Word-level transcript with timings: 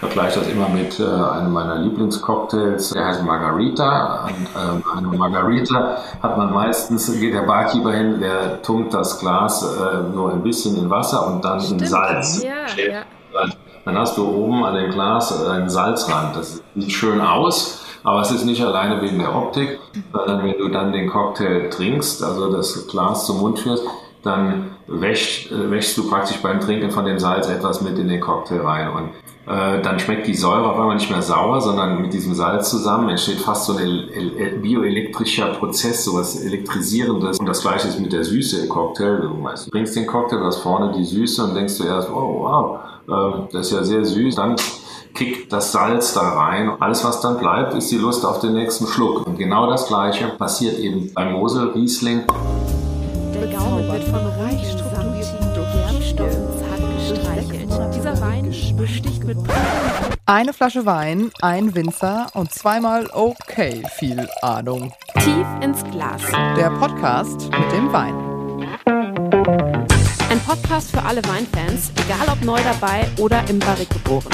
vergleiche 0.00 0.40
das 0.40 0.48
immer 0.48 0.68
mit 0.68 1.00
äh, 1.00 1.04
einem 1.04 1.52
meiner 1.52 1.76
Lieblingscocktails, 1.76 2.90
der 2.90 3.06
heißt 3.06 3.24
Margarita. 3.24 4.26
Und, 4.26 4.48
ähm, 4.56 4.84
eine 4.96 5.18
Margarita 5.18 5.98
hat 6.22 6.36
man 6.36 6.52
meistens, 6.52 7.12
geht 7.18 7.34
der 7.34 7.42
Barkeeper 7.42 7.92
hin, 7.92 8.20
der 8.20 8.62
tunkt 8.62 8.94
das 8.94 9.18
Glas 9.18 9.62
äh, 9.62 10.14
nur 10.14 10.32
ein 10.32 10.42
bisschen 10.42 10.76
in 10.76 10.88
Wasser 10.88 11.26
und 11.26 11.44
dann 11.44 11.60
Stimmt. 11.60 11.82
in 11.82 11.88
Salz. 11.88 12.42
Ja, 12.42 12.50
ja. 12.76 13.02
Dann 13.84 13.98
hast 13.98 14.16
du 14.18 14.28
oben 14.28 14.64
an 14.64 14.74
dem 14.74 14.90
Glas 14.90 15.46
einen 15.46 15.68
Salzrand. 15.70 16.36
Das 16.36 16.62
sieht 16.74 16.92
schön 16.92 17.20
aus. 17.20 17.84
Aber 18.04 18.20
es 18.20 18.30
ist 18.30 18.44
nicht 18.44 18.62
alleine 18.62 19.02
wegen 19.02 19.18
der 19.18 19.34
Optik, 19.34 19.80
sondern 20.12 20.44
wenn 20.44 20.56
du 20.56 20.68
dann 20.68 20.92
den 20.92 21.10
Cocktail 21.10 21.68
trinkst, 21.68 22.22
also 22.22 22.52
das 22.52 22.86
Glas 22.86 23.26
zum 23.26 23.40
Mund 23.40 23.58
führst, 23.58 23.82
dann 24.22 24.70
wäschst, 24.86 25.50
äh, 25.50 25.70
wäschst 25.70 25.96
du 25.98 26.08
praktisch 26.08 26.40
beim 26.40 26.60
Trinken 26.60 26.90
von 26.90 27.04
dem 27.04 27.18
Salz 27.18 27.48
etwas 27.48 27.80
mit 27.80 27.98
in 27.98 28.08
den 28.08 28.20
Cocktail 28.20 28.60
rein. 28.60 28.90
Und 28.90 29.10
äh, 29.48 29.80
dann 29.80 29.98
schmeckt 29.98 30.26
die 30.26 30.34
Säure 30.34 30.70
auf 30.70 30.78
einmal 30.78 30.96
nicht 30.96 31.10
mehr 31.10 31.22
sauer, 31.22 31.60
sondern 31.60 32.02
mit 32.02 32.12
diesem 32.12 32.34
Salz 32.34 32.68
zusammen 32.68 33.08
entsteht 33.08 33.40
fast 33.40 33.64
so 33.64 33.76
ein 33.76 34.60
bioelektrischer 34.60 35.54
Prozess, 35.54 36.04
so 36.04 36.14
was 36.14 36.44
elektrisierendes. 36.44 37.38
Und 37.38 37.46
das 37.46 37.62
gleiche 37.62 37.88
ist 37.88 37.98
mit 37.98 38.12
der 38.12 38.24
Süße 38.24 38.64
im 38.64 38.68
Cocktail. 38.68 39.20
Du, 39.20 39.70
trinkst 39.70 39.96
den 39.96 40.06
Cocktail, 40.06 40.40
du 40.40 40.44
hast 40.44 40.58
vorne 40.58 40.92
die 40.92 41.04
Süße 41.04 41.44
und 41.44 41.54
denkst 41.54 41.78
du 41.78 41.84
erst, 41.84 42.10
oh 42.10 42.40
wow, 42.40 42.78
äh, 43.08 43.48
das 43.52 43.68
ist 43.68 43.72
ja 43.72 43.84
sehr 43.84 44.04
süß. 44.04 44.34
Dann 44.34 44.56
kickt 45.14 45.50
das 45.50 45.72
Salz 45.72 46.12
da 46.12 46.20
rein. 46.20 46.70
Alles, 46.78 47.02
was 47.04 47.22
dann 47.22 47.38
bleibt, 47.38 47.72
ist 47.74 47.90
die 47.90 47.96
Lust 47.96 48.26
auf 48.26 48.40
den 48.40 48.52
nächsten 48.52 48.86
Schluck. 48.86 49.26
Und 49.26 49.38
genau 49.38 49.70
das 49.70 49.86
Gleiche 49.86 50.28
passiert 50.28 50.78
eben 50.78 51.10
beim 51.14 51.32
Mosel 51.32 51.70
Riesling. 51.70 52.24
Der 53.34 53.46
Gaumen 53.46 53.90
wird 53.90 54.04
von 54.04 54.26
reich 54.40 54.76
Eine 60.24 60.52
Flasche 60.54 60.86
Wein, 60.86 61.30
ein 61.42 61.74
Winzer 61.74 62.28
und 62.34 62.52
zweimal 62.52 63.10
okay 63.12 63.82
viel 63.96 64.28
Ahnung. 64.40 64.92
Tief 65.14 65.46
ins 65.60 65.84
Glas. 65.84 66.22
Der 66.56 66.70
Podcast 66.70 67.50
mit 67.50 67.72
dem 67.72 67.92
Wein. 67.92 68.14
Ein 70.30 70.40
Podcast 70.46 70.90
für 70.90 71.02
alle 71.02 71.22
Weinfans, 71.26 71.92
egal 71.96 72.28
ob 72.32 72.42
neu 72.42 72.60
dabei 72.62 73.06
oder 73.18 73.42
im 73.50 73.58
Barrik 73.58 73.90
geboren. 73.90 74.30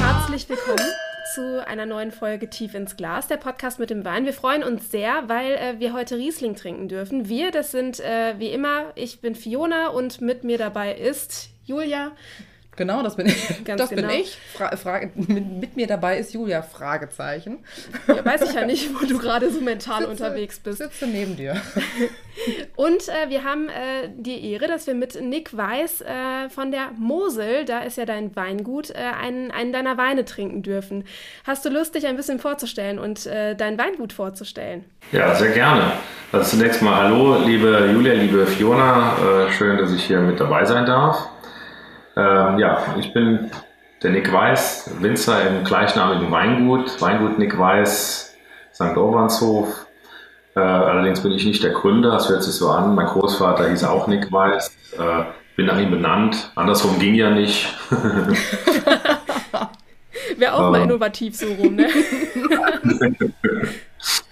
Herzlich 0.00 0.48
willkommen 0.48 1.03
zu 1.34 1.66
einer 1.66 1.84
neuen 1.84 2.12
Folge 2.12 2.48
Tief 2.48 2.74
ins 2.74 2.96
Glas, 2.96 3.26
der 3.26 3.38
Podcast 3.38 3.80
mit 3.80 3.90
dem 3.90 4.04
Wein. 4.04 4.24
Wir 4.24 4.32
freuen 4.32 4.62
uns 4.62 4.92
sehr, 4.92 5.24
weil 5.26 5.54
äh, 5.54 5.80
wir 5.80 5.92
heute 5.92 6.16
Riesling 6.16 6.54
trinken 6.54 6.86
dürfen. 6.86 7.28
Wir, 7.28 7.50
das 7.50 7.72
sind 7.72 7.98
äh, 7.98 8.38
wie 8.38 8.50
immer, 8.50 8.92
ich 8.94 9.20
bin 9.20 9.34
Fiona 9.34 9.88
und 9.88 10.20
mit 10.20 10.44
mir 10.44 10.58
dabei 10.58 10.94
ist 10.94 11.50
Julia. 11.64 12.12
Genau, 12.76 13.02
das 13.02 13.16
bin 13.16 13.26
ich. 13.26 13.64
Ganz 13.64 13.80
das 13.80 13.90
genau. 13.90 14.08
bin 14.08 14.20
ich. 14.20 14.36
Fra 14.54 14.76
Frage, 14.76 15.10
mit, 15.14 15.60
mit, 15.60 15.76
mir 15.76 15.86
dabei 15.86 16.18
ist 16.18 16.34
Julia, 16.34 16.62
Fragezeichen. 16.62 17.58
Ja, 18.06 18.24
weiß 18.24 18.42
ich 18.42 18.54
ja 18.54 18.66
nicht, 18.66 18.90
wo 18.94 19.06
du 19.06 19.18
gerade 19.18 19.50
so 19.50 19.60
mental 19.60 20.00
sitze, 20.00 20.10
unterwegs 20.10 20.58
bist. 20.58 20.78
Sitze 20.78 21.06
neben 21.06 21.36
dir. 21.36 21.60
Und 22.76 23.08
äh, 23.08 23.28
wir 23.28 23.44
haben 23.44 23.68
äh, 23.68 24.08
die 24.16 24.52
Ehre, 24.52 24.66
dass 24.66 24.86
wir 24.86 24.94
mit 24.94 25.20
Nick 25.20 25.56
Weiß 25.56 26.00
äh, 26.00 26.48
von 26.50 26.72
der 26.72 26.90
Mosel, 26.98 27.64
da 27.64 27.80
ist 27.80 27.96
ja 27.96 28.04
dein 28.04 28.34
Weingut, 28.34 28.90
äh, 28.90 28.94
einen, 28.94 29.52
einen 29.52 29.72
deiner 29.72 29.96
Weine 29.96 30.24
trinken 30.24 30.62
dürfen. 30.62 31.04
Hast 31.44 31.64
du 31.64 31.70
Lust, 31.70 31.94
dich 31.94 32.06
ein 32.06 32.16
bisschen 32.16 32.40
vorzustellen 32.40 32.98
und 32.98 33.26
äh, 33.26 33.54
dein 33.54 33.78
Weingut 33.78 34.12
vorzustellen? 34.12 34.84
Ja, 35.12 35.34
sehr 35.34 35.52
gerne. 35.52 35.92
Also 36.32 36.56
zunächst 36.56 36.82
mal 36.82 36.96
hallo, 36.96 37.38
liebe 37.44 37.88
Julia, 37.92 38.14
liebe 38.14 38.44
Fiona. 38.46 39.16
Äh, 39.46 39.52
schön, 39.52 39.78
dass 39.78 39.92
ich 39.92 40.02
hier 40.02 40.18
mit 40.18 40.40
dabei 40.40 40.64
sein 40.64 40.86
darf. 40.86 41.28
Ähm, 42.16 42.58
ja, 42.58 42.78
ich 42.98 43.12
bin 43.12 43.50
der 44.02 44.12
Nick 44.12 44.32
Weiß, 44.32 44.90
Winzer 45.00 45.46
im 45.48 45.64
gleichnamigen 45.64 46.30
Weingut, 46.30 47.00
Weingut 47.00 47.38
Nick 47.38 47.58
Weiß, 47.58 48.36
St. 48.72 48.96
Orbanshof. 48.96 49.86
Äh, 50.54 50.60
allerdings 50.60 51.20
bin 51.22 51.32
ich 51.32 51.44
nicht 51.44 51.64
der 51.64 51.72
Gründer, 51.72 52.12
das 52.12 52.28
hört 52.28 52.44
sich 52.44 52.54
so 52.54 52.70
an. 52.70 52.94
Mein 52.94 53.06
Großvater 53.06 53.70
hieß 53.70 53.82
auch 53.84 54.06
Nick 54.06 54.30
Weiß, 54.30 54.70
äh, 54.98 55.24
bin 55.56 55.66
nach 55.66 55.78
ihm 55.78 55.90
benannt. 55.90 56.52
Andersrum 56.54 56.98
ging 56.98 57.14
ja 57.14 57.30
nicht. 57.30 57.74
Wäre 60.36 60.54
auch 60.54 60.70
mal 60.70 60.78
ähm. 60.78 60.90
innovativ 60.90 61.36
so 61.36 61.46
rum, 61.46 61.76
ne? 61.76 61.88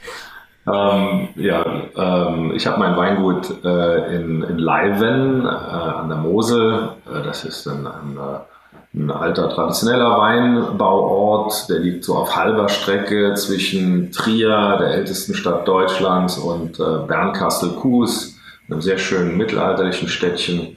Ähm, 0.64 1.28
ja, 1.34 1.64
ähm, 1.96 2.52
ich 2.54 2.66
habe 2.66 2.78
mein 2.78 2.96
Weingut 2.96 3.64
äh, 3.64 4.16
in, 4.16 4.42
in 4.42 4.58
Leiven 4.58 5.44
äh, 5.44 5.48
an 5.48 6.08
der 6.08 6.18
Mosel. 6.18 6.90
Äh, 7.06 7.22
das 7.24 7.44
ist 7.44 7.66
ein, 7.66 7.84
ein, 7.84 8.16
äh, 8.16 8.96
ein, 8.96 9.10
alter 9.10 9.48
traditioneller 9.48 10.18
Weinbauort. 10.18 11.68
Der 11.68 11.80
liegt 11.80 12.04
so 12.04 12.14
auf 12.14 12.36
halber 12.36 12.68
Strecke 12.68 13.34
zwischen 13.34 14.12
Trier, 14.12 14.76
der 14.78 14.90
ältesten 14.92 15.34
Stadt 15.34 15.66
Deutschlands, 15.66 16.38
und 16.38 16.78
äh, 16.78 17.06
Bernkastel-Kues, 17.08 18.38
einem 18.70 18.80
sehr 18.80 18.98
schönen 18.98 19.36
mittelalterlichen 19.36 20.06
Städtchen. 20.06 20.76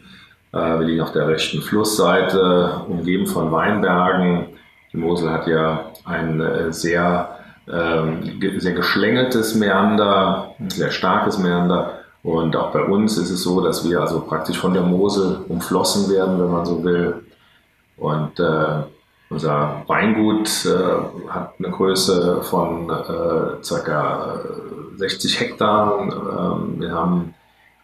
Äh, 0.52 0.80
wir 0.80 0.88
liegen 0.88 1.02
auf 1.02 1.12
der 1.12 1.28
rechten 1.28 1.62
Flussseite, 1.62 2.82
umgeben 2.88 3.28
von 3.28 3.52
Weinbergen. 3.52 4.48
Die 4.92 4.98
Mosel 4.98 5.30
hat 5.30 5.46
ja 5.46 5.92
ein 6.06 6.72
sehr 6.72 7.30
ähm, 7.30 7.35
sehr 7.68 8.74
geschlängeltes 8.74 9.56
Meander, 9.56 10.56
sehr 10.68 10.92
starkes 10.92 11.40
Meander. 11.40 12.00
Und 12.22 12.56
auch 12.56 12.72
bei 12.72 12.84
uns 12.84 13.18
ist 13.18 13.30
es 13.30 13.44
so, 13.44 13.62
dass 13.62 13.88
wir 13.88 14.02
also 14.02 14.22
praktisch 14.22 14.58
von 14.58 14.74
der 14.74 14.84
Mosel 14.84 15.46
umflossen 15.48 16.12
werden, 16.12 16.40
wenn 16.40 16.52
man 16.52 16.66
so 16.66 16.84
will. 16.84 17.24
Und 17.98 18.40
äh, 18.40 18.84
unser 19.30 19.84
Weingut 19.88 20.66
äh, 20.66 21.30
hat 21.30 21.54
eine 21.60 21.72
Größe 21.72 22.42
von 22.44 22.90
äh, 22.90 23.84
ca. 23.84 24.40
60 24.98 25.40
Hektar. 25.40 26.00
Ähm, 26.00 26.80
wir 26.80 26.92
haben 26.92 27.34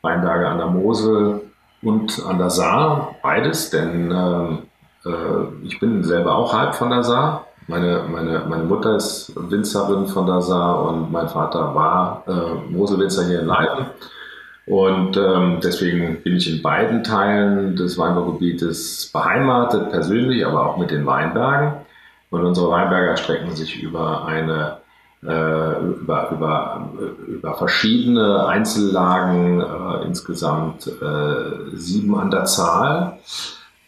Weinberge 0.01 0.47
an 0.47 0.57
der 0.57 0.67
Mosel 0.67 1.41
und 1.81 2.23
an 2.27 2.37
der 2.37 2.49
Saar, 2.49 3.15
beides, 3.21 3.69
denn 3.69 4.11
ähm, 4.11 4.59
äh, 5.05 5.65
ich 5.65 5.79
bin 5.79 6.03
selber 6.03 6.35
auch 6.35 6.53
halb 6.53 6.75
von 6.75 6.89
der 6.89 7.03
Saar. 7.03 7.47
Meine, 7.71 8.03
meine, 8.11 8.45
meine 8.49 8.65
Mutter 8.65 8.97
ist 8.97 9.31
Winzerin 9.49 10.05
von 10.05 10.25
der 10.25 10.41
Saar 10.41 10.89
und 10.89 11.09
mein 11.09 11.29
Vater 11.29 11.73
war 11.73 12.21
äh, 12.27 12.69
Moselwinzer 12.69 13.25
hier 13.27 13.39
in 13.39 13.47
Leiden. 13.47 13.85
Und 14.67 15.15
ähm, 15.15 15.59
deswegen 15.63 16.21
bin 16.21 16.35
ich 16.35 16.53
in 16.53 16.61
beiden 16.61 17.01
Teilen 17.01 17.77
des 17.77 17.97
Weinbaugebietes 17.97 19.09
beheimatet, 19.13 19.89
persönlich, 19.89 20.45
aber 20.45 20.67
auch 20.67 20.77
mit 20.77 20.91
den 20.91 21.05
Weinbergen. 21.05 21.85
Und 22.29 22.43
unsere 22.43 22.69
Weinberge 22.69 23.11
erstrecken 23.11 23.55
sich 23.55 23.81
über 23.81 24.25
eine 24.25 24.77
äh, 25.23 25.79
über, 25.79 26.29
über, 26.31 26.89
über 27.25 27.53
verschiedene 27.53 28.47
Einzellagen, 28.47 29.61
äh, 29.61 30.05
insgesamt 30.05 30.87
äh, 30.87 31.77
sieben 31.77 32.17
an 32.17 32.31
der 32.31 32.43
Zahl, 32.45 33.19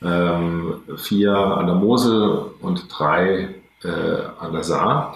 ähm, 0.01 0.75
vier 0.95 1.35
an 1.35 1.65
der 1.65 1.75
Mosel 1.75 2.45
und 2.61 2.85
drei 2.89 3.27
äh, 3.29 3.62
an 3.85 4.53
der 4.53 4.63
Saar. 4.63 5.15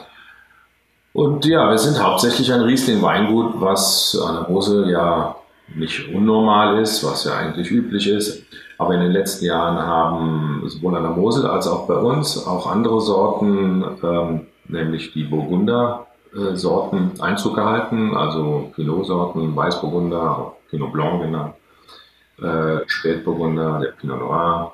Und 1.14 1.46
ja, 1.46 1.70
wir 1.70 1.78
sind 1.78 2.04
hauptsächlich 2.04 2.54
ein 2.54 2.62
Riesling-Weingut, 2.62 3.60
was 3.60 4.16
an 4.24 4.36
der 4.36 4.50
Mosel 4.50 4.90
ja 4.90 5.36
nicht 5.76 6.14
unnormal 6.14 6.80
ist, 6.80 7.04
was 7.04 7.26
ja 7.26 7.36
eigentlich 7.38 7.72
üblich 7.72 8.08
ist. 8.08 8.46
Aber 8.78 8.94
in 8.94 9.02
den 9.02 9.12
letzten 9.12 9.46
Jahren 9.46 9.80
haben 9.80 10.62
sowohl 10.68 10.96
an 10.96 11.04
der 11.04 11.12
Mosel 11.14 11.48
als 11.48 11.68
auch 11.68 11.88
bei 11.88 11.96
uns 11.96 12.46
auch 12.46 12.68
andere 12.68 13.02
Sorten, 13.02 13.84
ähm, 14.04 14.48
nämlich 14.68 15.14
die 15.14 15.24
Burgunder-Sorten, 15.24 17.12
äh, 17.18 17.22
Einzug 17.22 17.56
gehalten, 17.56 18.16
also 18.16 18.72
Pinot-Sorten, 18.76 19.56
Weißburgunder, 19.56 20.54
Pinot 20.70 20.94
Blanc 20.94 21.24
genannt, 21.24 21.56
äh, 22.40 22.82
Spätburgunder, 22.86 23.80
der 23.80 23.94
Pinot 23.94 24.20
Noir, 24.20 24.74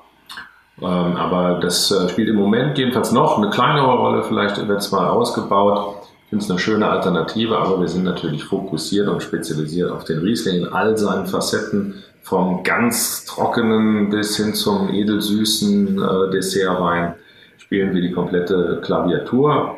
aber 0.82 1.60
das 1.60 1.90
äh, 1.90 2.08
spielt 2.08 2.28
im 2.28 2.36
Moment 2.36 2.76
jedenfalls 2.78 3.12
noch 3.12 3.38
eine 3.38 3.50
kleinere 3.50 3.96
Rolle. 3.96 4.24
Vielleicht 4.24 4.66
wird 4.66 4.78
es 4.78 4.90
mal 4.90 5.08
ausgebaut. 5.08 5.96
Ich 6.24 6.30
finde 6.30 6.44
es 6.44 6.50
eine 6.50 6.58
schöne 6.58 6.88
Alternative, 6.88 7.56
aber 7.56 7.80
wir 7.80 7.88
sind 7.88 8.04
natürlich 8.04 8.44
fokussiert 8.44 9.08
und 9.08 9.22
spezialisiert 9.22 9.90
auf 9.90 10.04
den 10.04 10.18
Riesling 10.18 10.62
in 10.62 10.72
all 10.72 10.96
seinen 10.96 11.26
Facetten, 11.26 12.02
vom 12.22 12.62
ganz 12.62 13.26
trockenen 13.26 14.08
bis 14.08 14.38
hin 14.38 14.54
zum 14.54 14.88
edelsüßen 14.88 16.02
äh, 16.02 16.30
Dessertwein 16.30 17.14
spielen 17.58 17.94
wir 17.94 18.00
die 18.00 18.12
komplette 18.12 18.80
Klaviatur, 18.82 19.76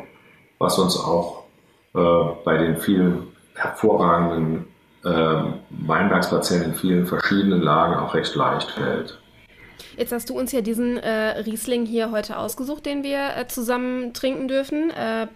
was 0.57 0.79
uns 0.79 0.97
auch 0.97 1.43
äh, 1.93 1.99
bei 2.45 2.57
den 2.57 2.77
vielen 2.77 3.27
hervorragenden 3.53 4.65
äh, 5.03 5.43
Weinbergsparzellen 5.69 6.65
in 6.65 6.73
vielen 6.73 7.05
verschiedenen 7.05 7.61
Lagen 7.61 7.95
auch 7.95 8.13
recht 8.13 8.33
leicht 8.35 8.71
fällt. 8.71 9.19
Jetzt 9.97 10.11
hast 10.11 10.29
du 10.29 10.37
uns 10.37 10.51
ja 10.51 10.61
diesen 10.61 10.97
äh, 10.97 11.39
Riesling 11.39 11.85
hier 11.85 12.11
heute 12.11 12.37
ausgesucht, 12.37 12.85
den 12.85 13.03
wir 13.03 13.35
äh, 13.35 13.47
zusammen 13.47 14.13
trinken 14.13 14.47
dürfen. 14.47 14.91
Äh, 14.91 15.27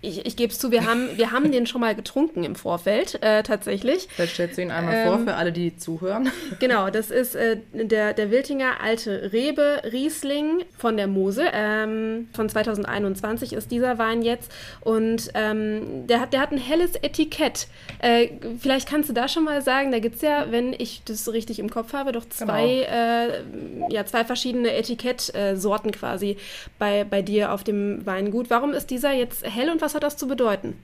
ich, 0.00 0.26
ich 0.26 0.36
gebe 0.36 0.52
es 0.52 0.58
zu, 0.58 0.70
wir 0.70 0.86
haben, 0.86 1.08
wir 1.16 1.32
haben 1.32 1.50
den 1.50 1.66
schon 1.66 1.80
mal 1.80 1.94
getrunken 1.94 2.44
im 2.44 2.54
Vorfeld, 2.54 3.22
äh, 3.22 3.42
tatsächlich. 3.42 4.08
Vielleicht 4.10 4.34
stellst 4.34 4.58
du 4.58 4.62
ihn 4.62 4.70
einmal 4.70 4.94
ähm, 4.94 5.08
vor 5.08 5.18
für 5.20 5.34
alle, 5.34 5.52
die 5.52 5.76
zuhören. 5.76 6.30
Genau, 6.60 6.90
das 6.90 7.10
ist 7.10 7.34
äh, 7.34 7.58
der, 7.72 8.14
der 8.14 8.30
Wiltinger 8.30 8.80
Alte 8.82 9.32
Rebe 9.32 9.82
Riesling 9.92 10.64
von 10.76 10.96
der 10.96 11.06
Mosel. 11.06 11.46
Ähm, 11.52 12.28
von 12.32 12.48
2021 12.48 13.52
ist 13.52 13.70
dieser 13.70 13.98
Wein 13.98 14.22
jetzt. 14.22 14.50
Und 14.80 15.30
ähm, 15.34 16.06
der, 16.06 16.20
hat, 16.20 16.32
der 16.32 16.40
hat 16.40 16.52
ein 16.52 16.58
helles 16.58 16.96
Etikett. 16.96 17.66
Äh, 17.98 18.28
vielleicht 18.58 18.88
kannst 18.88 19.08
du 19.08 19.12
da 19.12 19.28
schon 19.28 19.44
mal 19.44 19.62
sagen, 19.62 19.92
da 19.92 19.98
gibt 19.98 20.16
es 20.16 20.22
ja, 20.22 20.46
wenn 20.50 20.72
ich 20.72 21.02
das 21.04 21.32
richtig 21.32 21.58
im 21.58 21.70
Kopf 21.70 21.92
habe, 21.92 22.12
doch 22.12 22.28
zwei, 22.28 22.86
genau. 22.86 23.43
Ja, 23.88 24.04
zwei 24.06 24.24
verschiedene 24.24 24.74
Etikettsorten 24.74 25.92
quasi 25.92 26.36
bei, 26.78 27.04
bei 27.08 27.22
dir 27.22 27.52
auf 27.52 27.64
dem 27.64 28.04
Weingut. 28.06 28.50
Warum 28.50 28.72
ist 28.72 28.90
dieser 28.90 29.12
jetzt 29.12 29.44
hell 29.44 29.70
und 29.70 29.80
was 29.82 29.94
hat 29.94 30.02
das 30.02 30.16
zu 30.16 30.26
bedeuten? 30.26 30.74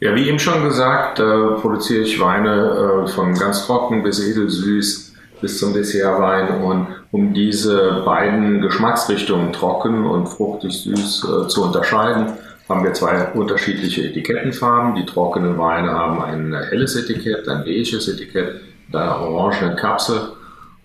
Ja, 0.00 0.14
wie 0.14 0.28
eben 0.28 0.38
schon 0.38 0.62
gesagt, 0.64 1.20
äh, 1.20 1.22
produziere 1.60 2.02
ich 2.02 2.20
Weine 2.20 3.04
äh, 3.04 3.08
von 3.08 3.34
ganz 3.34 3.66
trocken 3.66 4.02
bis 4.02 4.20
edelsüß 4.20 5.12
bis 5.40 5.58
zum 5.58 5.74
Dessertwein 5.74 6.62
und 6.62 6.86
um 7.10 7.34
diese 7.34 8.02
beiden 8.04 8.62
Geschmacksrichtungen 8.62 9.52
trocken 9.52 10.06
und 10.06 10.26
fruchtig 10.26 10.72
süß 10.82 11.24
äh, 11.24 11.48
zu 11.48 11.64
unterscheiden, 11.64 12.32
haben 12.68 12.82
wir 12.82 12.94
zwei 12.94 13.26
unterschiedliche 13.32 14.04
Etikettenfarben. 14.04 14.94
Die 14.94 15.04
trockenen 15.04 15.58
Weine 15.58 15.92
haben 15.92 16.22
ein 16.22 16.54
helles 16.70 16.96
Etikett, 16.96 17.46
ein 17.48 17.64
beiges 17.64 18.08
Etikett, 18.08 18.60
eine 18.92 19.18
orangene 19.18 19.76
Kapsel 19.76 20.32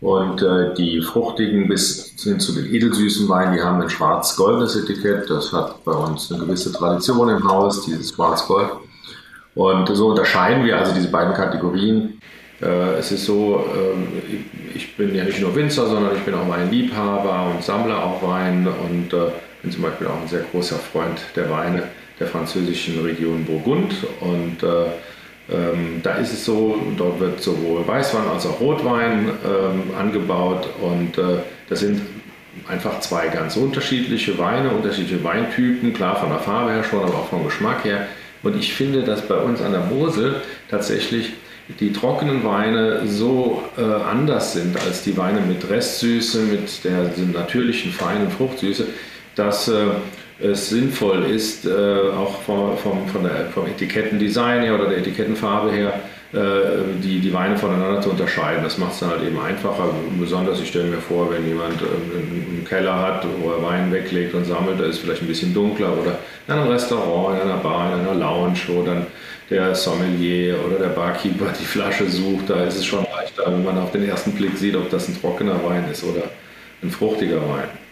und 0.02 0.42
äh, 0.42 0.74
die 0.76 1.02
fruchtigen 1.02 1.68
bis 1.68 2.14
hin 2.18 2.40
zu 2.40 2.54
den 2.54 2.74
edelsüßen 2.74 3.28
Weinen, 3.28 3.54
die 3.54 3.62
haben 3.62 3.82
ein 3.82 3.90
schwarz-goldenes 3.90 4.76
Etikett. 4.78 5.30
Das 5.30 5.52
hat 5.52 5.84
bei 5.84 5.92
uns 5.92 6.32
eine 6.32 6.46
gewisse 6.46 6.72
Tradition 6.72 7.30
im 7.30 7.44
Haus, 7.48 7.86
dieses 7.86 8.14
Schwarz-Gold. 8.14 8.70
Und 9.56 9.88
so 9.90 10.08
unterscheiden 10.10 10.64
wir 10.64 10.78
also 10.78 10.94
diese 10.94 11.10
beiden 11.10 11.34
Kategorien. 11.34 12.22
Äh, 12.62 12.94
es 12.98 13.12
ist 13.12 13.26
so, 13.26 13.66
äh, 13.76 14.76
ich 14.76 14.96
bin 14.96 15.14
ja 15.14 15.26
nicht 15.26 15.42
nur 15.42 15.54
Winzer, 15.54 15.88
sondern 15.88 16.16
ich 16.16 16.24
bin 16.24 16.34
auch 16.34 16.48
Weinliebhaber 16.48 17.52
und 17.54 17.64
sammle 17.64 17.98
auch 17.98 18.24
Wein 18.24 18.68
und 18.68 19.14
äh, 19.14 19.32
bin 19.62 19.72
zum 19.72 19.82
Beispiel 19.82 20.08
auch 20.08 20.22
ein 20.22 20.30
sehr 20.30 20.46
großer 20.52 20.78
Freund 20.78 21.20
der 21.36 21.50
Weine 21.50 21.84
der 22.22 22.28
französischen 22.28 23.02
Region 23.02 23.44
Burgund. 23.44 23.94
Und 24.22 24.64
äh, 24.64 24.86
ähm, 25.52 26.02
da 26.04 26.16
ist 26.16 26.34
es 26.34 26.46
so, 26.46 26.80
dort 26.98 27.20
wird 27.20 27.42
sowohl 27.42 27.88
Weißwein 27.88 28.28
als 28.28 28.46
auch 28.46 28.60
Rotwein 28.60 29.30
ähm, 29.46 29.96
angebaut 29.98 30.70
und 30.82 31.18
äh, 31.18 31.40
das 31.70 31.80
sind 31.80 32.02
einfach 32.68 33.00
zwei 33.00 33.28
ganz 33.28 33.56
unterschiedliche 33.56 34.38
Weine, 34.38 34.70
unterschiedliche 34.70 35.24
Weintypen, 35.24 35.94
klar 35.94 36.18
von 36.18 36.30
der 36.30 36.40
Farbe 36.40 36.72
her 36.72 36.84
schon, 36.84 37.04
aber 37.04 37.16
auch 37.16 37.30
vom 37.30 37.46
Geschmack 37.46 37.84
her. 37.84 38.08
Und 38.44 38.58
ich 38.58 38.74
finde, 38.74 39.04
dass 39.04 39.28
bei 39.28 39.36
uns 39.36 39.62
an 39.62 39.72
der 39.72 39.82
Mosel 39.82 40.36
tatsächlich 40.70 41.34
die 41.80 41.94
trockenen 41.94 42.44
Weine 42.44 43.08
so 43.08 43.64
äh, 43.78 43.82
anders 43.82 44.54
sind 44.54 44.78
als 44.80 45.04
die 45.04 45.18
Weine 45.18 45.42
mit 45.42 45.70
Restsüße, 45.70 46.40
mit 46.44 46.84
der 46.84 47.12
natürlichen 47.32 47.92
feinen 47.92 48.32
Fruchtsüße, 48.32 48.88
dass 49.36 49.68
äh, 49.68 49.86
es 50.42 50.70
sinnvoll 50.70 51.26
ist, 51.26 51.66
äh, 51.66 51.72
auch 52.18 52.42
vom, 52.42 52.78
vom, 52.78 53.08
von 53.08 53.24
der, 53.24 53.48
vom 53.54 53.68
Etikettendesign 53.68 54.64
her 54.64 54.76
oder 54.76 54.88
der 54.88 55.00
Etikettenfarbe 55.00 55.72
her, 55.72 56.00
äh, 56.32 57.00
die, 57.04 57.20
die 57.20 57.34
Weine 57.34 57.58
voneinander 57.58 58.02
zu 58.02 58.12
unterscheiden. 58.12 58.64
Das 58.64 58.78
macht 58.78 58.94
es 58.94 59.00
dann 59.00 59.10
halt 59.10 59.24
eben 59.24 59.40
einfacher. 59.40 59.90
Besonders, 60.20 60.62
ich 60.62 60.70
stelle 60.70 60.86
mir 60.86 61.02
vor, 61.02 61.30
wenn 61.32 61.46
jemand 61.48 61.82
ähm, 61.82 62.46
einen 62.50 62.66
Keller 62.68 62.96
hat, 62.96 63.26
wo 63.42 63.52
er 63.52 63.64
Wein 63.64 63.92
weglegt 63.92 64.34
und 64.34 64.46
sammelt, 64.46 64.80
da 64.80 64.86
ist 64.86 65.00
vielleicht 65.00 65.22
ein 65.22 65.28
bisschen 65.28 65.54
dunkler 65.54 65.92
oder 65.92 66.20
in 66.48 66.54
einem 66.54 66.68
Restaurant, 66.70 67.42
in 67.42 67.50
einer 67.50 67.60
Bar, 67.60 67.94
in 67.94 68.08
einer 68.08 68.16
Lounge, 68.16 68.60
wo 68.68 68.84
dann 68.84 69.08
der 69.50 69.74
Sommelier 69.76 70.56
oder 70.66 70.78
der 70.78 70.90
Barkeeper 70.90 71.52
die 71.60 71.66
Flasche 71.66 72.08
sucht, 72.08 72.50
da 72.50 72.64
ist 72.64 72.78
es 72.78 72.86
schon 72.86 73.04
leichter, 73.16 73.52
wenn 73.52 73.64
man 73.64 73.78
auf 73.80 73.92
den 73.92 74.08
ersten 74.08 74.32
Blick 74.34 74.56
sieht, 74.56 74.76
ob 74.76 74.90
das 74.92 75.08
ein 75.08 75.20
trockener 75.20 75.60
Wein 75.66 75.86
ist 75.92 76.04
oder 76.04 76.24
ein 76.84 76.92
fruchtiger 76.92 77.42
Wein. 77.42 77.89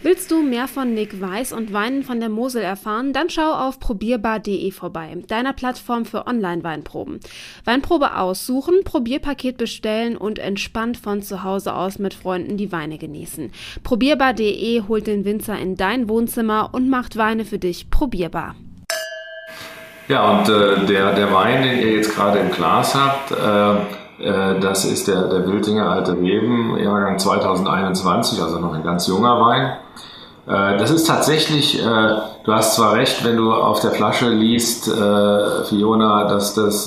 Willst 0.00 0.30
du 0.30 0.42
mehr 0.42 0.68
von 0.68 0.94
Nick 0.94 1.20
Weiß 1.20 1.52
und 1.52 1.72
Weinen 1.72 2.04
von 2.04 2.20
der 2.20 2.28
Mosel 2.28 2.62
erfahren? 2.62 3.12
Dann 3.12 3.30
schau 3.30 3.50
auf 3.50 3.80
probierbar.de 3.80 4.70
vorbei, 4.70 5.16
deiner 5.26 5.52
Plattform 5.52 6.04
für 6.04 6.28
Online-Weinproben. 6.28 7.18
Weinprobe 7.64 8.14
aussuchen, 8.14 8.84
Probierpaket 8.84 9.56
bestellen 9.56 10.16
und 10.16 10.38
entspannt 10.38 10.98
von 10.98 11.20
zu 11.22 11.42
Hause 11.42 11.74
aus 11.74 11.98
mit 11.98 12.14
Freunden 12.14 12.56
die 12.56 12.70
Weine 12.70 12.96
genießen. 12.96 13.50
Probierbar.de 13.82 14.84
holt 14.86 15.08
den 15.08 15.24
Winzer 15.24 15.58
in 15.58 15.76
dein 15.76 16.08
Wohnzimmer 16.08 16.70
und 16.70 16.88
macht 16.88 17.16
Weine 17.16 17.44
für 17.44 17.58
dich 17.58 17.90
probierbar. 17.90 18.54
Ja, 20.06 20.38
und 20.38 20.48
äh, 20.48 20.86
der, 20.86 21.14
der 21.14 21.32
Wein, 21.32 21.64
den 21.64 21.80
ihr 21.80 21.96
jetzt 21.96 22.14
gerade 22.14 22.38
im 22.38 22.52
Glas 22.52 22.94
habt, 22.94 23.32
äh, 23.32 24.22
äh, 24.24 24.60
das 24.60 24.84
ist 24.84 25.08
der, 25.08 25.24
der 25.24 25.44
Wildinger 25.44 25.90
Alte 25.90 26.12
Reben, 26.12 26.78
Jahrgang 26.78 27.18
2021, 27.18 28.40
also 28.40 28.60
noch 28.60 28.74
ein 28.74 28.84
ganz 28.84 29.08
junger 29.08 29.40
Wein. 29.40 29.76
Äh, 30.48 30.78
das 30.78 30.90
ist 30.90 31.06
tatsächlich, 31.06 31.78
äh, 31.78 32.16
du 32.44 32.52
hast 32.52 32.74
zwar 32.76 32.94
recht, 32.94 33.24
wenn 33.24 33.36
du 33.36 33.52
auf 33.52 33.80
der 33.80 33.90
Flasche 33.92 34.30
liest, 34.30 34.90
Fiona, 35.68 36.24
dass 36.28 36.54
das 36.54 36.86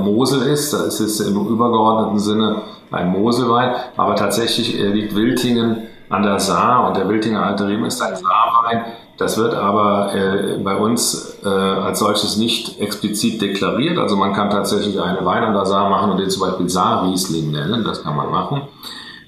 Mosel 0.00 0.42
ist, 0.42 0.72
da 0.72 0.84
ist 0.84 1.00
es 1.00 1.20
im 1.20 1.46
übergeordneten 1.46 2.18
Sinne 2.18 2.62
ein 2.90 3.08
Moselwein, 3.08 3.74
aber 3.96 4.16
tatsächlich 4.16 4.78
liegt 4.78 5.14
Wiltingen 5.14 5.88
an 6.08 6.22
der 6.22 6.38
Saar 6.38 6.86
und 6.86 6.96
der 6.96 7.08
Wiltinger 7.08 7.44
Alte 7.44 7.66
Reben 7.66 7.84
ist 7.84 8.00
ein 8.00 8.16
Saarwein, 8.16 8.84
das 9.18 9.38
wird 9.38 9.54
aber 9.54 10.14
äh, 10.14 10.58
bei 10.62 10.76
uns 10.76 11.38
äh, 11.42 11.48
als 11.48 12.00
solches 12.00 12.36
nicht 12.36 12.78
explizit 12.80 13.40
deklariert. 13.40 13.98
Also 13.98 14.14
man 14.16 14.34
kann 14.34 14.50
tatsächlich 14.50 15.00
eine 15.00 15.24
Wein 15.24 15.42
an 15.42 15.54
der 15.54 15.64
Saar 15.64 15.88
machen 15.88 16.10
und 16.10 16.18
den 16.18 16.28
zum 16.28 16.42
Beispiel 16.42 16.68
Saar-Riesling 16.68 17.50
nennen. 17.50 17.82
Das 17.84 18.02
kann 18.02 18.14
man 18.14 18.30
machen. 18.30 18.62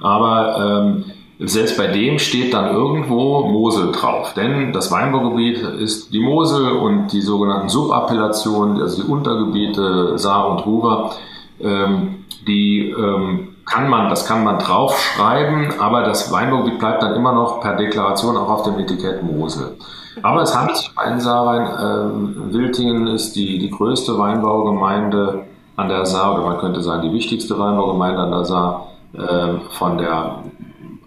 Aber 0.01 0.57
ähm, 0.61 1.05
selbst 1.41 1.77
bei 1.77 1.87
dem 1.87 2.19
steht 2.19 2.53
dann 2.53 2.75
irgendwo 2.75 3.43
Mosel 3.49 3.93
drauf. 3.93 4.35
Denn 4.35 4.73
das 4.73 4.91
Weinbaugebiet 4.91 5.59
ist 5.59 6.13
die 6.13 6.21
Mosel 6.21 6.73
und 6.73 7.13
die 7.13 7.21
sogenannten 7.21 7.69
Subappellationen, 7.69 8.81
also 8.81 9.03
die 9.03 9.09
Untergebiete 9.09 10.19
Saar 10.19 10.51
und 10.51 10.67
Ruhr, 10.67 11.13
ähm, 11.61 12.25
die 12.47 12.91
ähm, 12.91 13.57
kann 13.65 13.89
man, 13.89 14.09
das 14.09 14.27
kann 14.27 14.43
man 14.43 14.59
draufschreiben, 14.59 15.79
aber 15.79 16.03
das 16.03 16.33
Weinbaugebiet 16.33 16.79
bleibt 16.79 17.03
dann 17.03 17.15
immer 17.15 17.33
noch 17.33 17.61
per 17.61 17.77
Deklaration 17.77 18.37
auch 18.37 18.49
auf 18.49 18.63
dem 18.63 18.79
Etikett 18.79 19.23
Mosel. 19.23 19.77
Aber 20.23 20.43
es 20.43 20.57
handelt 20.57 20.79
sich 20.79 20.91
um 20.91 20.99
einen 20.99 21.21
Saarwein. 21.21 21.67
Äh, 21.67 22.53
Wiltingen 22.53 23.07
ist 23.07 23.37
die, 23.37 23.59
die 23.59 23.71
größte 23.71 24.19
Weinbaugemeinde 24.19 25.45
an 25.77 25.89
der 25.89 26.05
Saar, 26.07 26.35
oder 26.35 26.45
man 26.45 26.59
könnte 26.59 26.81
sagen 26.81 27.03
die 27.03 27.13
wichtigste 27.13 27.57
Weinbaugemeinde 27.57 28.23
an 28.23 28.31
der 28.33 28.45
Saar, 28.45 28.89
äh, 29.13 29.59
von 29.71 29.99
der 29.99 30.43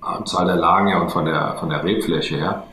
Anzahl 0.02 0.46
der 0.46 0.56
Lagen 0.56 0.88
her 0.88 1.02
und 1.02 1.12
von 1.12 1.26
der, 1.26 1.56
von 1.60 1.70
der 1.70 1.84
Rebfläche 1.84 2.38
her. 2.38 2.64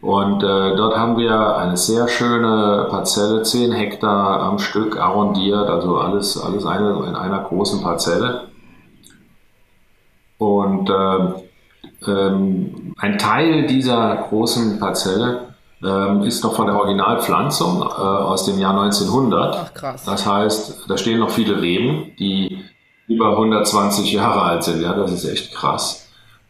Und 0.00 0.44
äh, 0.44 0.76
dort 0.76 0.96
haben 0.96 1.16
wir 1.16 1.56
eine 1.56 1.76
sehr 1.76 2.06
schöne 2.06 2.86
Parzelle, 2.88 3.42
10 3.42 3.72
Hektar 3.72 4.40
am 4.40 4.58
Stück 4.60 4.96
arrondiert, 4.96 5.68
also 5.68 5.96
alles, 5.98 6.40
alles 6.40 6.64
eine, 6.64 7.04
in 7.08 7.16
einer 7.16 7.40
großen 7.40 7.82
Parzelle. 7.82 8.48
Und 10.38 10.88
äh, 10.88 12.10
ähm, 12.10 12.94
ein 12.96 13.18
Teil 13.18 13.66
dieser 13.66 14.14
großen 14.28 14.78
Parzelle 14.78 15.48
ähm, 15.82 16.22
ist 16.22 16.44
noch 16.44 16.54
von 16.54 16.66
der 16.66 16.76
Originalpflanzung 16.76 17.82
äh, 17.82 17.84
aus 17.84 18.46
dem 18.46 18.60
Jahr 18.60 18.80
1900. 18.80 19.56
Ach 19.56 19.74
krass. 19.74 20.04
Das 20.04 20.24
heißt, 20.24 20.84
da 20.88 20.96
stehen 20.96 21.18
noch 21.18 21.30
viele 21.30 21.60
Reben, 21.60 22.12
die 22.20 22.64
über 23.08 23.30
120 23.30 24.12
Jahre 24.12 24.42
alt 24.42 24.62
sind. 24.62 24.80
Ja, 24.80 24.92
das 24.92 25.10
ist 25.12 25.24
echt 25.24 25.54
krass. 25.54 26.07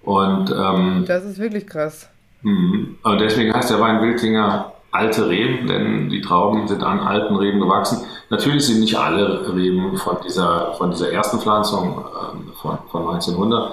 Und 0.08 0.50
ähm, 0.50 1.04
das 1.06 1.22
ist 1.24 1.38
wirklich 1.38 1.66
krass. 1.66 2.08
Mh, 2.40 2.86
und 3.02 3.20
deswegen 3.20 3.52
heißt 3.52 3.68
der 3.68 3.78
Wein 3.78 4.00
Wildlinger 4.00 4.72
alte 4.90 5.28
Reben, 5.28 5.66
denn 5.66 6.08
die 6.08 6.22
Trauben 6.22 6.66
sind 6.66 6.82
an 6.82 7.00
alten 7.00 7.36
Reben 7.36 7.60
gewachsen. 7.60 8.06
Natürlich 8.30 8.66
sind 8.66 8.80
nicht 8.80 8.96
alle 8.96 9.54
Reben 9.54 9.98
von 9.98 10.16
dieser, 10.26 10.72
von 10.78 10.92
dieser 10.92 11.12
ersten 11.12 11.40
Pflanzung 11.40 11.98
äh, 11.98 12.52
von, 12.62 12.78
von 12.90 13.06
1900. 13.06 13.72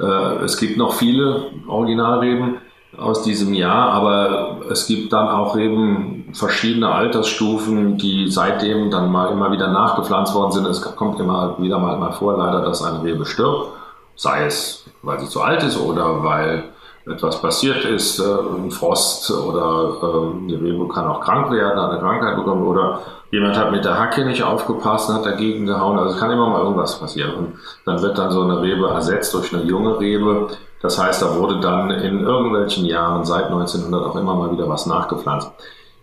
Äh, 0.00 0.44
es 0.44 0.56
gibt 0.56 0.76
noch 0.76 0.92
viele 0.92 1.52
Originalreben 1.68 2.56
aus 2.98 3.22
diesem 3.22 3.54
Jahr, 3.54 3.92
aber 3.92 4.62
es 4.68 4.88
gibt 4.88 5.12
dann 5.12 5.28
auch 5.28 5.54
Reben 5.54 6.30
verschiedener 6.32 6.96
Altersstufen, 6.96 7.96
die 7.96 8.28
seitdem 8.28 8.90
dann 8.90 9.12
mal 9.12 9.30
immer 9.30 9.52
wieder 9.52 9.68
nachgepflanzt 9.68 10.34
worden 10.34 10.50
sind. 10.50 10.66
Es 10.66 10.82
kommt 10.82 11.20
immer 11.20 11.54
wieder 11.60 11.78
mal, 11.78 11.96
mal 11.96 12.10
vor, 12.10 12.36
leider, 12.36 12.62
dass 12.62 12.82
eine 12.82 13.04
Rebe 13.04 13.24
stirbt, 13.24 13.68
sei 14.16 14.46
es, 14.46 14.84
weil 15.02 15.20
sie 15.20 15.28
zu 15.28 15.42
alt 15.42 15.62
ist 15.62 15.78
oder 15.78 16.24
weil 16.24 16.64
etwas 17.06 17.40
passiert 17.40 17.84
ist, 17.84 18.18
äh, 18.18 18.24
ein 18.24 18.70
Frost 18.70 19.30
oder 19.30 19.96
äh, 20.02 20.48
die 20.48 20.56
Rebe 20.56 20.88
kann 20.88 21.06
auch 21.06 21.20
krank 21.20 21.52
werden, 21.52 21.80
hat 21.80 21.90
eine 21.90 22.00
Krankheit 22.00 22.36
bekommen 22.36 22.66
oder 22.66 23.00
jemand 23.30 23.56
hat 23.56 23.70
mit 23.70 23.84
der 23.84 23.98
Hacke 23.98 24.24
nicht 24.24 24.42
aufgepasst 24.42 25.08
und 25.08 25.16
hat 25.16 25.26
dagegen 25.26 25.66
gehauen. 25.66 25.98
Also 25.98 26.14
es 26.14 26.20
kann 26.20 26.32
immer 26.32 26.48
mal 26.48 26.62
irgendwas 26.62 26.98
passieren. 26.98 27.34
Und 27.34 27.54
dann 27.84 28.02
wird 28.02 28.18
dann 28.18 28.32
so 28.32 28.42
eine 28.42 28.60
Rebe 28.60 28.88
ersetzt 28.88 29.34
durch 29.34 29.54
eine 29.54 29.62
junge 29.64 30.00
Rebe. 30.00 30.48
Das 30.82 31.00
heißt, 31.00 31.22
da 31.22 31.36
wurde 31.36 31.60
dann 31.60 31.90
in 31.90 32.20
irgendwelchen 32.20 32.84
Jahren 32.84 33.24
seit 33.24 33.46
1900 33.46 34.04
auch 34.04 34.16
immer 34.16 34.34
mal 34.34 34.50
wieder 34.50 34.68
was 34.68 34.86
nachgepflanzt. 34.86 35.52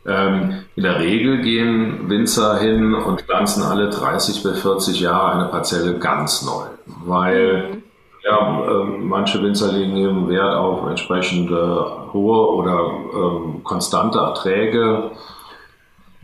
Ähm, 0.06 0.64
in 0.76 0.84
der 0.84 1.00
Regel 1.00 1.42
gehen 1.42 2.10
Winzer 2.10 2.58
hin 2.58 2.94
und 2.94 3.22
pflanzen 3.22 3.64
alle 3.64 3.90
30 3.90 4.44
bis 4.44 4.60
40 4.60 5.00
Jahre 5.00 5.34
eine 5.34 5.46
Parzelle 5.46 5.98
ganz 5.98 6.44
neu, 6.44 6.66
weil 7.06 7.70
mhm. 7.72 7.83
Ja, 8.24 8.64
äh, 8.66 8.84
manche 9.00 9.42
Winzer 9.42 9.72
legen 9.72 9.98
eben 9.98 10.30
Wert 10.30 10.56
auf 10.56 10.88
entsprechende 10.88 12.08
hohe 12.14 12.48
oder 12.56 12.80
äh, 12.80 13.62
konstante 13.64 14.20
Erträge 14.20 15.12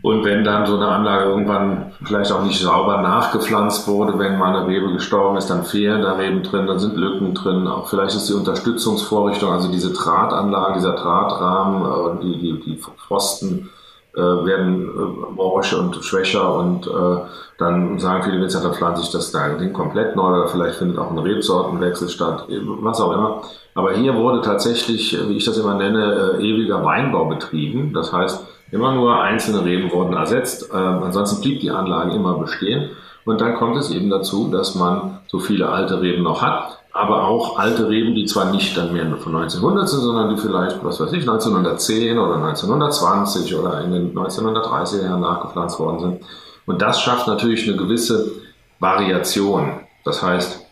und 0.02 0.24
wenn 0.24 0.44
dann 0.44 0.66
so 0.66 0.76
eine 0.76 0.88
Anlage 0.88 1.24
irgendwann 1.24 1.92
vielleicht 2.02 2.32
auch 2.32 2.42
nicht 2.42 2.58
sauber 2.58 3.02
nachgepflanzt 3.02 3.86
wurde, 3.86 4.18
wenn 4.18 4.38
mal 4.38 4.56
eine 4.56 4.66
Rebe 4.66 4.92
gestorben 4.92 5.36
ist, 5.36 5.50
dann 5.50 5.64
fehlen 5.64 6.00
da 6.00 6.14
Reben 6.14 6.42
drin, 6.42 6.66
dann 6.66 6.78
sind 6.78 6.96
Lücken 6.96 7.34
drin. 7.34 7.66
Auch 7.66 7.86
vielleicht 7.88 8.16
ist 8.16 8.28
die 8.28 8.34
Unterstützungsvorrichtung, 8.34 9.52
also 9.52 9.70
diese 9.70 9.92
Drahtanlage, 9.92 10.74
dieser 10.74 10.94
Drahtrahmen, 10.94 11.82
äh, 11.82 12.22
die, 12.22 12.38
die, 12.38 12.60
die 12.60 12.76
Pfosten 12.78 13.68
äh, 14.14 14.20
werden 14.20 14.88
äh, 14.88 15.32
morsch 15.34 15.72
und 15.72 15.96
schwächer 16.04 16.54
und 16.56 16.86
äh, 16.86 17.16
dann 17.58 17.98
sagen 17.98 18.22
viele 18.22 18.40
Winzer, 18.40 18.62
dann 18.62 18.74
pflanze 18.74 19.02
ich 19.02 19.10
das 19.10 19.32
Ding 19.32 19.72
komplett 19.72 20.16
neu 20.16 20.38
oder 20.38 20.48
vielleicht 20.48 20.76
findet 20.76 20.98
auch 20.98 21.10
ein 21.10 21.18
Rebsortenwechsel 21.18 22.08
statt, 22.08 22.46
was 22.48 23.00
auch 23.00 23.12
immer. 23.12 23.42
Aber 23.74 23.92
hier 23.92 24.16
wurde 24.16 24.40
tatsächlich, 24.40 25.16
wie 25.28 25.36
ich 25.36 25.44
das 25.44 25.58
immer 25.58 25.74
nenne, 25.74 26.38
äh, 26.38 26.42
ewiger 26.42 26.84
Weinbau 26.84 27.26
betrieben. 27.26 27.92
Das 27.92 28.12
heißt, 28.12 28.46
Immer 28.72 28.94
nur 28.94 29.20
einzelne 29.20 29.64
Reben 29.64 29.90
wurden 29.90 30.14
ersetzt, 30.14 30.70
äh, 30.72 30.76
ansonsten 30.76 31.40
blieb 31.40 31.60
die 31.60 31.70
Anlage 31.70 32.14
immer 32.14 32.38
bestehen. 32.38 32.90
Und 33.24 33.40
dann 33.40 33.54
kommt 33.56 33.76
es 33.76 33.90
eben 33.90 34.10
dazu, 34.10 34.48
dass 34.48 34.74
man 34.74 35.18
so 35.26 35.40
viele 35.40 35.68
alte 35.68 36.00
Reben 36.00 36.22
noch 36.22 36.40
hat, 36.40 36.79
aber 36.92 37.28
auch 37.28 37.58
alte 37.58 37.88
Reben, 37.88 38.14
die 38.14 38.24
zwar 38.26 38.50
nicht 38.50 38.76
dann 38.76 38.92
mehr 38.92 39.04
von 39.16 39.36
1900 39.36 39.88
sind, 39.88 40.00
sondern 40.00 40.34
die 40.34 40.40
vielleicht, 40.40 40.82
was 40.84 41.00
weiß 41.00 41.12
ich, 41.12 41.20
1910 41.20 42.18
oder 42.18 42.36
1920 42.36 43.54
oder 43.54 43.80
in 43.82 43.92
den 43.92 44.14
1930er 44.14 45.04
Jahren 45.04 45.20
nachgepflanzt 45.20 45.78
worden 45.78 46.00
sind. 46.00 46.22
Und 46.66 46.82
das 46.82 47.00
schafft 47.00 47.26
natürlich 47.26 47.68
eine 47.68 47.76
gewisse 47.76 48.32
Variation. 48.80 49.80
Das 50.04 50.22
heißt, 50.22 50.66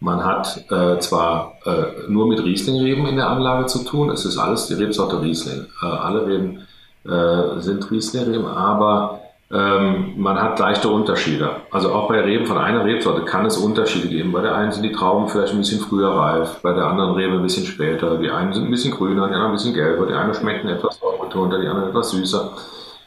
man 0.00 0.24
hat 0.24 0.64
äh, 0.70 0.98
zwar 0.98 1.54
äh, 1.64 2.08
nur 2.08 2.28
mit 2.28 2.42
Rieslingreben 2.44 3.06
in 3.06 3.16
der 3.16 3.28
Anlage 3.28 3.66
zu 3.66 3.84
tun, 3.84 4.10
es 4.10 4.24
ist 4.24 4.38
alles 4.38 4.66
die 4.66 4.74
Rebsorte 4.74 5.20
Riesling. 5.20 5.66
Äh, 5.82 5.86
alle 5.86 6.26
Reben 6.26 6.66
äh, 7.04 7.60
sind 7.60 7.90
Riesling-Reben, 7.90 8.46
aber 8.46 9.20
ähm, 9.54 10.14
man 10.16 10.42
hat 10.42 10.58
leichte 10.58 10.88
Unterschiede. 10.88 11.48
Also 11.70 11.92
auch 11.92 12.08
bei 12.08 12.20
Reben 12.20 12.44
von 12.44 12.58
einer 12.58 12.84
Rebsorte 12.84 13.24
kann 13.24 13.46
es 13.46 13.56
Unterschiede 13.56 14.08
geben. 14.08 14.32
Bei 14.32 14.40
der 14.40 14.56
einen 14.56 14.72
sind 14.72 14.82
die 14.82 14.90
Trauben 14.90 15.28
vielleicht 15.28 15.52
ein 15.52 15.58
bisschen 15.58 15.80
früher 15.80 16.08
reif, 16.08 16.60
bei 16.60 16.72
der 16.72 16.86
anderen 16.86 17.12
Rebe 17.12 17.34
ein 17.34 17.42
bisschen 17.42 17.64
später. 17.64 18.18
Die 18.18 18.30
einen 18.30 18.52
sind 18.52 18.64
ein 18.64 18.70
bisschen 18.72 18.92
grüner, 18.92 19.28
die 19.28 19.34
anderen 19.34 19.52
ein 19.52 19.52
bisschen 19.52 19.74
gelber, 19.74 20.06
die 20.06 20.12
eine 20.12 20.34
schmecken 20.34 20.68
etwas 20.68 20.98
betonter, 21.20 21.60
die 21.60 21.68
andere 21.68 21.90
etwas 21.90 22.10
süßer. 22.10 22.50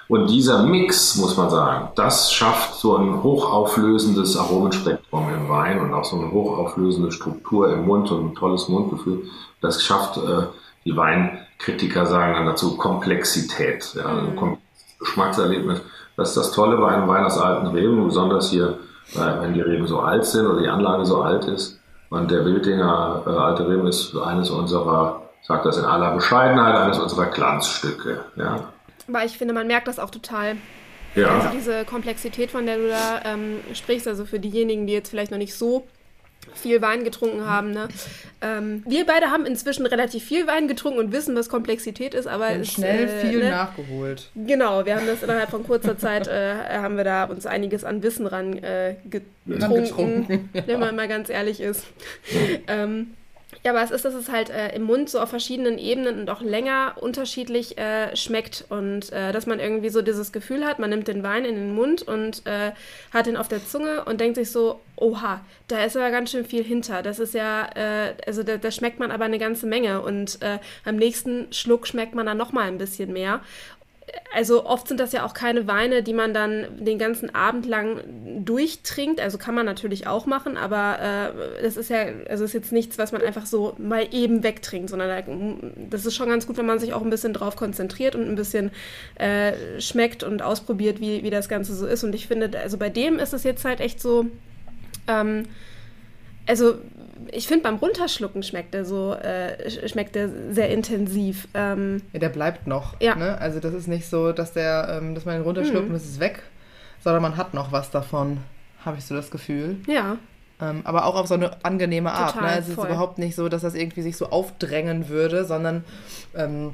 Und 0.08 0.30
dieser 0.30 0.63
Mix, 0.63 1.18
muss 1.18 1.36
man 1.36 1.50
sagen, 1.50 1.89
das 1.96 2.32
schafft 2.32 2.75
so 2.75 2.96
ein 2.96 3.22
hochauflösendes 3.24 4.38
Aromenspektrum 4.38 5.27
im 5.34 5.50
Wein 5.50 5.82
und 5.82 5.94
auch 5.94 6.06
so 6.06 6.16
eine 6.16 6.32
hochauflösende 6.32 7.12
Struktur 7.12 7.74
im 7.74 7.86
Mund 7.86 8.10
und 8.10 8.25
ein 8.25 8.36
tolles 8.36 8.70
Mundgefühl. 8.70 9.24
Das 9.60 9.84
schafft 9.84 10.16
äh, 10.16 10.44
die 10.86 10.96
Weinkritiker 10.96 12.06
sagen 12.06 12.36
dann 12.36 12.46
dazu 12.46 12.77
Komplexität, 12.77 13.96
ja, 13.96 14.06
also 14.06 14.46
mhm. 14.46 14.58
Geschmackserlebnis. 14.98 15.82
Das 16.17 16.29
ist 16.29 16.38
das 16.38 16.51
Tolle 16.51 16.77
bei 16.77 16.89
einem 16.89 17.07
Wein 17.07 17.24
aus 17.24 17.38
alten 17.38 17.67
Reben, 17.67 18.03
besonders 18.03 18.50
hier, 18.50 18.79
wenn 19.13 19.53
die 19.53 19.62
Reben 19.62 19.88
so 19.88 20.00
alt 20.00 20.25
sind 20.25 20.47
oder 20.47 20.59
die 20.59 20.67
Anlage 20.67 21.05
so 21.05 21.21
alt 21.21 21.45
ist. 21.45 21.79
Und 22.09 22.31
der 22.31 22.43
Wildinger 22.43 23.24
äh, 23.25 23.29
alte 23.29 23.67
Reben 23.67 23.86
ist 23.86 24.15
eines 24.17 24.50
unserer, 24.50 25.21
sagt 25.43 25.65
das 25.65 25.77
in 25.77 25.86
aller 25.86 26.13
Bescheidenheit, 26.15 26.75
eines 26.75 27.00
unserer 27.00 27.25
Glanzstücke. 27.25 28.21
Ja. 28.36 28.69
Aber 29.07 29.25
ich 29.25 29.38
finde, 29.38 29.53
man 29.53 29.67
merkt 29.67 29.88
das 29.88 30.00
auch 30.00 30.09
total. 30.09 30.55
Ja. 31.15 31.27
Also 31.27 31.50
diese 31.53 31.86
Komplexität, 31.86 32.51
von 32.51 32.65
der 32.65 32.77
du 32.77 32.88
da 32.88 33.21
ähm, 33.25 33.59
sprichst, 33.74 34.07
also 34.07 34.25
für 34.25 34.39
diejenigen, 34.39 34.88
die 34.88 34.93
jetzt 34.93 35.09
vielleicht 35.09 35.31
noch 35.31 35.38
nicht 35.38 35.55
so 35.55 35.88
viel 36.54 36.82
Wein 36.82 37.04
getrunken 37.04 37.46
haben. 37.46 37.72
Ne? 37.72 37.88
Ähm, 38.42 38.84
wir 38.88 39.06
beide 39.06 39.27
haben 39.32 39.46
inzwischen 39.46 39.86
relativ 39.86 40.24
viel 40.24 40.48
Wein 40.48 40.68
getrunken 40.68 41.00
und 41.00 41.12
wissen, 41.12 41.36
was 41.36 41.50
Komplexität 41.50 42.13
ist, 42.13 42.27
aber 42.27 42.51
es, 42.51 42.72
schnell 42.72 43.08
äh, 43.08 43.27
viel 43.27 43.39
ne? 43.39 43.50
nachgeholt. 43.50 44.30
Genau, 44.36 44.86
wir 44.86 44.96
haben 44.96 45.08
das 45.08 45.24
innerhalb 45.24 45.50
von 45.50 45.66
kurzer 45.66 45.98
Zeit 45.98 46.27
äh, 46.27 46.56
haben 46.70 46.98
wir 46.98 47.04
da 47.04 47.25
uns 47.25 47.46
einiges 47.46 47.84
an 47.84 48.04
Wissen 48.04 48.27
ran 48.27 48.58
äh, 48.58 48.96
getrunken, 49.10 50.27
getrunken. 50.27 50.50
wenn 50.66 50.80
man 50.80 50.96
mal 50.96 51.08
ganz 51.08 51.30
ehrlich 51.30 51.60
ist. 51.60 51.86
ähm, 52.68 53.13
ja, 53.63 53.72
aber 53.72 53.82
es 53.82 53.92
ist, 53.92 54.04
dass 54.04 54.13
es 54.13 54.30
halt 54.30 54.50
äh, 54.50 54.75
im 54.75 54.84
Mund 54.84 55.10
so 55.10 55.20
auf 55.20 55.30
verschiedenen 55.30 55.77
Ebenen 55.77 56.20
und 56.20 56.30
auch 56.30 56.42
länger 56.42 56.96
unterschiedlich 57.00 57.77
äh, 57.77 58.16
schmeckt 58.16 58.66
und 58.70 59.12
äh, 59.13 59.32
dass 59.32 59.46
man 59.46 59.60
irgendwie 59.60 59.89
so 59.89 60.01
dieses 60.01 60.32
Gefühl 60.32 60.66
hat, 60.66 60.80
man 60.80 60.89
nimmt 60.89 61.08
den 61.08 61.24
Wein 61.24 61.46
in 61.46 61.56
den 61.56 61.74
Mund 61.74 62.01
und 62.01 62.46
äh, 62.46 62.72
hat 63.13 63.25
ihn 63.27 63.38
auf 63.38 63.48
der 63.48 63.66
Zunge 63.66 64.04
und 64.04 64.20
denkt 64.20 64.36
sich 64.36 64.51
so, 64.51 64.82
oha, 64.98 65.42
da 65.70 65.84
ist 65.84 65.96
aber 65.96 66.12
ganz 66.12 66.32
schön 66.32 66.44
viel 66.46 66.63
hinter. 66.63 67.01
Das 67.01 67.20
ist 67.20 67.34
ja, 67.34 67.70
äh, 67.75 68.16
also 68.25 68.44
da, 68.44 68.58
da, 68.58 68.70
schmeckt 68.70 69.00
man 69.00 69.12
aber 69.12 69.25
eine 69.25 69.39
ganze 69.39 69.66
Menge 69.66 70.01
und 70.01 70.42
äh, 70.42 70.60
am 70.84 70.98
nächsten 70.98 71.51
Schluck 71.54 71.88
schmeckt 71.88 72.16
man 72.16 72.25
dann 72.25 72.38
nochmal 72.38 72.68
ein 72.68 72.77
bisschen 72.77 73.13
mehr 73.13 73.42
also 74.34 74.66
oft 74.66 74.88
sind 74.88 75.00
das 75.00 75.12
ja 75.12 75.26
auch 75.26 75.34
keine 75.34 75.68
Weine, 75.68 76.04
die 76.04 76.14
man 76.14 76.34
dann 76.34 76.66
den 76.80 76.98
ganzen 76.98 77.34
Abend 77.34 77.66
lang 77.66 78.02
durchtrinkt. 78.46 79.20
Also 79.20 79.38
kann 79.38 79.56
man 79.56 79.66
natürlich 79.66 80.08
auch 80.08 80.26
machen, 80.26 80.58
aber 80.58 81.00
äh, 81.00 81.64
das 81.64 81.76
ist 81.76 81.90
ja, 81.90 82.06
also 82.30 82.46
ist 82.46 82.54
jetzt 82.54 82.72
nichts, 82.72 82.98
was 82.98 83.12
man 83.12 83.22
einfach 83.22 83.46
so 83.46 83.76
mal 83.78 84.08
eben 84.12 84.44
wegtrinkt, 84.44 84.90
sondern 84.90 85.24
das 85.90 86.06
ist 86.06 86.16
schon 86.16 86.30
ganz 86.30 86.48
gut, 86.48 86.58
wenn 86.58 86.66
man 86.66 86.80
sich 86.80 86.94
auch 86.94 87.02
ein 87.02 87.10
bisschen 87.10 87.34
drauf 87.34 87.56
konzentriert 87.56 88.16
und 88.16 88.28
ein 88.30 88.36
bisschen 88.36 88.72
äh, 89.16 89.54
schmeckt 89.80 90.24
und 90.24 90.42
ausprobiert, 90.42 91.02
wie, 91.02 91.24
wie 91.24 91.30
das 91.30 91.50
Ganze 91.50 91.76
so 91.76 91.86
ist. 91.86 92.04
Und 92.04 92.16
ich 92.16 92.28
finde, 92.28 92.52
also 92.60 92.78
bei 92.78 92.90
dem 92.90 93.20
ist 93.20 93.34
es 93.34 93.44
jetzt 93.44 93.66
halt 93.66 93.82
echt 93.82 94.00
so, 94.00 94.28
ähm, 95.08 95.44
also 96.46 96.76
ich 97.31 97.47
finde, 97.47 97.63
beim 97.63 97.75
Runterschlucken 97.75 98.43
schmeckt 98.43 98.74
der 98.74 98.86
so, 98.86 99.13
äh, 99.13 99.88
schmeckt 99.88 100.15
der 100.15 100.29
sehr 100.51 100.69
intensiv. 100.69 101.47
Ähm, 101.53 102.01
ja, 102.13 102.19
der 102.19 102.29
bleibt 102.29 102.67
noch. 102.67 103.00
Ja. 103.01 103.15
Ne? 103.15 103.38
Also 103.39 103.59
das 103.59 103.74
ist 103.74 103.88
nicht 103.88 104.07
so, 104.09 104.31
dass 104.31 104.53
der, 104.53 105.00
ähm, 105.01 105.15
dass 105.15 105.25
man 105.25 105.36
ihn 105.36 105.41
runterschluckt 105.41 105.86
mhm. 105.86 105.91
und 105.91 105.95
es 105.95 106.05
ist 106.05 106.19
weg, 106.19 106.43
sondern 107.03 107.21
man 107.21 107.38
hat 107.38 107.53
noch 107.53 107.71
was 107.71 107.91
davon, 107.91 108.39
habe 108.83 108.97
ich 108.97 109.05
so 109.05 109.15
das 109.15 109.31
Gefühl. 109.31 109.77
Ja. 109.88 110.17
Ähm, 110.59 110.81
aber 110.86 111.05
auch 111.05 111.15
auf 111.15 111.27
so 111.27 111.36
eine 111.36 111.63
angenehme 111.63 112.12
Art. 112.12 112.33
Total, 112.33 112.55
ne? 112.55 112.62
Es 112.62 112.67
ist 112.67 112.77
überhaupt 112.77 113.19
nicht 113.19 113.36
so, 113.36 113.47
dass 113.50 113.62
das 113.62 113.75
irgendwie 113.75 114.01
sich 114.01 114.17
so 114.17 114.27
aufdrängen 114.29 115.07
würde, 115.07 115.45
sondern 115.45 115.83
ähm, 116.36 116.74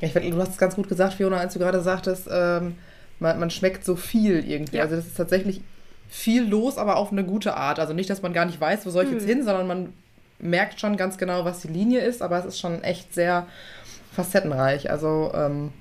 ich, 0.00 0.12
du 0.12 0.38
hast 0.38 0.50
es 0.50 0.58
ganz 0.58 0.76
gut 0.76 0.88
gesagt, 0.88 1.14
Fiona, 1.14 1.36
als 1.36 1.52
du 1.52 1.58
gerade 1.58 1.80
sagtest, 1.80 2.28
ähm, 2.30 2.76
man, 3.20 3.38
man, 3.38 3.50
schmeckt 3.50 3.84
so 3.84 3.96
viel 3.96 4.48
irgendwie. 4.48 4.78
Ja. 4.78 4.84
Also 4.84 4.96
das 4.96 5.06
ist 5.06 5.16
tatsächlich 5.16 5.60
viel 6.12 6.44
los, 6.46 6.76
aber 6.76 6.96
auf 6.96 7.10
eine 7.10 7.24
gute 7.24 7.56
Art. 7.56 7.80
Also 7.80 7.94
nicht, 7.94 8.10
dass 8.10 8.20
man 8.20 8.34
gar 8.34 8.44
nicht 8.44 8.60
weiß, 8.60 8.84
wo 8.84 8.90
soll 8.90 9.04
ich 9.04 9.10
hm. 9.10 9.18
jetzt 9.18 9.26
hin, 9.26 9.44
sondern 9.44 9.66
man 9.66 9.92
merkt 10.38 10.78
schon 10.78 10.96
ganz 10.98 11.16
genau, 11.16 11.46
was 11.46 11.60
die 11.60 11.68
Linie 11.68 12.00
ist, 12.00 12.20
aber 12.20 12.38
es 12.38 12.44
ist 12.44 12.60
schon 12.60 12.84
echt 12.84 13.14
sehr 13.14 13.46
facettenreich. 14.14 14.90
Also 14.90 15.32
ähm, 15.34 15.72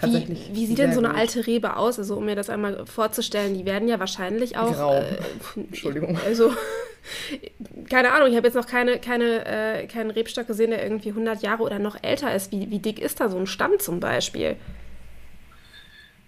tatsächlich. 0.00 0.50
Wie, 0.52 0.56
wie 0.56 0.66
sieht 0.66 0.78
denn 0.78 0.92
so 0.92 0.98
eine 0.98 1.08
gut. 1.08 1.18
alte 1.18 1.46
Rebe 1.46 1.76
aus? 1.76 1.98
Also 1.98 2.16
um 2.16 2.26
mir 2.26 2.36
das 2.36 2.50
einmal 2.50 2.84
vorzustellen, 2.84 3.54
die 3.54 3.64
werden 3.64 3.88
ja 3.88 3.98
wahrscheinlich 3.98 4.58
auch. 4.58 4.74
Grau. 4.74 4.96
Äh, 4.96 5.16
Entschuldigung. 5.56 6.18
Also 6.26 6.52
keine 7.88 8.12
Ahnung, 8.12 8.28
ich 8.28 8.36
habe 8.36 8.46
jetzt 8.46 8.54
noch 8.54 8.66
keine, 8.66 8.98
keine, 8.98 9.46
äh, 9.46 9.86
keinen 9.86 10.10
Rebstock 10.10 10.46
gesehen, 10.46 10.70
der 10.70 10.82
irgendwie 10.82 11.08
100 11.08 11.42
Jahre 11.42 11.62
oder 11.62 11.78
noch 11.78 11.96
älter 12.02 12.34
ist. 12.34 12.52
Wie, 12.52 12.70
wie 12.70 12.78
dick 12.80 13.00
ist 13.00 13.18
da 13.18 13.30
so 13.30 13.38
ein 13.38 13.46
Stamm 13.46 13.78
zum 13.78 13.98
Beispiel? 13.98 14.56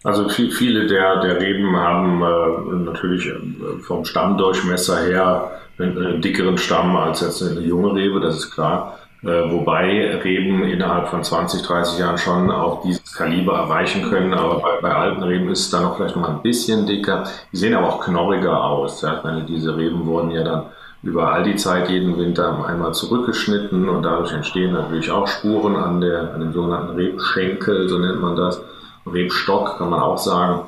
Also 0.04 0.28
viele 0.28 0.86
der, 0.86 1.22
der 1.22 1.40
Reben 1.40 1.74
haben 1.74 2.22
äh, 2.22 2.84
natürlich 2.84 3.26
äh, 3.26 3.78
vom 3.80 4.04
Stammdurchmesser 4.04 4.98
her 4.98 5.50
einen, 5.78 5.96
einen, 5.96 6.20
dickeren 6.20 6.58
Stamm 6.58 6.94
als 6.94 7.22
jetzt 7.22 7.42
eine 7.42 7.60
junge 7.60 7.94
Rebe, 7.94 8.20
das 8.20 8.36
ist 8.36 8.50
klar. 8.50 8.98
Äh, 9.22 9.50
wobei 9.50 10.20
Reben 10.22 10.62
innerhalb 10.64 11.08
von 11.08 11.24
20, 11.24 11.62
30 11.62 11.98
Jahren 11.98 12.18
schon 12.18 12.50
auch 12.50 12.82
dieses 12.82 13.14
Kaliber 13.14 13.54
erreichen 13.54 14.02
können. 14.10 14.34
Aber 14.34 14.60
bei, 14.60 14.78
bei 14.82 14.94
alten 14.94 15.22
Reben 15.22 15.48
ist 15.48 15.60
es 15.60 15.70
dann 15.70 15.84
noch 15.84 15.96
vielleicht 15.96 16.16
noch 16.16 16.22
mal 16.22 16.34
ein 16.34 16.42
bisschen 16.42 16.86
dicker. 16.86 17.24
Die 17.50 17.56
sehen 17.56 17.74
aber 17.74 17.88
auch 17.88 18.00
knorriger 18.04 18.62
aus. 18.62 19.00
Ja? 19.00 19.16
Ich 19.16 19.24
meine, 19.24 19.44
diese 19.44 19.74
Reben 19.74 20.04
wurden 20.04 20.30
ja 20.32 20.44
dann 20.44 20.64
über 21.02 21.32
all 21.32 21.44
die 21.44 21.56
Zeit 21.56 21.88
jeden 21.88 22.18
Winter 22.18 22.66
einmal 22.66 22.92
zurückgeschnitten 22.92 23.88
und 23.88 24.02
dadurch 24.02 24.32
entstehen 24.32 24.72
natürlich 24.72 25.10
auch 25.10 25.26
Spuren 25.26 25.76
an, 25.76 26.02
der, 26.02 26.34
an 26.34 26.40
dem 26.40 26.52
sogenannten 26.52 26.94
Rebschenkel, 26.94 27.88
so 27.88 27.98
nennt 27.98 28.20
man 28.20 28.36
das. 28.36 28.60
Rebstock, 29.06 29.78
kann 29.78 29.90
man 29.90 30.00
auch 30.00 30.18
sagen. 30.18 30.62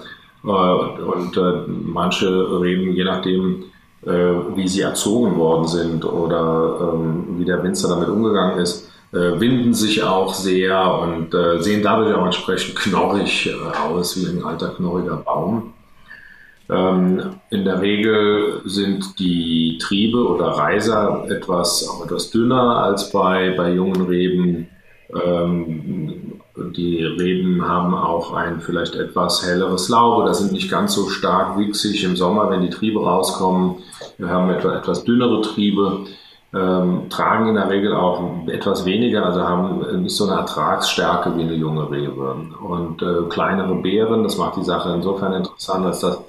Äh, 0.46 0.48
und 0.48 1.36
äh, 1.36 1.62
manche 1.66 2.60
Reben, 2.60 2.92
je 2.92 3.04
nachdem, 3.04 3.64
äh, 4.04 4.10
wie 4.54 4.68
sie 4.68 4.82
erzogen 4.82 5.36
worden 5.36 5.66
sind 5.66 6.04
oder 6.04 6.92
ähm, 6.94 7.38
wie 7.38 7.44
der 7.44 7.62
Winzer 7.62 7.88
damit 7.88 8.08
umgegangen 8.08 8.58
ist, 8.58 8.90
winden 9.12 9.72
sich 9.72 10.02
auch 10.02 10.34
sehr 10.34 11.00
und 11.00 11.34
sehen 11.62 11.82
dadurch 11.82 12.14
auch 12.14 12.26
entsprechend 12.26 12.76
knorrig 12.76 13.50
aus, 13.88 14.16
wie 14.16 14.26
ein 14.26 14.44
alter 14.44 14.70
knorriger 14.70 15.16
Baum. 15.16 15.72
Ähm, 16.68 17.36
in 17.48 17.64
der 17.64 17.80
Regel 17.80 18.60
sind 18.64 19.18
die 19.18 19.78
Triebe 19.80 20.18
oder 20.18 20.48
Reiser 20.48 21.24
etwas, 21.30 21.88
auch 21.88 22.04
etwas 22.04 22.30
dünner 22.30 22.82
als 22.82 23.10
bei, 23.10 23.54
bei 23.56 23.72
jungen 23.72 24.02
Reben. 24.02 24.68
Ähm, 26.56 26.72
die 26.72 27.04
Reben 27.04 27.66
haben 27.66 27.94
auch 27.94 28.32
ein 28.34 28.60
vielleicht 28.60 28.94
etwas 28.94 29.46
helleres 29.46 29.88
Laub 29.88 30.22
oder 30.22 30.34
sind 30.34 30.52
nicht 30.52 30.70
ganz 30.70 30.94
so 30.94 31.08
stark 31.08 31.56
wüchsig 31.56 32.04
im 32.04 32.16
Sommer, 32.16 32.50
wenn 32.50 32.62
die 32.62 32.70
Triebe 32.70 33.00
rauskommen. 33.00 33.76
Wir 34.18 34.28
haben 34.28 34.50
etwa, 34.50 34.76
etwas 34.76 35.04
dünnere 35.04 35.42
Triebe 35.42 36.06
ähm, 36.54 37.08
tragen 37.10 37.48
in 37.48 37.54
der 37.54 37.68
Regel 37.68 37.94
auch 37.94 38.46
etwas 38.46 38.84
weniger, 38.84 39.26
also 39.26 39.40
haben 39.42 40.02
nicht 40.02 40.16
so 40.16 40.26
eine 40.26 40.40
Ertragsstärke 40.40 41.36
wie 41.36 41.42
eine 41.42 41.54
junge 41.54 41.90
Rebe. 41.90 42.36
Und 42.60 43.02
äh, 43.02 43.28
kleinere 43.28 43.74
Beeren, 43.76 44.22
das 44.22 44.38
macht 44.38 44.56
die 44.56 44.64
Sache 44.64 44.92
insofern 44.94 45.34
interessant, 45.34 45.84
dass 45.84 46.00
das 46.00 46.20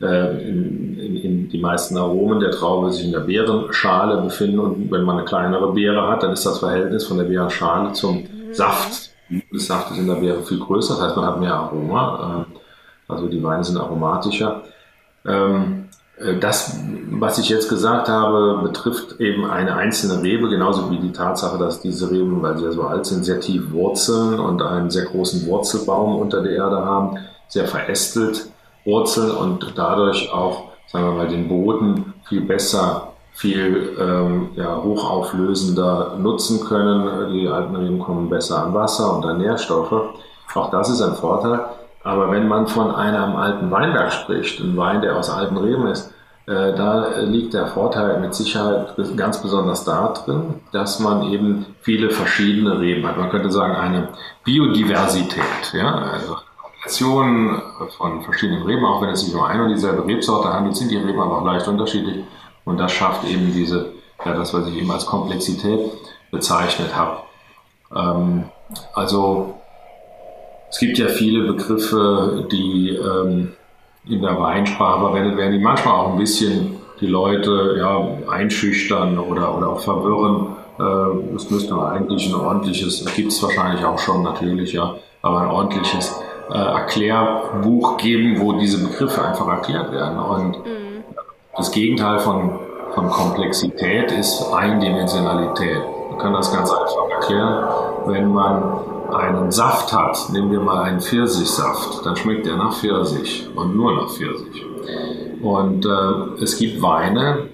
äh, 0.00 0.48
in, 0.48 0.98
in, 0.98 1.16
in, 1.16 1.48
die 1.48 1.58
meisten 1.58 1.96
Aromen 1.96 2.40
der 2.40 2.50
Traube 2.50 2.92
sich 2.92 3.04
in 3.04 3.12
der 3.12 3.20
Beerenschale 3.20 4.22
befinden 4.22 4.58
und 4.60 4.90
wenn 4.90 5.02
man 5.02 5.16
eine 5.16 5.24
kleinere 5.24 5.72
Beere 5.72 6.08
hat, 6.08 6.22
dann 6.22 6.32
ist 6.32 6.46
das 6.46 6.60
Verhältnis 6.60 7.04
von 7.04 7.18
der 7.18 7.24
Beerenschale 7.24 7.92
zum 7.92 8.24
Saft 8.52 9.10
des 9.30 9.66
Saftes 9.66 9.98
in 9.98 10.06
der 10.06 10.14
Beere 10.14 10.42
viel 10.42 10.58
größer, 10.58 10.94
das 10.94 11.04
heißt 11.04 11.16
man 11.16 11.26
hat 11.26 11.40
mehr 11.40 11.54
Aroma, 11.54 12.46
äh, 12.48 13.12
also 13.12 13.28
die 13.28 13.42
Weine 13.42 13.64
sind 13.64 13.78
aromatischer. 13.78 14.62
Ähm, 15.26 15.88
äh, 16.18 16.38
das, 16.38 16.78
was 17.10 17.38
ich 17.38 17.48
jetzt 17.48 17.68
gesagt 17.68 18.08
habe, 18.08 18.60
betrifft 18.62 19.20
eben 19.20 19.48
eine 19.50 19.74
einzelne 19.76 20.22
Rebe, 20.22 20.48
genauso 20.48 20.90
wie 20.90 20.98
die 20.98 21.12
Tatsache, 21.12 21.58
dass 21.58 21.80
diese 21.80 22.10
Reben, 22.10 22.42
weil 22.42 22.56
sie 22.58 22.64
ja 22.64 22.72
so 22.72 22.82
alt 22.82 23.06
sind, 23.06 23.24
sehr 23.24 23.40
tief 23.40 23.70
wurzeln 23.72 24.38
und 24.38 24.62
einen 24.62 24.90
sehr 24.90 25.04
großen 25.04 25.46
Wurzelbaum 25.46 26.16
unter 26.16 26.42
der 26.42 26.52
Erde 26.52 26.84
haben, 26.84 27.18
sehr 27.48 27.66
verästelt 27.66 28.50
wurzeln 28.84 29.30
und 29.30 29.72
dadurch 29.76 30.30
auch, 30.32 30.72
sagen 30.86 31.06
wir 31.06 31.12
mal, 31.12 31.28
den 31.28 31.48
Boden 31.48 32.14
viel 32.28 32.42
besser, 32.42 33.07
viel 33.38 33.96
ähm, 34.00 34.48
ja, 34.56 34.82
hochauflösender 34.82 36.16
nutzen 36.18 36.64
können. 36.64 37.32
Die 37.32 37.46
alten 37.46 37.76
Reben 37.76 38.00
kommen 38.00 38.28
besser 38.28 38.64
an 38.64 38.74
Wasser 38.74 39.16
und 39.16 39.24
an 39.24 39.38
Nährstoffe. 39.38 39.92
Auch 40.54 40.70
das 40.70 40.90
ist 40.90 41.00
ein 41.00 41.14
Vorteil. 41.14 41.60
Aber 42.02 42.32
wenn 42.32 42.48
man 42.48 42.66
von 42.66 42.92
einem 42.92 43.36
alten 43.36 43.70
Weinberg 43.70 44.12
spricht, 44.12 44.58
ein 44.58 44.76
Wein, 44.76 45.02
der 45.02 45.16
aus 45.16 45.30
alten 45.30 45.56
Reben 45.56 45.86
ist, 45.86 46.12
äh, 46.46 46.74
da 46.74 47.18
liegt 47.20 47.54
der 47.54 47.68
Vorteil 47.68 48.18
mit 48.18 48.34
Sicherheit 48.34 48.96
ganz 49.16 49.40
besonders 49.40 49.84
da 49.84 50.14
drin, 50.14 50.54
dass 50.72 50.98
man 50.98 51.22
eben 51.30 51.64
viele 51.82 52.10
verschiedene 52.10 52.80
Reben 52.80 53.06
hat. 53.06 53.18
Man 53.18 53.30
könnte 53.30 53.52
sagen, 53.52 53.76
eine 53.76 54.08
Biodiversität, 54.42 55.44
ja, 55.74 55.94
also 56.12 56.38
Kombinationen 56.60 57.62
von 57.96 58.22
verschiedenen 58.22 58.64
Reben, 58.64 58.84
auch 58.84 59.00
wenn 59.00 59.10
es 59.10 59.20
sich 59.20 59.32
um 59.32 59.42
eine 59.42 59.62
und 59.62 59.68
dieselbe 59.68 60.04
Rebsorte 60.04 60.52
handelt, 60.52 60.74
sind 60.74 60.90
die 60.90 60.96
Reben 60.96 61.20
aber 61.20 61.38
auch 61.38 61.44
leicht 61.44 61.68
unterschiedlich. 61.68 62.24
Und 62.68 62.78
das 62.78 62.92
schafft 62.92 63.24
eben 63.24 63.50
diese, 63.52 63.92
ja, 64.24 64.34
das, 64.34 64.52
was 64.52 64.68
ich 64.68 64.76
eben 64.76 64.90
als 64.90 65.06
Komplexität 65.06 65.90
bezeichnet 66.30 66.94
habe. 66.94 67.16
Ähm, 67.96 68.44
also 68.92 69.54
es 70.70 70.78
gibt 70.78 70.98
ja 70.98 71.08
viele 71.08 71.50
Begriffe, 71.50 72.46
die 72.52 72.90
ähm, 72.90 73.52
in 74.06 74.20
der 74.20 74.38
Weinsprache 74.38 75.00
verwendet 75.00 75.38
werden, 75.38 75.52
die 75.52 75.58
manchmal 75.58 75.94
auch 75.94 76.12
ein 76.12 76.18
bisschen 76.18 76.76
die 77.00 77.06
Leute 77.06 77.76
ja, 77.78 78.06
einschüchtern 78.30 79.18
oder, 79.18 79.56
oder 79.56 79.70
auch 79.70 79.80
verwirren. 79.80 80.56
Äh, 80.78 81.34
es 81.36 81.50
müsste 81.50 81.74
eigentlich 81.74 82.28
ein 82.28 82.34
ordentliches, 82.34 83.02
gibt 83.14 83.32
es 83.32 83.42
wahrscheinlich 83.42 83.82
auch 83.82 83.98
schon 83.98 84.22
natürlich, 84.22 84.74
ja, 84.74 84.94
aber 85.22 85.40
ein 85.40 85.48
ordentliches 85.48 86.20
äh, 86.50 86.58
Erklärbuch 86.58 87.96
geben, 87.96 88.40
wo 88.40 88.52
diese 88.52 88.86
Begriffe 88.86 89.24
einfach 89.24 89.48
erklärt 89.48 89.90
werden. 89.90 90.18
Und 90.18 90.66
mhm. 90.66 90.87
Das 91.58 91.72
Gegenteil 91.72 92.20
von, 92.20 92.58
von 92.94 93.10
Komplexität 93.10 94.12
ist 94.12 94.52
Eindimensionalität. 94.52 95.82
Man 96.10 96.18
kann 96.18 96.32
das 96.32 96.52
ganz 96.52 96.70
einfach 96.70 97.10
erklären, 97.10 97.64
wenn 98.06 98.28
man 98.28 98.62
einen 99.12 99.50
Saft 99.50 99.92
hat, 99.92 100.30
nehmen 100.32 100.52
wir 100.52 100.60
mal 100.60 100.82
einen 100.82 101.00
Pfirsichsaft, 101.00 102.06
dann 102.06 102.14
schmeckt 102.14 102.46
er 102.46 102.56
nach 102.56 102.74
Pfirsich 102.74 103.48
und 103.56 103.76
nur 103.76 103.94
nach 103.94 104.08
Pfirsich. 104.08 104.64
Und 105.42 105.84
äh, 105.84 106.42
es 106.42 106.58
gibt 106.58 106.80
Weine, 106.80 107.48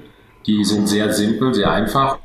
die 0.47 0.65
sind 0.65 0.89
sehr 0.89 1.13
simpel, 1.13 1.55
sehr 1.55 1.71
einfach. 1.71 2.19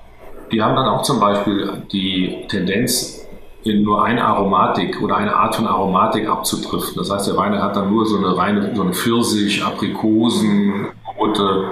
Die 0.51 0.61
haben 0.61 0.75
dann 0.75 0.87
auch 0.87 1.03
zum 1.03 1.19
Beispiel 1.19 1.83
die 1.91 2.45
Tendenz, 2.49 3.19
in 3.63 3.83
nur 3.83 4.03
eine 4.03 4.23
Aromatik 4.23 5.01
oder 5.01 5.17
eine 5.17 5.35
Art 5.35 5.55
von 5.55 5.67
Aromatik 5.67 6.29
abzudriften. 6.29 6.95
Das 6.97 7.11
heißt, 7.11 7.27
der 7.27 7.37
Wein 7.37 7.61
hat 7.61 7.75
dann 7.75 7.91
nur 7.91 8.05
so 8.05 8.17
eine 8.17 8.35
reine, 8.35 8.73
so 8.73 8.81
eine 8.81 8.93
Pfirsich, 8.93 9.63
Aprikosen, 9.63 10.87
Rote, 11.19 11.65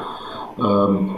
ähm, 0.59 1.15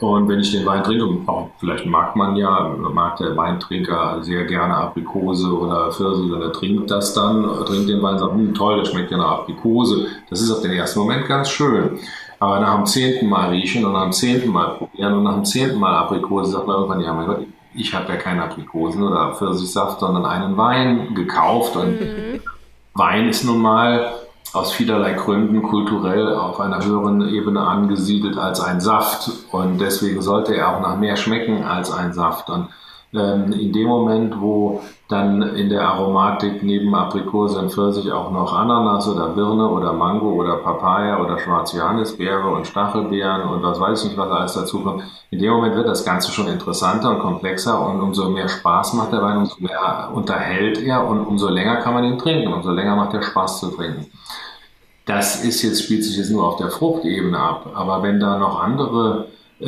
und 0.00 0.28
wenn 0.28 0.40
ich 0.40 0.50
den 0.50 0.64
Wein 0.64 0.82
trinke, 0.82 1.04
auch 1.26 1.50
vielleicht 1.58 1.84
mag 1.84 2.16
man 2.16 2.34
ja, 2.34 2.74
mag 2.78 3.16
der 3.18 3.36
Weintrinker 3.36 4.22
sehr 4.22 4.44
gerne 4.44 4.74
Aprikose 4.74 5.52
oder 5.52 5.92
Pfirsich 5.92 6.32
oder 6.32 6.52
trinkt 6.52 6.90
das 6.90 7.12
dann, 7.12 7.42
trinkt 7.66 7.88
den 7.88 8.02
Wein 8.02 8.14
und 8.14 8.18
sagt, 8.18 8.32
hm, 8.32 8.54
toll, 8.54 8.78
das 8.78 8.88
schmeckt 8.88 9.10
ja 9.10 9.18
nach 9.18 9.40
Aprikose. 9.40 10.06
Das 10.30 10.40
ist 10.40 10.50
auf 10.50 10.62
den 10.62 10.72
ersten 10.72 11.00
Moment 11.00 11.26
ganz 11.26 11.50
schön. 11.50 11.98
Aber 12.38 12.60
nach 12.60 12.76
dem 12.76 12.86
zehnten 12.86 13.28
Mal 13.28 13.50
riechen 13.50 13.84
und 13.84 13.92
nach 13.92 14.04
dem 14.04 14.12
zehnten 14.12 14.50
Mal 14.50 14.70
probieren 14.70 15.12
und 15.12 15.24
nach 15.24 15.34
dem 15.34 15.44
zehnten 15.44 15.78
Mal 15.78 15.94
Aprikose 15.94 16.52
sagt 16.52 16.66
man 16.66 16.76
irgendwann, 16.76 17.00
ja 17.02 17.12
mein 17.12 17.26
Gott, 17.26 17.40
ich 17.74 17.94
habe 17.94 18.10
ja 18.10 18.16
keine 18.16 18.44
Aprikosen 18.44 19.02
oder 19.02 19.34
Pfirsichsaft, 19.34 20.00
sondern 20.00 20.24
einen 20.24 20.56
Wein 20.56 21.14
gekauft 21.14 21.76
und 21.76 22.00
mhm. 22.00 22.40
Wein 22.94 23.28
ist 23.28 23.44
nun 23.44 23.60
mal 23.60 24.12
aus 24.52 24.72
vielerlei 24.72 25.12
Gründen 25.12 25.62
kulturell 25.62 26.34
auf 26.34 26.60
einer 26.60 26.84
höheren 26.84 27.28
Ebene 27.28 27.60
angesiedelt 27.60 28.36
als 28.36 28.60
ein 28.60 28.80
Saft 28.80 29.30
und 29.52 29.80
deswegen 29.80 30.22
sollte 30.22 30.54
er 30.56 30.76
auch 30.76 30.80
nach 30.80 30.96
mehr 30.96 31.16
schmecken 31.16 31.62
als 31.64 31.92
ein 31.92 32.12
Saft. 32.12 32.50
Und 32.50 32.68
ähm, 33.12 33.52
in 33.52 33.72
dem 33.72 33.88
Moment, 33.88 34.40
wo 34.40 34.82
dann 35.08 35.42
in 35.42 35.68
der 35.68 35.82
Aromatik 35.82 36.62
neben 36.62 36.94
Aprikose 36.94 37.58
und 37.58 37.72
Pfirsich 37.72 38.12
auch 38.12 38.30
noch 38.30 38.52
Ananas 38.52 39.08
oder 39.08 39.30
Birne 39.30 39.68
oder 39.68 39.92
Mango 39.92 40.30
oder 40.32 40.56
Papaya 40.58 41.20
oder 41.20 41.38
schwarze 41.38 41.78
Johannisbeere 41.78 42.48
und 42.48 42.68
Stachelbeeren 42.68 43.48
und 43.48 43.62
was 43.64 43.80
weiß 43.80 44.04
ich 44.04 44.10
nicht, 44.10 44.18
was 44.18 44.30
alles 44.30 44.52
dazu 44.52 44.84
kommt. 44.84 45.02
In 45.32 45.40
dem 45.40 45.52
Moment 45.52 45.74
wird 45.74 45.88
das 45.88 46.04
Ganze 46.04 46.30
schon 46.30 46.46
interessanter 46.46 47.10
und 47.10 47.18
komplexer 47.18 47.84
und 47.84 48.00
umso 48.00 48.30
mehr 48.30 48.48
Spaß 48.48 48.94
macht 48.94 49.12
der 49.12 49.22
Wein, 49.22 49.38
umso 49.38 49.56
mehr 49.58 50.10
unterhält 50.14 50.80
er 50.80 51.04
und 51.04 51.26
umso 51.26 51.48
länger 51.48 51.76
kann 51.76 51.94
man 51.94 52.04
ihn 52.04 52.18
trinken, 52.18 52.52
umso 52.52 52.70
länger 52.70 52.94
macht 52.94 53.14
er 53.14 53.22
Spaß 53.22 53.58
zu 53.58 53.70
trinken. 53.70 54.06
Das 55.10 55.44
ist 55.44 55.62
jetzt, 55.62 55.82
spielt 55.82 56.04
sich 56.04 56.16
jetzt 56.16 56.30
nur 56.30 56.46
auf 56.46 56.56
der 56.56 56.70
Fruchtebene 56.70 57.36
ab, 57.36 57.72
aber 57.74 58.00
wenn 58.04 58.20
da 58.20 58.38
noch 58.38 58.60
andere, 58.60 59.26
äh, 59.58 59.66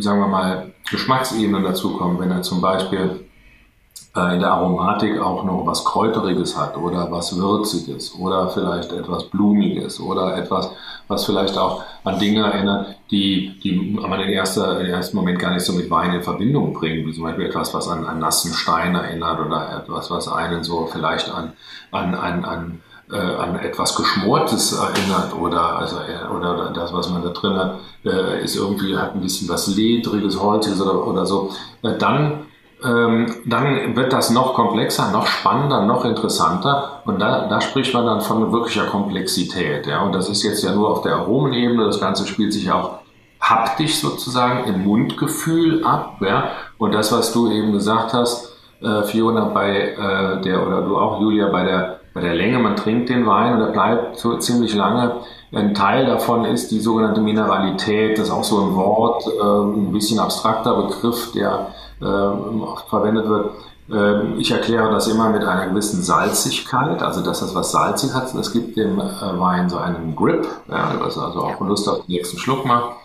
sagen 0.00 0.20
wir 0.20 0.28
mal, 0.28 0.72
Geschmacksebenen 0.88 1.64
dazukommen, 1.64 2.20
wenn 2.20 2.30
er 2.30 2.42
zum 2.42 2.60
Beispiel 2.60 3.24
äh, 4.14 4.34
in 4.34 4.40
der 4.40 4.52
Aromatik 4.52 5.20
auch 5.20 5.42
noch 5.42 5.66
was 5.66 5.84
Kräuteriges 5.84 6.56
hat 6.56 6.76
oder 6.76 7.10
was 7.10 7.36
Würziges 7.36 8.14
oder 8.14 8.50
vielleicht 8.50 8.92
etwas 8.92 9.24
Blumiges 9.24 9.98
oder 9.98 10.36
etwas, 10.36 10.70
was 11.08 11.24
vielleicht 11.24 11.58
auch 11.58 11.82
an 12.04 12.20
Dinge 12.20 12.42
erinnert, 12.42 12.94
die, 13.10 13.58
die 13.64 13.72
man 13.72 14.20
im 14.20 14.28
ersten 14.28 15.16
Moment 15.16 15.40
gar 15.40 15.54
nicht 15.54 15.64
so 15.64 15.72
mit 15.72 15.90
Wein 15.90 16.14
in 16.14 16.22
Verbindung 16.22 16.72
bringt, 16.72 17.04
wie 17.04 17.12
zum 17.12 17.24
Beispiel 17.24 17.46
etwas, 17.46 17.74
was 17.74 17.88
an, 17.88 18.06
an 18.06 18.20
nassen 18.20 18.52
Stein 18.52 18.94
erinnert 18.94 19.40
oder 19.44 19.82
etwas, 19.82 20.08
was 20.08 20.28
einen 20.28 20.62
so 20.62 20.86
vielleicht 20.86 21.28
an, 21.28 21.52
an, 21.90 22.14
an, 22.14 22.44
an 22.44 22.80
äh, 23.10 23.16
an 23.16 23.58
etwas 23.58 23.96
Geschmortes 23.96 24.72
erinnert 24.72 25.34
oder, 25.38 25.78
also, 25.78 25.96
äh, 25.96 26.34
oder 26.34 26.70
das, 26.70 26.92
was 26.92 27.10
man 27.10 27.22
da 27.22 27.30
drin 27.30 27.56
hat, 27.56 27.78
äh, 28.04 28.42
ist 28.42 28.56
irgendwie, 28.56 28.96
hat 28.96 29.14
ein 29.14 29.20
bisschen 29.20 29.48
was 29.48 29.66
Ledriges, 29.68 30.40
Holziges 30.40 30.80
oder, 30.80 31.06
oder 31.06 31.26
so, 31.26 31.50
äh, 31.82 31.96
dann 31.98 32.46
ähm, 32.84 33.26
dann 33.46 33.94
wird 33.94 34.12
das 34.12 34.30
noch 34.30 34.54
komplexer, 34.54 35.12
noch 35.12 35.26
spannender, 35.26 35.82
noch 35.82 36.04
interessanter. 36.04 37.02
Und 37.04 37.20
da, 37.20 37.46
da 37.46 37.60
spricht 37.60 37.94
man 37.94 38.06
dann 38.06 38.20
von 38.20 38.52
wirklicher 38.52 38.86
Komplexität. 38.86 39.86
Ja? 39.86 40.02
Und 40.02 40.14
das 40.14 40.28
ist 40.28 40.42
jetzt 40.42 40.64
ja 40.64 40.74
nur 40.74 40.90
auf 40.90 41.02
der 41.02 41.14
Aromenebene. 41.16 41.84
Das 41.84 42.00
Ganze 42.00 42.26
spielt 42.26 42.52
sich 42.52 42.70
auch 42.72 42.98
haptisch 43.40 44.00
sozusagen 44.00 44.64
im 44.64 44.84
Mundgefühl 44.84 45.84
ab. 45.84 46.16
Ja? 46.20 46.50
Und 46.78 46.92
das, 46.92 47.12
was 47.12 47.32
du 47.32 47.50
eben 47.50 47.72
gesagt 47.72 48.14
hast, 48.14 48.52
äh, 48.80 49.02
Fiona, 49.04 49.44
bei 49.46 49.92
äh, 49.92 50.40
der, 50.42 50.66
oder 50.66 50.82
du 50.82 50.96
auch, 50.98 51.20
Julia, 51.20 51.48
bei 51.48 51.64
der, 51.64 52.00
bei 52.14 52.20
der 52.20 52.34
Länge, 52.34 52.58
man 52.58 52.76
trinkt 52.76 53.08
den 53.08 53.26
Wein 53.26 53.54
und 53.54 53.60
er 53.60 53.72
bleibt 53.72 54.18
so 54.18 54.36
ziemlich 54.38 54.74
lange. 54.74 55.20
Ein 55.52 55.74
Teil 55.74 56.06
davon 56.06 56.44
ist 56.44 56.70
die 56.70 56.80
sogenannte 56.80 57.20
Mineralität. 57.20 58.18
Das 58.18 58.28
ist 58.28 58.32
auch 58.32 58.44
so 58.44 58.60
ein 58.60 58.74
Wort, 58.74 59.26
äh, 59.26 59.78
ein 59.78 59.92
bisschen 59.92 60.18
abstrakter 60.18 60.74
Begriff, 60.74 61.32
der 61.32 61.68
äh, 62.00 62.04
oft 62.04 62.88
verwendet 62.88 63.28
wird. 63.28 63.50
Äh, 63.90 64.34
ich 64.38 64.50
erkläre 64.50 64.90
das 64.90 65.08
immer 65.08 65.28
mit 65.30 65.44
einer 65.44 65.66
gewissen 65.66 66.02
Salzigkeit, 66.02 67.02
also 67.02 67.22
dass 67.22 67.40
das 67.40 67.54
was 67.54 67.72
salzig 67.72 68.14
hat. 68.14 68.34
Es 68.34 68.52
gibt 68.52 68.76
dem 68.76 68.98
äh, 68.98 69.02
Wein 69.38 69.68
so 69.68 69.78
einen 69.78 70.14
Grip, 70.16 70.46
ja, 70.68 70.94
was 70.98 71.18
also 71.18 71.40
auch 71.40 71.60
Lust 71.60 71.88
auf 71.88 72.06
den 72.06 72.14
nächsten 72.14 72.38
Schluck 72.38 72.64
macht. 72.64 72.96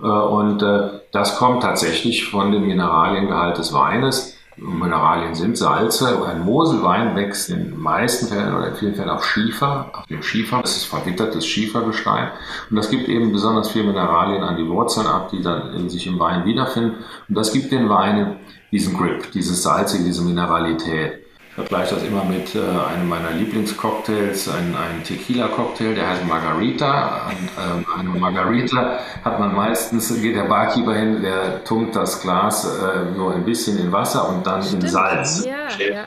Äh, 0.00 0.06
und 0.06 0.62
äh, 0.62 1.00
das 1.12 1.36
kommt 1.36 1.62
tatsächlich 1.62 2.28
von 2.28 2.52
dem 2.52 2.66
Mineraliengehalt 2.66 3.58
des 3.58 3.72
Weines. 3.72 4.36
Mineralien 4.60 5.34
sind 5.34 5.56
Salze. 5.56 6.22
Ein 6.26 6.44
Moselwein 6.44 7.16
wächst 7.16 7.48
in 7.50 7.70
den 7.70 7.80
meisten 7.80 8.26
Fällen 8.26 8.54
oder 8.54 8.68
in 8.68 8.74
vielen 8.74 8.94
Fällen 8.94 9.10
auf 9.10 9.24
Schiefer, 9.24 9.90
auf 9.92 10.06
dem 10.06 10.22
Schiefer. 10.22 10.60
Das 10.60 10.76
ist 10.76 10.84
verwittertes 10.84 11.46
Schiefergestein. 11.46 12.28
Und 12.68 12.76
das 12.76 12.90
gibt 12.90 13.08
eben 13.08 13.32
besonders 13.32 13.70
viel 13.70 13.84
Mineralien 13.84 14.42
an 14.42 14.56
die 14.56 14.68
Wurzeln 14.68 15.06
ab, 15.06 15.30
die 15.30 15.42
dann 15.42 15.72
in 15.74 15.88
sich 15.88 16.06
im 16.06 16.18
Wein 16.18 16.44
wiederfinden. 16.44 16.96
Und 17.28 17.34
das 17.34 17.52
gibt 17.52 17.72
den 17.72 17.88
Weinen 17.88 18.36
diesen 18.70 18.96
Grip, 18.96 19.32
dieses 19.32 19.62
Salzige, 19.62 20.04
diese 20.04 20.22
Mineralität. 20.22 21.24
Ich 21.50 21.56
vergleiche 21.56 21.96
das 21.96 22.04
immer 22.04 22.24
mit 22.24 22.54
äh, 22.54 22.60
einem 22.60 23.08
meiner 23.08 23.32
Lieblingscocktails, 23.32 24.48
ein, 24.48 24.72
ein 24.76 25.02
Tequila-Cocktail, 25.02 25.96
der 25.96 26.08
heißt 26.08 26.24
Margarita. 26.24 27.22
Und, 27.26 27.80
ähm, 27.80 27.86
eine 27.98 28.08
Margarita 28.20 29.00
hat 29.24 29.40
man 29.40 29.56
meistens, 29.56 30.14
geht 30.22 30.36
der 30.36 30.44
Barkeeper 30.44 30.94
hin, 30.94 31.22
der 31.22 31.64
tunkt 31.64 31.96
das 31.96 32.22
Glas 32.22 32.64
äh, 32.64 33.16
nur 33.16 33.34
ein 33.34 33.44
bisschen 33.44 33.78
in 33.78 33.90
Wasser 33.90 34.28
und 34.28 34.46
dann 34.46 34.62
Stimmt. 34.62 34.84
in 34.84 34.90
Salz. 34.90 35.44
Ja, 35.44 35.84
ja. 35.84 36.04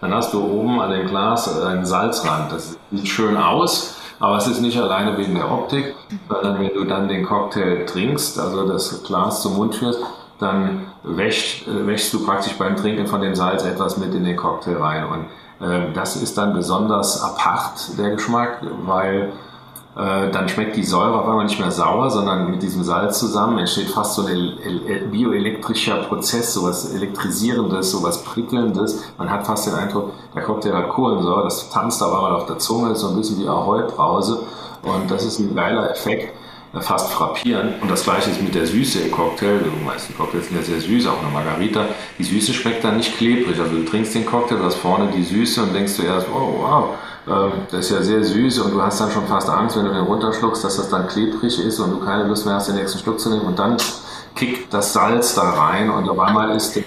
Dann 0.00 0.14
hast 0.14 0.32
du 0.32 0.42
oben 0.42 0.80
an 0.80 0.90
dem 0.92 1.08
Glas 1.08 1.60
einen 1.62 1.84
Salzrand. 1.84 2.50
Das 2.50 2.78
sieht 2.90 3.06
schön 3.06 3.36
aus. 3.36 4.00
Aber 4.18 4.38
es 4.38 4.46
ist 4.46 4.60
nicht 4.60 4.78
alleine 4.78 5.18
wegen 5.18 5.34
der 5.34 5.50
Optik, 5.50 5.94
sondern 6.28 6.58
wenn 6.58 6.72
du 6.72 6.84
dann 6.84 7.08
den 7.08 7.26
Cocktail 7.26 7.84
trinkst, 7.84 8.38
also 8.38 8.66
das 8.66 9.02
Glas 9.02 9.42
zum 9.42 9.56
Mund 9.56 9.74
führst, 9.74 10.00
dann 10.38 10.86
wäscht, 11.02 11.68
äh, 11.68 11.86
wäschst 11.86 12.12
du 12.12 12.24
praktisch 12.24 12.56
beim 12.58 12.76
Trinken 12.76 13.06
von 13.06 13.20
dem 13.20 13.34
Salz 13.34 13.64
etwas 13.64 13.96
mit 13.96 14.14
in 14.14 14.24
den 14.24 14.36
Cocktail 14.36 14.76
rein. 14.76 15.04
Und 15.06 15.66
äh, 15.66 15.92
das 15.92 16.16
ist 16.16 16.36
dann 16.36 16.54
besonders 16.54 17.22
apart, 17.22 17.98
der 17.98 18.10
Geschmack, 18.10 18.58
weil 18.84 19.32
äh, 19.96 20.30
dann 20.30 20.48
schmeckt 20.48 20.74
die 20.74 20.84
Säure 20.84 21.20
auf 21.20 21.28
einmal 21.28 21.44
nicht 21.44 21.60
mehr 21.60 21.70
sauer, 21.70 22.10
sondern 22.10 22.50
mit 22.50 22.62
diesem 22.62 22.82
Salz 22.82 23.20
zusammen 23.20 23.58
entsteht 23.58 23.88
fast 23.88 24.14
so 24.14 24.26
ein 24.26 25.10
bioelektrischer 25.12 25.98
Prozess, 26.08 26.52
sowas 26.52 26.92
elektrisierendes, 26.92 27.92
sowas 27.92 28.24
prickelndes. 28.24 29.04
Man 29.18 29.30
hat 29.30 29.46
fast 29.46 29.68
den 29.68 29.74
Eindruck, 29.74 30.12
der 30.34 30.42
Cocktail 30.42 30.74
hat 30.74 30.88
Kohlensäure, 30.88 31.44
das 31.44 31.70
tanzt 31.70 32.02
aber 32.02 32.20
mal 32.22 32.32
auf 32.32 32.46
der 32.46 32.58
Zunge, 32.58 32.96
so 32.96 33.10
ein 33.10 33.16
bisschen 33.16 33.38
wie 33.38 33.48
Ahoi-Brause. 33.48 34.40
Und 34.82 35.10
das 35.10 35.24
ist 35.24 35.38
ein 35.38 35.54
geiler 35.54 35.90
Effekt 35.90 36.34
fast 36.80 37.12
frappierend. 37.12 37.80
Und 37.82 37.90
das 37.90 38.04
gleiche 38.04 38.30
ist 38.30 38.42
mit 38.42 38.54
der 38.54 38.66
Süße 38.66 39.00
im 39.00 39.10
Cocktail. 39.10 39.60
Die 39.60 39.84
meisten 39.84 40.16
Cocktails 40.16 40.48
sind 40.48 40.56
ja 40.56 40.62
sehr 40.62 40.80
süß, 40.80 41.06
auch 41.06 41.20
eine 41.20 41.30
Margarita. 41.30 41.86
Die 42.18 42.24
Süße 42.24 42.52
schmeckt 42.52 42.84
dann 42.84 42.96
nicht 42.96 43.16
klebrig. 43.16 43.58
Also 43.58 43.76
du 43.76 43.84
trinkst 43.84 44.14
den 44.14 44.26
Cocktail, 44.26 44.56
du 44.56 44.64
hast 44.64 44.76
vorne 44.76 45.08
die 45.14 45.22
Süße 45.22 45.62
und 45.62 45.74
denkst 45.74 45.96
du 45.96 46.02
erst, 46.02 46.26
oh 46.28 46.58
wow, 46.60 46.88
ähm, 47.26 47.52
das 47.70 47.86
ist 47.86 47.90
ja 47.90 48.02
sehr 48.02 48.24
süß 48.24 48.58
und 48.60 48.74
du 48.74 48.82
hast 48.82 49.00
dann 49.00 49.10
schon 49.10 49.26
fast 49.26 49.48
Angst, 49.48 49.76
wenn 49.76 49.84
du 49.84 49.92
den 49.92 50.04
runterschluckst, 50.04 50.64
dass 50.64 50.76
das 50.76 50.90
dann 50.90 51.08
klebrig 51.08 51.58
ist 51.58 51.78
und 51.80 51.90
du 51.90 52.00
keine 52.00 52.24
Lust 52.24 52.44
mehr 52.44 52.56
hast, 52.56 52.68
den 52.68 52.76
nächsten 52.76 52.98
Schluck 52.98 53.18
zu 53.20 53.30
nehmen. 53.30 53.46
Und 53.46 53.58
dann 53.58 53.76
kickt 54.34 54.74
das 54.74 54.92
Salz 54.92 55.34
da 55.34 55.50
rein 55.50 55.90
und 55.90 56.08
auf 56.08 56.18
einmal 56.18 56.50
ist 56.56 56.74
die 56.74 56.84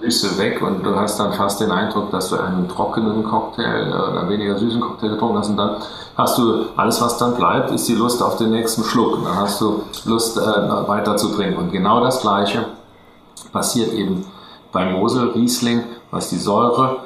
Süße 0.00 0.38
weg 0.38 0.62
und 0.62 0.84
du 0.84 0.94
hast 0.94 1.18
dann 1.18 1.32
fast 1.32 1.60
den 1.60 1.70
Eindruck, 1.70 2.10
dass 2.10 2.30
du 2.30 2.36
einen 2.36 2.68
trockenen 2.68 3.24
Cocktail 3.24 3.88
oder 3.88 4.28
weniger 4.28 4.58
süßen 4.58 4.80
Cocktail 4.80 5.10
getrunken 5.10 5.38
hast 5.38 5.48
und 5.50 5.56
dann 5.56 5.76
hast 6.16 6.38
du 6.38 6.66
alles, 6.76 7.00
was 7.00 7.16
dann 7.18 7.34
bleibt, 7.36 7.70
ist 7.70 7.88
die 7.88 7.94
Lust 7.94 8.22
auf 8.22 8.36
den 8.36 8.50
nächsten 8.50 8.84
Schluck. 8.84 9.22
Dann 9.24 9.36
hast 9.36 9.60
du 9.60 9.84
Lust, 10.04 10.36
äh, 10.36 10.40
weiter 10.40 11.16
zu 11.16 11.28
trinken. 11.28 11.56
Und 11.58 11.72
genau 11.72 12.00
das 12.00 12.20
Gleiche 12.20 12.66
passiert 13.52 13.92
eben 13.92 14.24
beim 14.72 14.92
Mosel 14.92 15.30
Riesling, 15.30 15.84
was 16.10 16.28
die 16.30 16.38
Säure, 16.38 16.96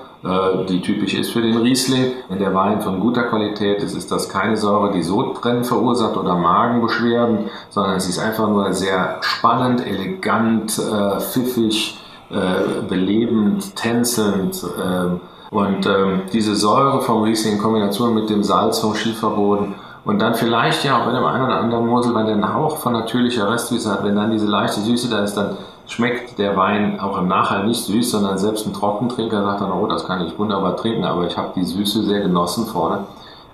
die 0.69 0.81
typisch 0.81 1.15
ist 1.15 1.33
für 1.33 1.43
den 1.43 1.57
Riesling. 1.57 2.13
Wenn 2.29 2.39
der 2.39 2.55
Wein 2.55 2.81
von 2.81 3.01
guter 3.01 3.25
Qualität 3.25 3.83
ist, 3.83 3.95
ist 3.95 4.13
das 4.13 4.29
keine 4.29 4.57
Säure, 4.57 4.93
die 4.93 5.03
Sodbrennen 5.03 5.65
verursacht 5.65 6.17
oder 6.17 6.37
Magenbeschwerden, 6.37 7.51
sondern 7.71 7.97
es 7.97 8.09
ist 8.09 8.19
einfach 8.21 8.49
nur 8.49 8.73
sehr 8.73 9.19
spannend, 9.21 9.85
elegant, 9.85 10.79
äh, 10.79 11.21
pfiffig, 11.21 11.99
äh, 12.31 12.83
belebend, 12.89 13.75
tänzelnd. 13.75 14.63
Äh, 14.63 15.55
und 15.55 15.87
ähm, 15.87 16.23
diese 16.33 16.57
Säure 16.57 17.03
vom 17.03 17.25
Riesling 17.25 17.55
in 17.55 17.59
Kombination 17.59 18.15
mit 18.15 18.31
dem 18.31 18.43
Salz 18.43 18.79
vom 18.79 18.95
Schieferboden 18.95 19.75
und 20.05 20.21
dann 20.21 20.35
vielleicht 20.35 20.83
ja 20.85 20.99
auch 20.99 21.05
bei 21.05 21.13
dem 21.13 21.25
einen 21.25 21.45
oder 21.45 21.61
anderen 21.61 21.87
Mosel, 21.87 22.15
der 22.15 22.27
einen 22.27 22.55
Hauch 22.55 22.79
von 22.79 22.95
natürlicher 22.95 23.51
Restsüße 23.51 23.91
hat, 23.91 24.03
wenn 24.03 24.17
dann 24.17 24.31
diese 24.31 24.47
leichte 24.47 24.81
Süße 24.81 25.11
da 25.11 25.23
ist, 25.23 25.35
dann 25.35 25.57
schmeckt 25.93 26.39
der 26.39 26.57
Wein 26.57 26.99
auch 26.99 27.19
im 27.19 27.29
Nachhall 27.29 27.67
nicht 27.67 27.85
süß, 27.85 28.11
sondern 28.11 28.39
selbst 28.39 28.67
ein 28.67 28.73
Trockentrinker 28.73 29.43
sagt 29.43 29.61
dann, 29.61 29.73
oh, 29.73 29.87
das 29.87 30.07
kann 30.07 30.27
ich 30.27 30.39
wunderbar 30.39 30.77
trinken, 30.77 31.05
aber 31.05 31.27
ich 31.27 31.37
habe 31.37 31.53
die 31.55 31.65
Süße 31.65 32.03
sehr 32.05 32.21
genossen 32.21 32.67
vorne. 32.67 33.07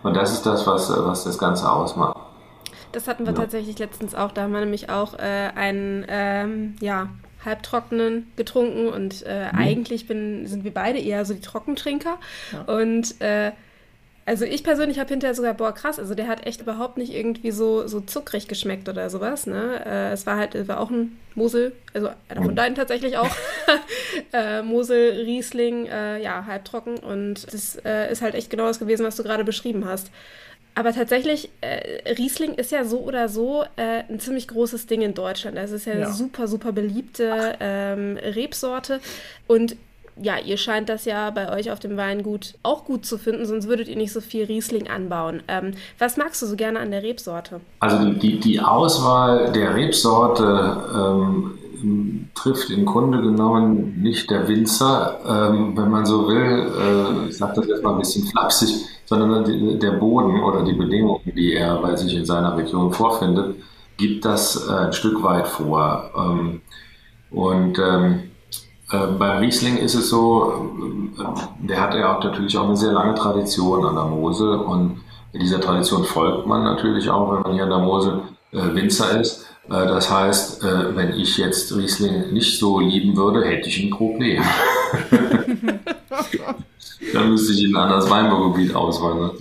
Und 0.03 0.17
das 0.17 0.33
ist 0.33 0.47
das, 0.47 0.67
was, 0.67 0.91
was 0.91 1.25
das 1.25 1.39
Ganze 1.39 1.71
ausmacht. 1.71 2.17
Das 2.93 3.09
hatten 3.09 3.27
wir 3.27 3.33
ja. 3.33 3.39
tatsächlich 3.41 3.79
letztens 3.79 4.15
auch. 4.15 4.33
Da 4.33 4.43
haben 4.43 4.53
wir 4.53 4.61
nämlich 4.61 4.89
auch 4.89 5.15
äh, 5.15 5.51
einen, 5.55 6.07
ähm, 6.09 6.77
ja, 6.81 7.09
halbtrockenen 7.45 8.33
getrunken 8.37 8.89
und 8.89 9.25
äh, 9.27 9.53
mhm. 9.53 9.59
eigentlich 9.59 10.09
bin, 10.09 10.47
sind 10.47 10.65
wir 10.65 10.75
beide 10.75 10.99
eher 10.99 11.25
so 11.25 11.35
die 11.35 11.41
Trockentrinker. 11.41 12.19
Ja. 12.53 12.75
Und 12.75 13.21
äh, 13.21 13.53
also 14.29 14.45
ich 14.45 14.63
persönlich 14.63 14.99
habe 14.99 15.09
hinterher 15.09 15.35
sogar, 15.35 15.55
boah, 15.55 15.73
krass, 15.73 15.99
also 15.99 16.15
der 16.15 16.29
hat 16.29 16.47
echt 16.47 16.61
überhaupt 16.61 16.99
nicht 16.99 17.15
irgendwie 17.15 17.51
so, 17.51 17.87
so 17.87 18.01
zuckrig 18.01 18.47
geschmeckt 18.47 18.87
oder 18.91 19.09
sowas. 19.09 19.47
Ne? 19.47 19.83
Äh, 19.87 20.13
es 20.13 20.27
war 20.27 20.37
halt, 20.37 20.55
es 20.55 20.69
war 20.69 20.81
auch 20.81 20.91
ein 20.91 21.19
Mosel, 21.35 21.73
also 21.95 22.11
einer 22.29 22.43
von 22.43 22.51
mhm. 22.51 22.57
deinen 22.57 22.75
tatsächlich 22.75 23.17
auch. 23.17 23.35
äh, 24.35 24.61
Mosel, 24.61 25.23
Riesling, 25.25 25.87
äh, 25.87 26.23
ja, 26.23 26.45
halbtrocken. 26.45 26.99
Und 26.99 27.51
das 27.55 27.77
äh, 27.87 28.13
ist 28.13 28.21
halt 28.21 28.35
echt 28.35 28.51
genau 28.51 28.67
das 28.67 28.79
gewesen, 28.79 29.07
was 29.07 29.17
du 29.17 29.23
gerade 29.23 29.45
beschrieben 29.45 29.87
hast. 29.87 30.11
Aber 30.75 30.93
tatsächlich, 30.93 31.49
äh, 31.63 32.13
Riesling 32.13 32.53
ist 32.53 32.71
ja 32.71 32.85
so 32.85 32.99
oder 33.01 33.31
so 33.31 33.65
äh, 33.77 34.03
ein 34.11 34.21
ziemlich 34.21 34.47
großes 34.47 34.87
Ding 34.87 35.01
in 35.01 35.15
Deutschland. 35.15 35.57
Das 35.57 35.71
ist 35.71 35.87
ja, 35.87 35.95
ja. 35.95 36.05
eine 36.05 36.13
super, 36.13 36.49
super 36.49 36.73
beliebte 36.73 37.57
ähm, 37.61 38.19
Rebsorte. 38.19 39.01
Und 39.47 39.75
ja, 40.23 40.39
ihr 40.39 40.57
scheint 40.57 40.89
das 40.89 41.05
ja 41.05 41.31
bei 41.31 41.53
euch 41.53 41.71
auf 41.71 41.81
dem 41.81 41.97
Weingut 41.97 42.55
auch 42.63 42.85
gut 42.85 43.07
zu 43.07 43.19
finden, 43.19 43.47
sonst 43.47 43.69
würdet 43.69 43.89
ihr 43.89 43.97
nicht 43.97 44.13
so 44.13 44.21
viel 44.21 44.45
Riesling 44.45 44.89
anbauen. 44.89 45.43
Ähm, 45.49 45.73
was 45.99 46.17
magst 46.17 46.43
du 46.43 46.47
so 46.47 46.57
gerne 46.57 46.81
an 46.81 46.91
der 46.91 47.03
Rebsorte? 47.03 47.61
Also 47.81 48.13
die, 48.13 48.41
die 48.41 48.61
Auswahl 48.61 49.53
der 49.53 49.75
Rebsorte 49.75 50.83
ähm, 50.95 52.29
trifft 52.35 52.71
im 52.71 52.85
Grunde 52.85 53.21
genommen 53.21 54.01
nicht 54.03 54.31
der 54.31 54.49
Winzer, 54.49 55.19
ähm, 55.27 55.77
wenn 55.77 55.91
man 55.91 56.05
so 56.07 56.27
will. 56.29 57.27
Äh, 57.27 57.29
ich 57.29 57.37
sage 57.37 57.55
das 57.57 57.67
jetzt 57.67 57.83
mal 57.83 57.93
ein 57.93 57.99
bisschen 57.99 58.27
flapsig 58.27 58.85
sondern 59.09 59.79
der 59.81 59.93
Boden 59.93 60.43
oder 60.43 60.63
die 60.63 60.75
Bedingungen, 60.75 61.33
die 61.35 61.55
er 61.55 61.81
bei 61.81 61.97
sich 61.97 62.15
in 62.15 62.27
seiner 62.27 62.55
Region 62.59 62.93
vorfindet, 62.93 63.57
gibt 63.97 64.27
das 64.27 64.69
äh, 64.69 64.71
ein 64.71 64.93
Stück 64.93 65.23
weit 65.23 65.49
vor. 65.49 66.11
Ähm, 66.15 66.61
und 67.31 67.79
ähm, 68.93 68.99
äh, 68.99 69.07
bei 69.19 69.39
Riesling 69.39 69.77
ist 69.79 69.95
es 69.95 70.11
so, 70.11 70.71
äh, 71.19 71.67
der 71.67 71.81
hat 71.81 71.95
ja 71.95 72.17
auch 72.17 72.25
natürlich 72.25 72.57
auch 72.57 72.65
eine 72.65 72.77
sehr 72.77 72.93
lange 72.93 73.15
Tradition 73.15 73.85
an 73.85 73.95
der 73.95 74.05
Mosel 74.05 74.57
und 74.57 75.01
dieser 75.35 75.61
Tradition 75.61 76.05
folgt 76.05 76.47
man 76.47 76.65
natürlich 76.65 77.09
auch, 77.11 77.33
wenn 77.33 77.43
man 77.43 77.53
hier 77.53 77.65
an 77.65 77.71
der 77.71 77.79
Mosel 77.79 78.23
Winzer 78.51 79.21
ist. 79.21 79.45
Das 79.69 80.11
heißt, 80.11 80.65
wenn 80.95 81.13
ich 81.13 81.37
jetzt 81.37 81.77
Riesling 81.77 82.33
nicht 82.33 82.59
so 82.59 82.81
lieben 82.81 83.15
würde, 83.15 83.45
hätte 83.45 83.69
ich 83.69 83.85
ein 83.85 83.91
Problem. 83.91 84.43
Dann 87.13 87.31
müsste 87.31 87.53
ich 87.53 87.65
in 87.65 87.77
ein 87.77 87.83
anderes 87.83 88.09
Weinbaugebiet 88.11 88.75
auswandern. 88.75 89.33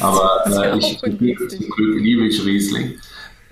Aber 0.00 0.44
äh, 0.46 0.78
ich, 0.78 0.98
zum 0.98 1.18
Glück 1.18 2.00
liebe 2.00 2.26
ich 2.26 2.44
Riesling. 2.44 2.98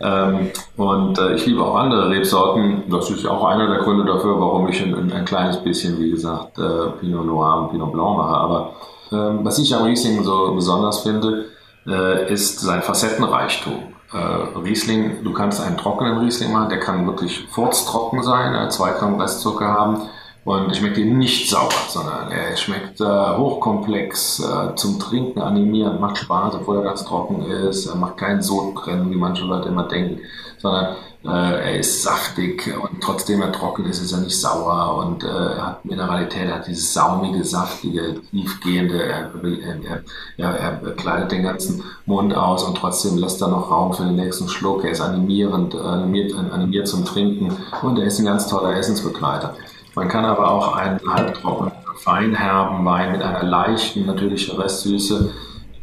Ähm, 0.03 0.51
und 0.77 1.19
äh, 1.19 1.35
ich 1.35 1.47
liebe 1.47 1.62
auch 1.62 1.77
andere 1.77 2.11
Rebsorten. 2.11 2.85
Das 2.91 3.09
ist 3.11 3.27
auch 3.27 3.45
einer 3.45 3.69
der 3.69 3.79
Gründe 3.79 4.05
dafür, 4.05 4.41
warum 4.41 4.69
ich 4.69 4.83
ein, 4.83 5.12
ein 5.12 5.25
kleines 5.25 5.59
bisschen, 5.62 5.99
wie 6.01 6.11
gesagt, 6.11 6.59
äh, 6.59 6.91
Pinot 7.01 7.25
Noir 7.25 7.62
und 7.62 7.71
Pinot 7.71 7.93
Blanc 7.93 8.17
mache. 8.17 8.35
Aber 8.35 8.73
ähm, 9.12 9.41
was 9.45 9.59
ich 9.59 9.75
am 9.75 9.85
Riesling 9.85 10.25
so 10.25 10.55
besonders 10.55 11.01
finde, 11.03 11.47
äh, 11.87 12.33
ist 12.33 12.61
sein 12.61 12.83
Facettenreichtum. 12.83 13.95
Äh, 14.12 14.59
Riesling, 14.59 15.23
du 15.23 15.33
kannst 15.33 15.61
einen 15.65 15.79
trockenen 15.79 16.19
Riesling 16.19 16.53
machen, 16.53 16.69
der 16.69 16.81
kann 16.81 17.07
wirklich 17.07 17.47
furztrocken 17.51 18.23
sein, 18.23 18.71
zwei 18.71 18.91
Gramm 18.91 19.21
Restzucker 19.21 19.69
haben 19.69 20.03
und 20.45 20.77
schmeckt 20.77 20.99
eben 20.99 21.19
nicht 21.19 21.49
sauer, 21.49 21.71
sondern 21.89 22.31
er 22.31 22.57
schmeckt 22.57 23.01
äh, 23.01 23.05
hochkomplex, 23.05 24.41
äh, 24.41 24.75
zum 24.75 24.99
Trinken 24.99 25.41
animierend, 25.41 26.01
macht 26.01 26.19
Spaß, 26.19 26.55
obwohl 26.57 26.79
er 26.79 26.83
ganz 26.83 27.05
trocken 27.05 27.43
ist. 27.43 27.87
Er 27.87 27.95
macht 27.95 28.17
keinen 28.17 28.43
Sodbrennen, 28.43 29.11
wie 29.11 29.17
manche 29.17 29.45
Leute 29.45 29.69
immer 29.69 29.85
denken, 29.85 30.21
sondern 30.59 30.97
äh, 31.25 31.29
er 31.29 31.79
ist 31.79 32.03
saftig 32.03 32.75
und 32.77 33.01
trotzdem 33.01 33.41
er 33.41 33.53
trocken 33.53 33.85
ist, 33.85 34.03
ist 34.03 34.11
er 34.11 34.19
nicht 34.19 34.37
sauer 34.37 34.97
und 34.97 35.23
äh, 35.23 35.29
er 35.29 35.67
hat 35.67 35.85
Mineralität, 35.85 36.49
er 36.49 36.57
hat 36.57 36.67
dieses 36.67 36.93
saumige, 36.93 37.45
saftige, 37.45 38.21
tiefgehende, 38.33 39.01
er, 39.01 39.31
er, 40.39 40.55
er, 40.55 40.83
er 40.83 40.93
kleidet 40.97 41.31
den 41.31 41.45
ganzen 41.45 41.85
Mund 42.07 42.37
aus 42.37 42.65
und 42.65 42.77
trotzdem 42.77 43.17
lässt 43.19 43.41
er 43.41 43.49
noch 43.49 43.71
Raum 43.71 43.93
für 43.93 44.03
den 44.03 44.17
nächsten 44.17 44.49
Schluck. 44.49 44.85
Er 44.85 44.91
ist 44.91 45.01
animierend, 45.01 45.77
animiert, 45.77 46.35
animiert 46.35 46.89
zum 46.89 47.05
Trinken 47.05 47.57
und 47.83 47.99
er 48.01 48.07
ist 48.07 48.19
ein 48.19 48.27
ganz 48.27 48.49
toller 48.49 48.77
Essensbegleiter. 48.77 49.55
Man 49.95 50.09
kann 50.09 50.25
aber 50.25 50.51
auch 50.51 50.77
einen 50.77 51.01
halbtrockenen, 51.07 51.73
feinherben 51.97 52.85
Wein 52.85 53.13
mit 53.13 53.23
einer 53.23 53.45
leichten, 53.45 54.07
natürlichen 54.07 54.59
Restsüße 54.59 55.31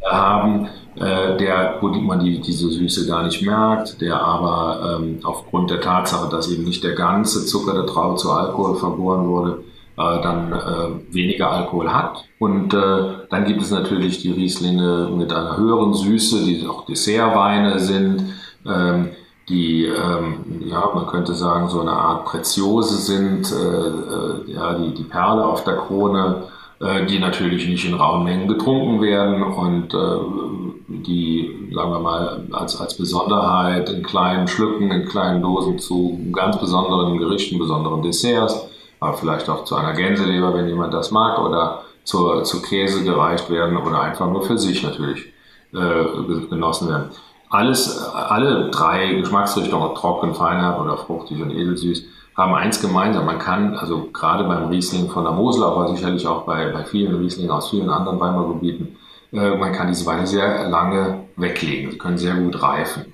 haben, 0.04 0.68
äh, 0.96 1.36
der, 1.36 1.78
wo 1.80 1.88
man 1.88 2.20
die, 2.20 2.40
diese 2.40 2.70
Süße 2.70 3.06
gar 3.06 3.22
nicht 3.22 3.42
merkt, 3.42 4.00
der 4.00 4.20
aber 4.20 4.98
ähm, 5.00 5.20
aufgrund 5.22 5.70
der 5.70 5.80
Tatsache, 5.80 6.28
dass 6.30 6.50
eben 6.50 6.64
nicht 6.64 6.82
der 6.82 6.94
ganze 6.94 7.46
Zucker 7.46 7.74
der 7.74 7.86
Traube 7.86 8.16
zu 8.16 8.30
Alkohol 8.32 8.76
vergoren 8.76 9.28
wurde, 9.28 9.64
äh, 9.96 10.22
dann 10.22 10.52
äh, 10.52 11.14
weniger 11.14 11.50
Alkohol 11.50 11.92
hat. 11.92 12.24
Und 12.38 12.74
äh, 12.74 13.02
dann 13.30 13.44
gibt 13.44 13.62
es 13.62 13.70
natürlich 13.70 14.20
die 14.20 14.32
Rieslinge 14.32 15.10
mit 15.16 15.32
einer 15.32 15.56
höheren 15.56 15.94
Süße, 15.94 16.44
die 16.44 16.66
auch 16.66 16.86
Dessertweine 16.86 17.78
sind, 17.78 18.24
ähm, 18.66 19.10
die, 19.50 19.84
ähm, 19.84 20.62
ja, 20.64 20.90
man 20.94 21.06
könnte 21.06 21.34
sagen, 21.34 21.68
so 21.68 21.80
eine 21.80 21.92
Art 21.92 22.24
Preziose 22.24 22.96
sind, 22.96 23.52
äh, 23.52 23.56
äh, 23.56 24.54
ja, 24.54 24.74
die, 24.74 24.94
die 24.94 25.04
Perle 25.04 25.44
auf 25.44 25.64
der 25.64 25.76
Krone, 25.76 26.44
äh, 26.80 27.04
die 27.04 27.18
natürlich 27.18 27.68
nicht 27.68 27.84
in 27.86 27.94
rauen 27.94 28.24
Mengen 28.24 28.48
getrunken 28.48 29.02
werden 29.02 29.42
und 29.42 29.92
äh, 29.92 31.02
die, 31.02 31.70
sagen 31.74 31.92
wir 31.92 32.00
mal, 32.00 32.46
als, 32.52 32.80
als 32.80 32.96
Besonderheit 32.96 33.90
in 33.90 34.02
kleinen 34.02 34.48
Schlücken, 34.48 34.90
in 34.90 35.06
kleinen 35.06 35.42
Dosen 35.42 35.78
zu 35.78 36.18
ganz 36.32 36.58
besonderen 36.58 37.18
Gerichten, 37.18 37.58
besonderen 37.58 38.02
Desserts 38.02 38.70
aber 39.00 39.16
vielleicht 39.16 39.48
auch 39.48 39.64
zu 39.64 39.74
einer 39.74 39.94
Gänseleber, 39.94 40.54
wenn 40.54 40.68
jemand 40.68 40.94
das 40.94 41.10
mag, 41.10 41.38
oder 41.38 41.82
zur, 42.04 42.44
zu 42.44 42.62
Käse 42.62 43.02
gereicht 43.02 43.50
werden 43.50 43.76
oder 43.76 44.00
einfach 44.02 44.30
nur 44.30 44.42
für 44.42 44.58
sich 44.58 44.82
natürlich 44.82 45.26
äh, 45.72 46.48
genossen 46.48 46.88
werden. 46.88 47.10
Alles, 47.50 47.98
alle 48.14 48.70
drei 48.70 49.14
Geschmacksrichtungen, 49.14 49.94
trocken, 49.96 50.34
feinherb 50.34 50.80
oder 50.80 50.96
fruchtig 50.96 51.42
und 51.42 51.50
edelsüß, 51.50 52.04
haben 52.36 52.54
eins 52.54 52.80
gemeinsam. 52.80 53.26
Man 53.26 53.40
kann, 53.40 53.76
also 53.76 54.08
gerade 54.12 54.44
beim 54.44 54.68
Riesling 54.68 55.10
von 55.10 55.24
der 55.24 55.32
Mosel, 55.32 55.64
aber 55.64 55.88
sicherlich 55.88 56.26
auch 56.26 56.42
bei, 56.42 56.70
bei 56.70 56.84
vielen 56.84 57.16
Rieslingen 57.16 57.50
aus 57.50 57.70
vielen 57.70 57.90
anderen 57.90 58.20
Weinbaugebieten, 58.20 58.96
äh, 59.32 59.56
man 59.56 59.72
kann 59.72 59.88
diese 59.88 60.06
Weine 60.06 60.26
sehr 60.26 60.68
lange 60.68 61.24
weglegen. 61.36 61.90
Sie 61.90 61.98
können 61.98 62.18
sehr 62.18 62.34
gut 62.34 62.62
reifen. 62.62 63.12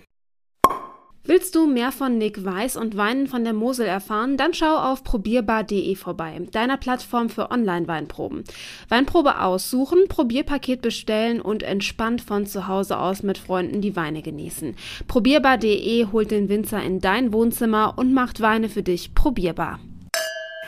Willst 1.28 1.56
du 1.56 1.66
mehr 1.66 1.90
von 1.90 2.18
Nick 2.18 2.44
Weiß 2.44 2.76
und 2.76 2.96
Weinen 2.96 3.26
von 3.26 3.42
der 3.42 3.52
Mosel 3.52 3.84
erfahren? 3.84 4.36
Dann 4.36 4.54
schau 4.54 4.76
auf 4.76 5.02
probierbar.de 5.02 5.96
vorbei, 5.96 6.40
deiner 6.52 6.76
Plattform 6.76 7.30
für 7.30 7.50
Online-Weinproben. 7.50 8.44
Weinprobe 8.88 9.40
aussuchen, 9.40 10.06
Probierpaket 10.08 10.82
bestellen 10.82 11.40
und 11.40 11.64
entspannt 11.64 12.22
von 12.22 12.46
zu 12.46 12.68
Hause 12.68 13.00
aus 13.00 13.24
mit 13.24 13.38
Freunden 13.38 13.80
die 13.80 13.96
Weine 13.96 14.22
genießen. 14.22 14.76
Probierbar.de 15.08 16.06
holt 16.12 16.30
den 16.30 16.48
Winzer 16.48 16.80
in 16.80 17.00
dein 17.00 17.32
Wohnzimmer 17.32 17.94
und 17.96 18.14
macht 18.14 18.40
Weine 18.40 18.68
für 18.68 18.84
dich 18.84 19.12
probierbar. 19.12 19.80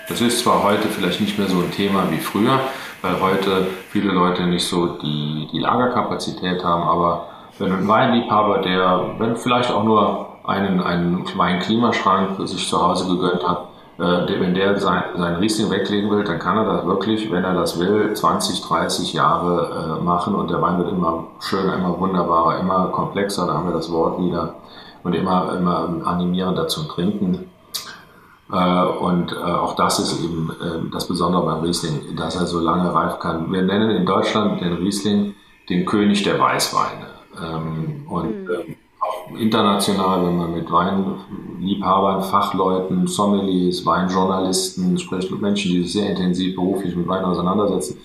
Das 0.09 0.21
ist 0.21 0.41
zwar 0.41 0.65
heute 0.65 0.89
vielleicht 0.89 1.21
nicht 1.21 1.39
mehr 1.39 1.47
so 1.47 1.59
ein 1.61 1.71
Thema 1.71 2.11
wie 2.11 2.19
früher, 2.19 2.59
weil 3.01 3.21
heute 3.21 3.69
viele 3.91 4.11
Leute 4.11 4.45
nicht 4.49 4.65
so 4.65 4.99
die, 4.99 5.47
die 5.53 5.61
Lagerkapazität 5.61 6.65
haben, 6.65 6.83
aber 6.83 7.29
wenn 7.61 7.71
ein 7.71 7.87
Weinliebhaber, 7.87 8.59
der, 8.59 9.15
wenn 9.19 9.37
vielleicht 9.37 9.71
auch 9.71 9.85
nur 9.85 10.28
einen, 10.49 10.81
einen 10.81 11.25
kleinen 11.25 11.61
Klimaschrank 11.61 12.49
sich 12.49 12.69
zu 12.69 12.83
Hause 12.83 13.07
gegönnt 13.07 13.47
hat, 13.47 13.69
äh, 13.99 14.41
wenn 14.41 14.55
der 14.55 14.79
sein, 14.79 15.03
sein 15.17 15.37
Riesling 15.37 15.71
weglegen 15.71 16.11
will, 16.11 16.25
dann 16.25 16.39
kann 16.39 16.57
er 16.57 16.65
das 16.65 16.87
wirklich, 16.87 17.31
wenn 17.31 17.45
er 17.45 17.55
das 17.55 17.79
will, 17.79 18.15
20, 18.15 18.63
30 18.63 19.13
Jahre 19.13 19.99
äh, 20.01 20.05
machen 20.05 20.35
und 20.35 20.51
der 20.51 20.63
Wein 20.63 20.79
wird 20.79 20.91
immer 20.91 21.25
schöner, 21.41 21.75
immer 21.75 21.99
wunderbarer, 21.99 22.61
immer 22.61 22.89
komplexer, 22.89 23.47
da 23.47 23.55
haben 23.55 23.67
wir 23.67 23.75
das 23.75 23.93
Wort 23.93 24.19
wieder, 24.21 24.55
und 25.03 25.15
immer, 25.15 25.55
immer 25.57 25.89
animierender 26.05 26.69
zum 26.69 26.89
Trinken. 26.89 27.51
Äh, 28.51 28.85
und 28.85 29.33
äh, 29.33 29.37
auch 29.37 29.77
das 29.77 29.99
ist 29.99 30.25
eben 30.25 30.51
äh, 30.63 30.91
das 30.93 31.07
Besondere 31.07 31.45
beim 31.45 31.61
Riesling, 31.61 32.17
dass 32.17 32.37
er 32.37 32.47
so 32.47 32.61
lange 32.61 32.93
reifen 32.95 33.21
kann. 33.21 33.53
Wir 33.53 33.63
nennen 33.63 33.91
in 33.91 34.07
Deutschland 34.07 34.61
den 34.61 34.75
Riesling 34.75 35.35
den 35.69 35.85
König 35.85 36.23
der 36.23 36.39
Weißweine. 36.39 37.07
Ähm, 37.43 38.07
und 38.09 38.45
mhm. 38.45 38.77
International, 39.37 40.27
wenn 40.27 40.37
man 40.37 40.55
mit 40.55 40.71
Weinliebhabern, 40.71 42.23
Fachleuten, 42.23 43.07
Sommeliers, 43.07 43.85
Weinjournalisten 43.85 44.99
spricht, 44.99 45.31
mit 45.31 45.41
Menschen, 45.41 45.73
die 45.73 45.83
sich 45.83 45.93
sehr 45.93 46.11
intensiv 46.11 46.55
beruflich 46.55 46.95
mit 46.97 47.07
Wein 47.07 47.25
auseinandersetzen, 47.25 47.99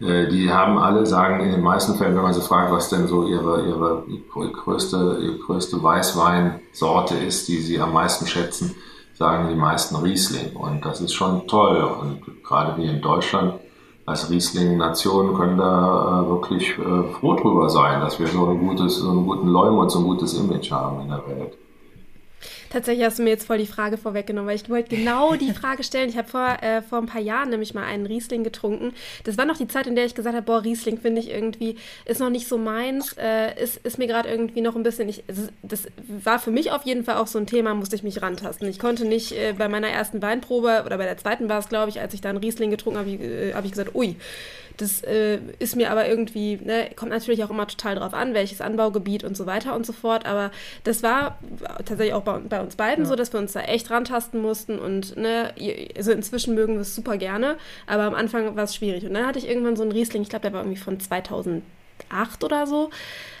äh, 0.00 0.28
die 0.28 0.50
haben 0.50 0.78
alle, 0.78 1.04
sagen 1.06 1.40
in 1.40 1.50
den 1.50 1.62
meisten 1.62 1.96
Fällen, 1.96 2.14
wenn 2.14 2.22
man 2.22 2.34
sie 2.34 2.40
fragt, 2.40 2.72
was 2.72 2.88
denn 2.88 3.08
so 3.08 3.26
ihre, 3.26 3.66
ihre 3.66 4.04
größte, 4.52 5.18
ihre 5.22 5.38
größte 5.38 5.82
Weißweinsorte 5.82 7.16
ist, 7.16 7.48
die 7.48 7.58
sie 7.58 7.80
am 7.80 7.92
meisten 7.92 8.26
schätzen, 8.26 8.74
sagen 9.14 9.48
die 9.48 9.56
meisten 9.56 9.96
Riesling. 9.96 10.54
Und 10.54 10.84
das 10.84 11.00
ist 11.00 11.12
schon 11.12 11.46
toll. 11.48 11.82
Und 11.82 12.22
gerade 12.44 12.80
wie 12.80 12.86
in 12.86 13.00
Deutschland 13.00 13.54
als 14.08 14.30
Riesling-Nation 14.30 15.34
können 15.34 15.58
da 15.58 16.24
äh, 16.24 16.28
wirklich 16.30 16.70
äh, 16.78 17.12
froh 17.12 17.34
drüber 17.34 17.68
sein, 17.68 18.00
dass 18.00 18.18
wir 18.18 18.26
so, 18.26 18.46
ein 18.46 18.58
gutes, 18.58 18.96
so 18.96 19.10
einen 19.10 19.26
guten 19.26 19.48
Leum 19.48 19.78
und 19.78 19.90
so 19.90 19.98
ein 19.98 20.04
gutes 20.04 20.34
Image 20.34 20.70
haben 20.70 21.02
in 21.02 21.08
der 21.08 21.26
Welt. 21.26 21.58
Tatsächlich 22.70 23.04
hast 23.04 23.18
du 23.18 23.22
mir 23.22 23.30
jetzt 23.30 23.46
voll 23.46 23.58
die 23.58 23.66
Frage 23.66 23.96
vorweggenommen, 23.96 24.48
weil 24.48 24.56
ich 24.56 24.68
wollte 24.68 24.94
genau 24.94 25.34
die 25.34 25.52
Frage 25.60 25.82
stellen. 25.82 26.08
Ich 26.08 26.16
habe 26.16 26.28
vor, 26.28 26.58
äh, 26.62 26.82
vor 26.82 26.98
ein 26.98 27.06
paar 27.06 27.20
Jahren 27.20 27.50
nämlich 27.50 27.74
mal 27.74 27.84
einen 27.84 28.06
Riesling 28.06 28.44
getrunken. 28.44 28.92
Das 29.24 29.38
war 29.38 29.44
noch 29.44 29.56
die 29.56 29.68
Zeit, 29.68 29.86
in 29.86 29.94
der 29.94 30.04
ich 30.04 30.14
gesagt 30.14 30.36
habe, 30.36 30.44
boah, 30.44 30.62
Riesling 30.62 30.98
finde 30.98 31.20
ich 31.20 31.30
irgendwie, 31.30 31.76
ist 32.04 32.20
noch 32.20 32.30
nicht 32.30 32.48
so 32.48 32.58
meins, 32.58 33.14
äh, 33.18 33.60
ist, 33.62 33.78
ist 33.78 33.98
mir 33.98 34.06
gerade 34.06 34.28
irgendwie 34.28 34.60
noch 34.60 34.76
ein 34.76 34.82
bisschen 34.82 35.06
nicht, 35.06 35.24
das 35.62 35.86
war 36.06 36.38
für 36.38 36.50
mich 36.50 36.70
auf 36.70 36.84
jeden 36.84 37.04
Fall 37.04 37.16
auch 37.16 37.26
so 37.26 37.38
ein 37.38 37.46
Thema, 37.46 37.74
musste 37.74 37.96
ich 37.96 38.02
mich 38.02 38.22
rantasten. 38.22 38.68
Ich 38.68 38.78
konnte 38.78 39.04
nicht 39.04 39.32
äh, 39.32 39.54
bei 39.56 39.68
meiner 39.68 39.88
ersten 39.88 40.22
Weinprobe, 40.22 40.82
oder 40.84 40.98
bei 40.98 41.04
der 41.04 41.16
zweiten 41.16 41.48
war 41.48 41.58
es, 41.58 41.68
glaube 41.68 41.90
ich, 41.90 42.00
als 42.00 42.14
ich 42.14 42.20
da 42.20 42.30
einen 42.30 42.38
Riesling 42.38 42.70
getrunken 42.70 42.98
habe, 42.98 43.10
habe 43.10 43.24
ich, 43.24 43.54
äh, 43.54 43.64
ich 43.64 43.70
gesagt, 43.70 43.94
ui, 43.94 44.16
das 44.78 45.02
äh, 45.02 45.40
ist 45.58 45.76
mir 45.76 45.90
aber 45.90 46.08
irgendwie, 46.08 46.56
ne, 46.56 46.90
kommt 46.96 47.10
natürlich 47.10 47.44
auch 47.44 47.50
immer 47.50 47.66
total 47.66 47.96
drauf 47.96 48.14
an, 48.14 48.32
welches 48.32 48.60
Anbaugebiet 48.60 49.24
und 49.24 49.36
so 49.36 49.44
weiter 49.44 49.74
und 49.74 49.84
so 49.84 49.92
fort. 49.92 50.24
Aber 50.24 50.50
das 50.84 51.02
war 51.02 51.38
tatsächlich 51.78 52.14
auch 52.14 52.22
bei, 52.22 52.38
bei 52.38 52.60
uns 52.60 52.76
beiden 52.76 53.04
ja. 53.04 53.08
so, 53.08 53.16
dass 53.16 53.32
wir 53.32 53.40
uns 53.40 53.52
da 53.52 53.60
echt 53.60 53.90
rantasten 53.90 54.40
mussten. 54.40 54.78
Und 54.78 55.16
ne, 55.16 55.52
also 55.96 56.12
inzwischen 56.12 56.54
mögen 56.54 56.74
wir 56.74 56.82
es 56.82 56.94
super 56.94 57.16
gerne, 57.16 57.56
aber 57.86 58.04
am 58.04 58.14
Anfang 58.14 58.56
war 58.56 58.64
es 58.64 58.74
schwierig. 58.74 59.04
Und 59.04 59.14
dann 59.14 59.26
hatte 59.26 59.38
ich 59.38 59.48
irgendwann 59.48 59.76
so 59.76 59.82
einen 59.82 59.92
Riesling, 59.92 60.22
ich 60.22 60.28
glaube, 60.28 60.42
der 60.42 60.52
war 60.52 60.62
irgendwie 60.62 60.80
von 60.80 61.00
2008 61.00 61.62
oder 62.44 62.66
so, 62.66 62.90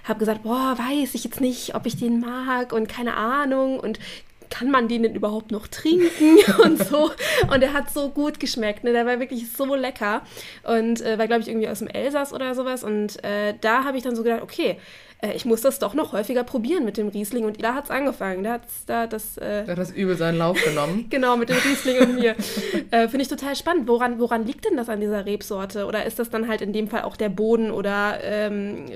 habe 0.04 0.18
gesagt, 0.18 0.42
boah, 0.42 0.76
weiß 0.76 1.14
ich 1.14 1.22
jetzt 1.22 1.40
nicht, 1.40 1.74
ob 1.76 1.86
ich 1.86 1.96
den 1.96 2.20
mag 2.20 2.72
und 2.72 2.88
keine 2.88 3.14
Ahnung 3.14 3.78
und 3.78 4.00
kann 4.50 4.70
man 4.70 4.88
den 4.88 5.02
denn 5.02 5.14
überhaupt 5.14 5.50
noch 5.50 5.66
trinken 5.66 6.38
und 6.62 6.78
so. 6.82 7.10
Und 7.52 7.62
er 7.62 7.72
hat 7.72 7.90
so 7.90 8.10
gut 8.10 8.40
geschmeckt, 8.40 8.84
ne? 8.84 8.92
Der 8.92 9.06
war 9.06 9.20
wirklich 9.20 9.50
so 9.52 9.74
lecker 9.74 10.22
und 10.64 11.00
äh, 11.00 11.18
war, 11.18 11.26
glaube 11.26 11.42
ich, 11.42 11.48
irgendwie 11.48 11.68
aus 11.68 11.80
dem 11.80 11.88
Elsass 11.88 12.32
oder 12.32 12.54
sowas. 12.54 12.84
Und 12.84 13.22
äh, 13.24 13.54
da 13.60 13.84
habe 13.84 13.96
ich 13.96 14.02
dann 14.02 14.16
so 14.16 14.22
gedacht, 14.22 14.42
okay, 14.42 14.78
äh, 15.20 15.32
ich 15.32 15.44
muss 15.44 15.60
das 15.60 15.78
doch 15.78 15.94
noch 15.94 16.12
häufiger 16.12 16.44
probieren 16.44 16.84
mit 16.84 16.96
dem 16.96 17.08
Riesling. 17.08 17.44
Und 17.44 17.62
da 17.62 17.74
hat 17.74 17.84
es 17.84 17.90
angefangen. 17.90 18.44
Da, 18.44 18.52
hat's, 18.52 18.84
da, 18.86 19.06
das, 19.06 19.36
äh, 19.38 19.64
da 19.64 19.72
hat 19.72 19.78
das 19.78 19.90
übel 19.90 20.16
seinen 20.16 20.38
Lauf 20.38 20.62
genommen. 20.62 21.06
genau, 21.10 21.36
mit 21.36 21.48
dem 21.48 21.56
Riesling 21.56 21.98
und 21.98 22.14
mir. 22.14 22.36
äh, 22.90 23.08
Finde 23.08 23.22
ich 23.22 23.28
total 23.28 23.56
spannend. 23.56 23.88
Woran, 23.88 24.20
woran 24.20 24.46
liegt 24.46 24.64
denn 24.64 24.76
das 24.76 24.88
an 24.88 25.00
dieser 25.00 25.26
Rebsorte? 25.26 25.86
Oder 25.86 26.06
ist 26.06 26.18
das 26.18 26.30
dann 26.30 26.48
halt 26.48 26.60
in 26.60 26.72
dem 26.72 26.88
Fall 26.88 27.02
auch 27.02 27.16
der 27.16 27.28
Boden? 27.28 27.70
Oder 27.70 28.18
ähm, 28.22 28.86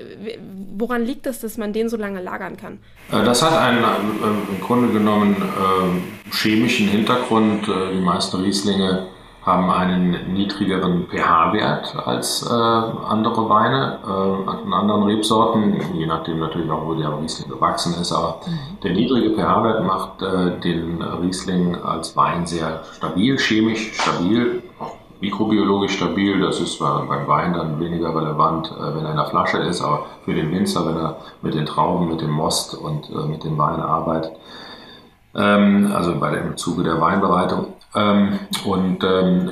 woran 0.77 1.05
liegt 1.05 1.27
es, 1.27 1.39
dass 1.39 1.57
man 1.57 1.73
den 1.73 1.89
so 1.89 1.97
lange 1.97 2.21
lagern 2.21 2.57
kann? 2.57 2.79
Äh, 3.11 3.23
das 3.25 3.41
hat 3.41 3.57
einen 3.57 3.83
äh, 3.83 4.51
im 4.51 4.61
Grunde 4.61 4.93
genommen 4.93 5.35
äh, 5.35 6.33
chemischen 6.35 6.87
Hintergrund. 6.87 7.67
die 7.67 7.99
meisten 7.99 8.37
Rieslinge 8.37 9.07
haben 9.45 9.69
einen 9.69 10.33
niedrigeren 10.33 11.07
pH-Wert 11.07 11.95
als 12.05 12.43
äh, 12.49 12.53
andere 12.53 13.49
Weine, 13.49 13.99
äh, 14.05 14.49
an 14.49 14.73
anderen 14.73 15.03
Rebsorten, 15.03 15.81
je 15.93 16.05
nachdem 16.05 16.39
natürlich 16.39 16.71
auch, 16.71 16.85
wo 16.85 16.93
der 16.93 17.11
Riesling 17.19 17.49
gewachsen 17.49 17.93
ist. 17.99 18.13
Aber 18.13 18.39
mhm. 18.45 18.79
der 18.81 18.93
niedrige 18.93 19.31
pH-Wert 19.31 19.85
macht 19.85 20.21
äh, 20.21 20.59
den 20.61 21.01
Riesling 21.01 21.75
als 21.83 22.15
Wein 22.15 22.45
sehr 22.45 22.83
stabil, 22.93 23.37
chemisch 23.37 23.93
stabil, 23.93 24.63
auch 24.79 24.95
mikrobiologisch 25.19 25.95
stabil. 25.97 26.39
Das 26.39 26.61
ist 26.61 26.79
beim 26.79 27.27
Wein 27.27 27.53
dann 27.53 27.79
weniger 27.81 28.15
relevant, 28.15 28.71
äh, 28.71 28.95
wenn 28.95 29.03
er 29.03 29.11
in 29.11 29.17
der 29.17 29.25
Flasche 29.25 29.57
ist, 29.57 29.81
aber 29.81 30.05
für 30.23 30.33
den 30.33 30.51
Winzer, 30.51 30.85
wenn 30.85 30.97
er 30.97 31.17
mit 31.41 31.53
den 31.53 31.65
Trauben, 31.65 32.07
mit 32.07 32.21
dem 32.21 32.31
Most 32.31 32.75
und 32.75 33.09
äh, 33.09 33.27
mit 33.27 33.43
dem 33.43 33.57
Wein 33.57 33.81
arbeitet, 33.81 34.31
ähm, 35.35 35.91
also 35.93 36.15
bei 36.17 36.31
dem, 36.31 36.47
im 36.47 36.57
Zuge 36.57 36.83
der 36.83 37.01
Weinbereitung. 37.01 37.73
Ähm, 37.95 38.39
und 38.65 39.03
ähm, 39.03 39.51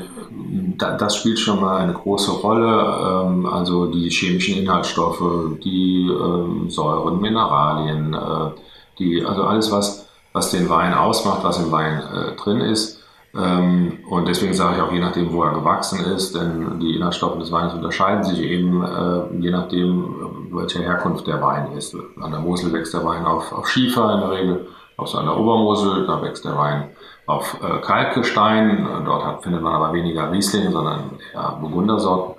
da, 0.78 0.98
das 0.98 1.16
spielt 1.18 1.40
schon 1.40 1.62
mal 1.62 1.78
eine 1.78 1.94
große 1.94 2.32
Rolle. 2.32 3.26
Ähm, 3.28 3.46
also 3.46 3.88
die 3.88 4.10
chemischen 4.10 4.58
Inhaltsstoffe, 4.58 5.24
die 5.64 6.08
ähm, 6.10 6.70
Säuren, 6.70 7.22
Mineralien, 7.22 8.14
äh, 8.14 8.52
die, 9.00 9.26
also 9.26 9.44
alles, 9.44 9.72
was, 9.72 10.10
was 10.34 10.52
den 10.52 10.70
Wein 10.70 10.94
ausmacht, 10.94 11.44
was 11.44 11.60
im 11.60 11.72
Wein 11.72 12.02
äh, 12.02 12.36
drin 12.36 12.62
ist. 12.62 13.02
Ähm, 13.34 14.00
und 14.10 14.28
deswegen 14.28 14.54
sage 14.54 14.76
ich 14.76 14.82
auch, 14.82 14.92
je 14.92 15.00
nachdem, 15.00 15.32
wo 15.32 15.44
er 15.44 15.54
gewachsen 15.54 16.04
ist, 16.04 16.36
denn 16.36 16.80
die 16.80 16.96
Inhaltsstoffe 16.96 17.40
des 17.40 17.52
Weines 17.52 17.74
unterscheiden 17.74 18.24
sich 18.24 18.40
eben, 18.40 18.84
äh, 18.84 19.38
je 19.40 19.52
nachdem, 19.52 20.50
welche 20.52 20.80
Herkunft 20.80 21.28
der 21.28 21.42
Wein 21.42 21.72
ist. 21.78 21.96
An 22.20 22.32
der 22.32 22.42
Mosel 22.42 22.74
wächst 22.74 22.94
der 22.94 23.06
Wein 23.06 23.26
auf, 23.26 23.54
auf 23.54 23.70
Schiefer 23.70 24.14
in 24.16 24.20
der 24.20 24.32
Regel 24.32 24.68
aus 24.98 25.16
einer 25.16 25.38
Obermosel, 25.38 26.06
da 26.06 26.22
wächst 26.22 26.46
der 26.46 26.58
Wein 26.58 26.90
auf 27.26 27.58
äh, 27.62 27.80
Kalkgestein, 27.82 28.88
dort 29.06 29.26
hat, 29.26 29.44
findet 29.44 29.62
man 29.62 29.74
aber 29.74 29.94
weniger 29.94 30.32
Riesling, 30.32 30.72
sondern 30.72 31.12
eher 31.34 31.58
Burgundersorten. 31.60 32.36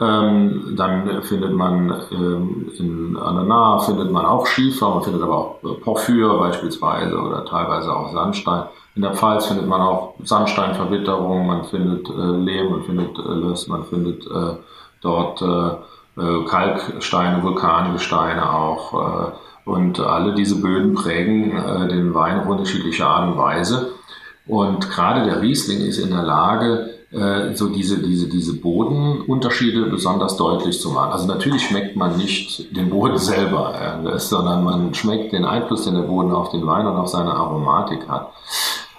Ähm, 0.00 0.74
dann 0.76 1.22
findet 1.22 1.52
man 1.52 1.94
ähm, 2.10 2.72
in, 2.78 3.16
an 3.16 3.48
der 3.48 3.80
findet 3.80 4.10
man 4.10 4.26
auch 4.26 4.44
Schiefer, 4.44 4.88
man 4.88 5.04
findet 5.04 5.22
aber 5.22 5.36
auch 5.36 5.62
äh, 5.62 5.74
Porphyr 5.74 6.36
beispielsweise 6.36 7.16
oder 7.16 7.44
teilweise 7.44 7.94
auch 7.94 8.12
Sandstein. 8.12 8.64
In 8.96 9.02
der 9.02 9.14
Pfalz 9.14 9.46
findet 9.46 9.68
man 9.68 9.80
auch 9.80 10.14
Sandsteinverwitterung, 10.24 11.46
man 11.46 11.64
findet 11.64 12.08
äh, 12.08 12.12
Lehm, 12.12 12.70
man 12.70 12.82
findet 12.82 13.16
äh, 13.18 13.22
Löss, 13.22 13.68
man 13.68 13.84
findet 13.84 14.26
äh, 14.26 14.56
dort 15.00 15.40
äh, 15.42 16.20
äh, 16.20 16.44
Kalksteine, 16.44 17.42
Vulkangesteine 17.42 18.52
auch. 18.52 19.32
Und 19.64 19.98
alle 19.98 20.34
diese 20.34 20.60
Böden 20.60 20.94
prägen 20.94 21.56
äh, 21.56 21.88
den 21.88 22.14
Wein 22.14 22.40
auf 22.40 22.46
unterschiedliche 22.46 23.06
Art 23.06 23.30
und 23.30 23.38
Weise. 23.38 23.92
Und 24.46 24.90
gerade 24.90 25.24
der 25.24 25.40
Riesling 25.40 25.80
ist 25.80 25.98
in 25.98 26.10
der 26.10 26.22
Lage, 26.22 26.90
äh, 27.14 27.54
so 27.54 27.68
diese, 27.68 28.02
diese, 28.02 28.28
diese 28.28 28.54
Bodenunterschiede 28.60 29.86
besonders 29.86 30.36
deutlich 30.36 30.80
zu 30.80 30.90
machen. 30.90 31.12
Also 31.12 31.26
natürlich 31.26 31.62
schmeckt 31.62 31.96
man 31.96 32.16
nicht 32.16 32.76
den 32.76 32.90
Boden 32.90 33.18
selber, 33.18 34.02
äh, 34.04 34.18
sondern 34.18 34.64
man 34.64 34.92
schmeckt 34.94 35.32
den 35.32 35.44
Einfluss, 35.44 35.84
den 35.84 35.94
der 35.94 36.02
Boden 36.02 36.32
auf 36.32 36.50
den 36.50 36.66
Wein 36.66 36.86
und 36.86 36.96
auf 36.96 37.08
seine 37.08 37.32
Aromatik 37.32 38.08
hat. 38.08 38.32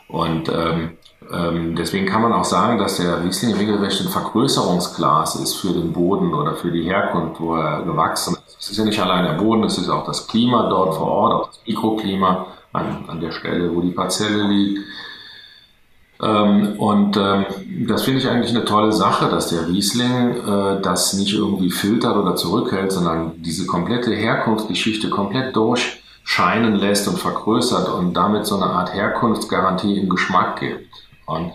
Und 0.07 0.49
ähm, 0.49 0.91
ähm, 1.33 1.75
deswegen 1.75 2.05
kann 2.05 2.21
man 2.21 2.33
auch 2.33 2.45
sagen, 2.45 2.77
dass 2.77 2.97
der 2.97 3.23
Riesling 3.23 3.55
regelrecht 3.55 4.01
ein 4.01 4.07
Vergrößerungsglas 4.07 5.35
ist 5.35 5.55
für 5.55 5.73
den 5.73 5.91
Boden 5.91 6.33
oder 6.33 6.55
für 6.55 6.71
die 6.71 6.83
Herkunft, 6.83 7.41
wo 7.41 7.55
er 7.55 7.81
gewachsen. 7.83 8.34
Es 8.65 8.71
ist 8.71 8.77
ja 8.77 8.83
nicht 8.83 8.99
allein 8.99 9.25
der 9.25 9.33
Boden, 9.33 9.63
es 9.63 9.77
ist 9.77 9.89
auch 9.89 10.07
das 10.07 10.25
Klima 10.25 10.67
dort 10.67 10.95
vor 10.95 11.05
Ort, 11.05 11.33
auch 11.33 11.47
das 11.49 11.59
Mikroklima 11.67 12.47
an, 12.73 13.05
an 13.07 13.21
der 13.21 13.31
Stelle, 13.31 13.71
wo 13.71 13.79
die 13.79 13.91
Parzelle 13.91 14.41
liegt. 14.47 14.79
Ähm, 16.19 16.73
und 16.79 17.15
ähm, 17.15 17.45
das 17.87 18.01
finde 18.01 18.21
ich 18.21 18.27
eigentlich 18.27 18.49
eine 18.49 18.65
tolle 18.65 18.91
Sache, 18.91 19.29
dass 19.29 19.49
der 19.49 19.67
Riesling 19.67 20.37
äh, 20.47 20.81
das 20.81 21.13
nicht 21.13 21.35
irgendwie 21.35 21.69
filtert 21.69 22.17
oder 22.17 22.35
zurückhält, 22.35 22.91
sondern 22.91 23.33
diese 23.43 23.67
komplette 23.67 24.15
Herkunftsgeschichte 24.15 25.11
komplett 25.11 25.55
durchscheinen 25.55 26.73
lässt 26.73 27.07
und 27.07 27.19
vergrößert 27.19 27.87
und 27.89 28.15
damit 28.15 28.47
so 28.47 28.55
eine 28.55 28.65
Art 28.65 28.95
Herkunftsgarantie 28.95 29.99
im 29.99 30.09
Geschmack 30.09 30.59
gibt. 30.59 30.89
Und 31.27 31.51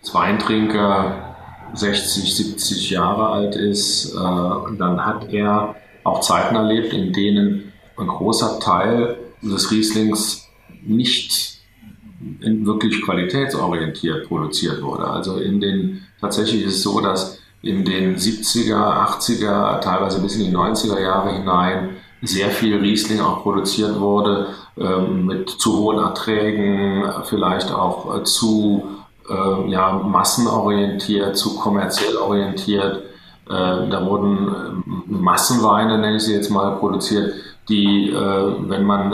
als 0.00 0.14
Weintrinker 0.14 1.36
60, 1.74 2.34
70 2.34 2.88
Jahre 2.88 3.28
alt 3.28 3.54
ist, 3.54 4.14
äh, 4.14 4.76
dann 4.78 5.04
hat 5.04 5.30
er 5.30 5.74
auch 6.04 6.20
Zeiten 6.20 6.54
erlebt, 6.54 6.92
in 6.92 7.12
denen 7.12 7.72
ein 7.96 8.06
großer 8.06 8.60
Teil 8.60 9.18
des 9.42 9.70
Rieslings 9.70 10.48
nicht 10.82 11.60
wirklich 12.40 13.02
qualitätsorientiert 13.02 14.28
produziert 14.28 14.82
wurde. 14.82 15.06
Also 15.06 15.38
in 15.38 15.60
den, 15.60 16.02
tatsächlich 16.20 16.64
ist 16.64 16.76
es 16.76 16.82
so, 16.82 17.00
dass 17.00 17.38
in 17.62 17.84
den 17.84 18.16
70er, 18.16 18.74
80er, 18.74 19.80
teilweise 19.80 20.20
bis 20.20 20.36
in 20.36 20.50
die 20.50 20.56
90er 20.56 21.00
Jahre 21.00 21.32
hinein 21.32 21.90
sehr 22.22 22.50
viel 22.50 22.76
Riesling 22.76 23.20
auch 23.20 23.42
produziert 23.42 23.98
wurde, 23.98 24.48
ähm, 24.78 25.26
mit 25.26 25.50
zu 25.50 25.78
hohen 25.78 25.98
Erträgen, 25.98 27.04
vielleicht 27.24 27.72
auch 27.72 28.16
äh, 28.16 28.24
zu 28.24 28.84
äh, 29.28 29.70
ja, 29.70 29.92
massenorientiert, 29.92 31.36
zu 31.36 31.56
kommerziell 31.56 32.16
orientiert. 32.16 33.02
Äh, 33.48 33.88
da 33.90 34.06
wurden 34.06 34.48
äh, 34.48 35.12
Massenweine, 35.12 35.98
nenne 35.98 36.16
ich 36.16 36.22
sie 36.22 36.34
jetzt 36.34 36.50
mal, 36.50 36.76
produziert, 36.76 37.34
die, 37.68 38.10
äh, 38.10 38.54
wenn 38.68 38.84
man 38.84 39.12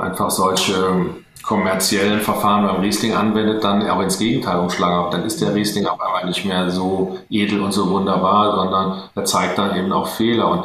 einfach 0.00 0.30
solche 0.30 0.74
kommerziellen 1.42 2.20
Verfahren 2.20 2.66
beim 2.66 2.80
Riesling 2.80 3.14
anwendet, 3.14 3.62
dann 3.62 3.88
auch 3.88 4.00
ins 4.00 4.18
Gegenteil 4.18 4.58
umschlagen. 4.58 5.12
Dann 5.12 5.24
ist 5.24 5.40
der 5.40 5.54
Riesling 5.54 5.86
auf 5.86 6.00
einmal 6.00 6.26
nicht 6.26 6.44
mehr 6.44 6.70
so 6.70 7.18
edel 7.30 7.60
und 7.60 7.72
so 7.72 7.88
wunderbar, 7.88 8.56
sondern 8.56 9.02
er 9.14 9.24
zeigt 9.24 9.56
dann 9.56 9.76
eben 9.76 9.92
auch 9.92 10.08
Fehler. 10.08 10.50
Und 10.50 10.64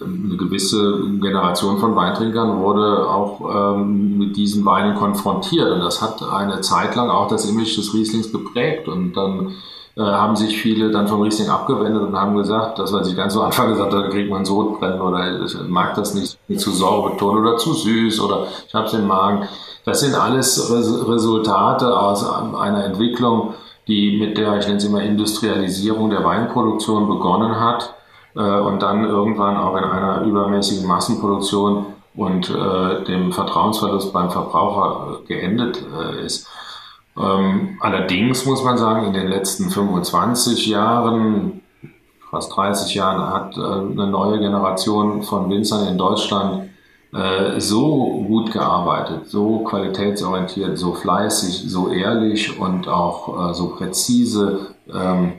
eine 0.00 0.36
gewisse 0.36 1.00
Generation 1.20 1.78
von 1.78 1.96
Weintrinkern 1.96 2.60
wurde 2.60 3.08
auch 3.08 3.74
ähm, 3.76 4.18
mit 4.18 4.36
diesen 4.36 4.64
Weinen 4.64 4.94
konfrontiert. 4.94 5.70
Und 5.72 5.80
das 5.80 6.00
hat 6.00 6.22
eine 6.22 6.60
Zeit 6.60 6.94
lang 6.94 7.10
auch 7.10 7.26
das 7.26 7.50
Image 7.50 7.76
des 7.76 7.92
Rieslings 7.92 8.30
geprägt. 8.30 8.86
Und 8.86 9.14
dann 9.14 9.56
haben 9.98 10.36
sich 10.36 10.60
viele 10.60 10.90
dann 10.90 11.08
vom 11.08 11.22
Riesling 11.22 11.48
abgewendet 11.48 12.02
und 12.02 12.16
haben 12.16 12.36
gesagt, 12.36 12.78
das, 12.78 12.92
was 12.92 13.08
ich 13.08 13.16
ganz 13.16 13.32
zu 13.32 13.42
Anfang 13.42 13.70
gesagt 13.70 13.92
habe, 13.92 14.04
da 14.04 14.08
kriegt 14.08 14.30
man 14.30 14.44
Sodbrennen 14.44 15.00
oder 15.00 15.42
ich 15.44 15.56
mag 15.66 15.94
das 15.94 16.14
nicht, 16.14 16.38
zu 16.60 16.70
sauer 16.70 17.10
betonen 17.10 17.44
oder 17.44 17.56
zu 17.56 17.72
süß 17.72 18.20
oder 18.20 18.46
ich 18.66 18.74
habe 18.74 18.86
es 18.86 18.94
im 18.94 19.06
Magen. 19.06 19.48
Das 19.84 20.00
sind 20.00 20.14
alles 20.14 20.70
Resultate 20.72 21.98
aus 21.98 22.24
einer 22.24 22.84
Entwicklung, 22.84 23.54
die 23.88 24.18
mit 24.18 24.36
der, 24.38 24.58
ich 24.58 24.66
nenne 24.66 24.76
es 24.76 24.84
immer 24.84 25.02
Industrialisierung 25.02 26.10
der 26.10 26.24
Weinproduktion 26.24 27.08
begonnen 27.08 27.58
hat 27.58 27.94
äh, 28.36 28.40
und 28.40 28.82
dann 28.82 29.04
irgendwann 29.04 29.56
auch 29.56 29.76
in 29.76 29.84
einer 29.84 30.22
übermäßigen 30.22 30.86
Massenproduktion 30.86 31.86
und 32.14 32.50
äh, 32.50 33.04
dem 33.04 33.32
Vertrauensverlust 33.32 34.12
beim 34.12 34.30
Verbraucher 34.30 35.20
geendet 35.26 35.82
äh, 35.98 36.24
ist. 36.24 36.46
Ähm, 37.18 37.78
allerdings 37.80 38.46
muss 38.46 38.62
man 38.62 38.78
sagen, 38.78 39.06
in 39.06 39.12
den 39.12 39.28
letzten 39.28 39.70
25 39.70 40.66
Jahren, 40.66 41.62
fast 42.30 42.54
30 42.54 42.94
Jahren, 42.94 43.32
hat 43.32 43.56
eine 43.56 44.06
neue 44.06 44.38
Generation 44.38 45.22
von 45.22 45.50
Winzern 45.50 45.88
in 45.88 45.98
Deutschland 45.98 46.68
äh, 47.12 47.58
so 47.58 48.24
gut 48.26 48.52
gearbeitet, 48.52 49.28
so 49.28 49.60
qualitätsorientiert, 49.60 50.78
so 50.78 50.92
fleißig, 50.92 51.70
so 51.70 51.88
ehrlich 51.88 52.58
und 52.60 52.86
auch 52.86 53.50
äh, 53.50 53.54
so 53.54 53.68
präzise, 53.68 54.74
ähm, 54.92 55.32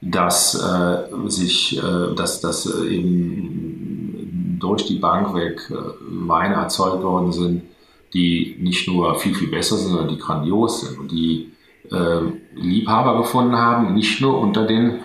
dass 0.00 0.54
äh, 0.54 1.28
sich, 1.28 1.78
äh, 1.78 2.14
dass, 2.16 2.40
dass 2.40 2.66
eben 2.66 4.56
durch 4.58 4.86
die 4.86 4.98
Bank 4.98 5.34
weg 5.34 5.60
äh, 5.70 5.74
Weine 6.26 6.54
erzeugt 6.54 7.02
worden 7.02 7.32
sind, 7.32 7.62
die 8.14 8.56
nicht 8.58 8.88
nur 8.88 9.14
viel, 9.16 9.34
viel 9.34 9.48
besser 9.48 9.76
sind, 9.76 9.90
sondern 9.90 10.08
die 10.08 10.18
grandios 10.18 10.80
sind 10.80 10.98
und 10.98 11.10
die 11.10 11.52
äh, 11.90 12.20
Liebhaber 12.54 13.18
gefunden 13.18 13.56
haben, 13.56 13.94
nicht 13.94 14.20
nur 14.20 14.38
unter 14.38 14.66
den 14.66 15.00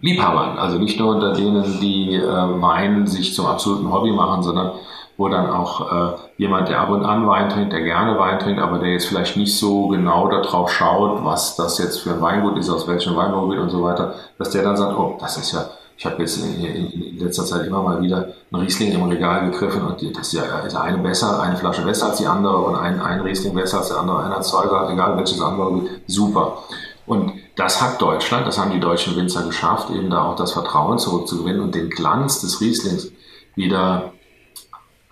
Liebhabern, 0.00 0.58
also 0.58 0.78
nicht 0.78 0.98
nur 0.98 1.14
unter 1.14 1.32
denen, 1.32 1.80
die 1.80 2.14
äh, 2.14 2.22
Wein 2.24 3.06
sich 3.06 3.34
zum 3.34 3.46
absoluten 3.46 3.92
Hobby 3.92 4.12
machen, 4.12 4.42
sondern 4.42 4.72
wo 5.16 5.28
dann 5.28 5.50
auch 5.50 5.92
äh, 5.92 6.16
jemand, 6.38 6.70
der 6.70 6.80
ab 6.80 6.88
und 6.88 7.04
an 7.04 7.26
Wein 7.26 7.50
trinkt, 7.50 7.74
der 7.74 7.82
gerne 7.82 8.18
Wein 8.18 8.38
trinkt, 8.38 8.60
aber 8.60 8.78
der 8.78 8.92
jetzt 8.92 9.06
vielleicht 9.06 9.36
nicht 9.36 9.54
so 9.54 9.88
genau 9.88 10.28
darauf 10.28 10.72
schaut, 10.72 11.22
was 11.22 11.56
das 11.56 11.76
jetzt 11.76 11.98
für 11.98 12.14
ein 12.14 12.22
Weingut 12.22 12.56
ist, 12.56 12.70
aus 12.70 12.88
welchem 12.88 13.16
Weinbaugebiet 13.16 13.60
und 13.60 13.68
so 13.68 13.82
weiter, 13.82 14.14
dass 14.38 14.48
der 14.50 14.62
dann 14.62 14.78
sagt, 14.78 14.98
oh, 14.98 15.18
das 15.20 15.36
ist 15.36 15.52
ja, 15.52 15.66
ich 16.00 16.06
habe 16.06 16.22
jetzt 16.22 16.38
in, 16.38 16.64
in, 16.64 17.18
letzter 17.18 17.44
Zeit 17.44 17.66
immer 17.66 17.82
mal 17.82 18.00
wieder 18.00 18.32
einen 18.50 18.62
Riesling 18.62 18.92
im 18.92 19.02
Regal 19.02 19.50
gegriffen 19.50 19.82
und 19.82 20.00
das 20.16 20.28
ist 20.28 20.32
ja 20.32 20.60
ist 20.60 20.74
eine 20.74 20.96
besser, 20.96 21.42
eine 21.42 21.58
Flasche 21.58 21.82
besser 21.82 22.06
als 22.06 22.16
die 22.16 22.26
andere 22.26 22.56
und 22.56 22.74
ein, 22.74 22.98
ein 23.02 23.20
Riesling 23.20 23.54
besser 23.54 23.80
als 23.80 23.88
der 23.88 23.98
andere, 23.98 24.24
einer 24.24 24.40
zwei, 24.40 24.64
egal 24.90 25.18
welches 25.18 25.42
Anbaugebiet, 25.42 26.00
super. 26.06 26.64
Und 27.04 27.34
das 27.54 27.82
hat 27.82 28.00
Deutschland, 28.00 28.46
das 28.46 28.58
haben 28.58 28.70
die 28.70 28.80
deutschen 28.80 29.14
Winzer 29.14 29.42
geschafft, 29.42 29.90
eben 29.90 30.08
da 30.08 30.24
auch 30.24 30.36
das 30.36 30.52
Vertrauen 30.52 30.98
zurückzugewinnen 30.98 31.60
und 31.60 31.74
den 31.74 31.90
Glanz 31.90 32.40
des 32.40 32.62
Rieslings 32.62 33.12
wieder 33.54 34.12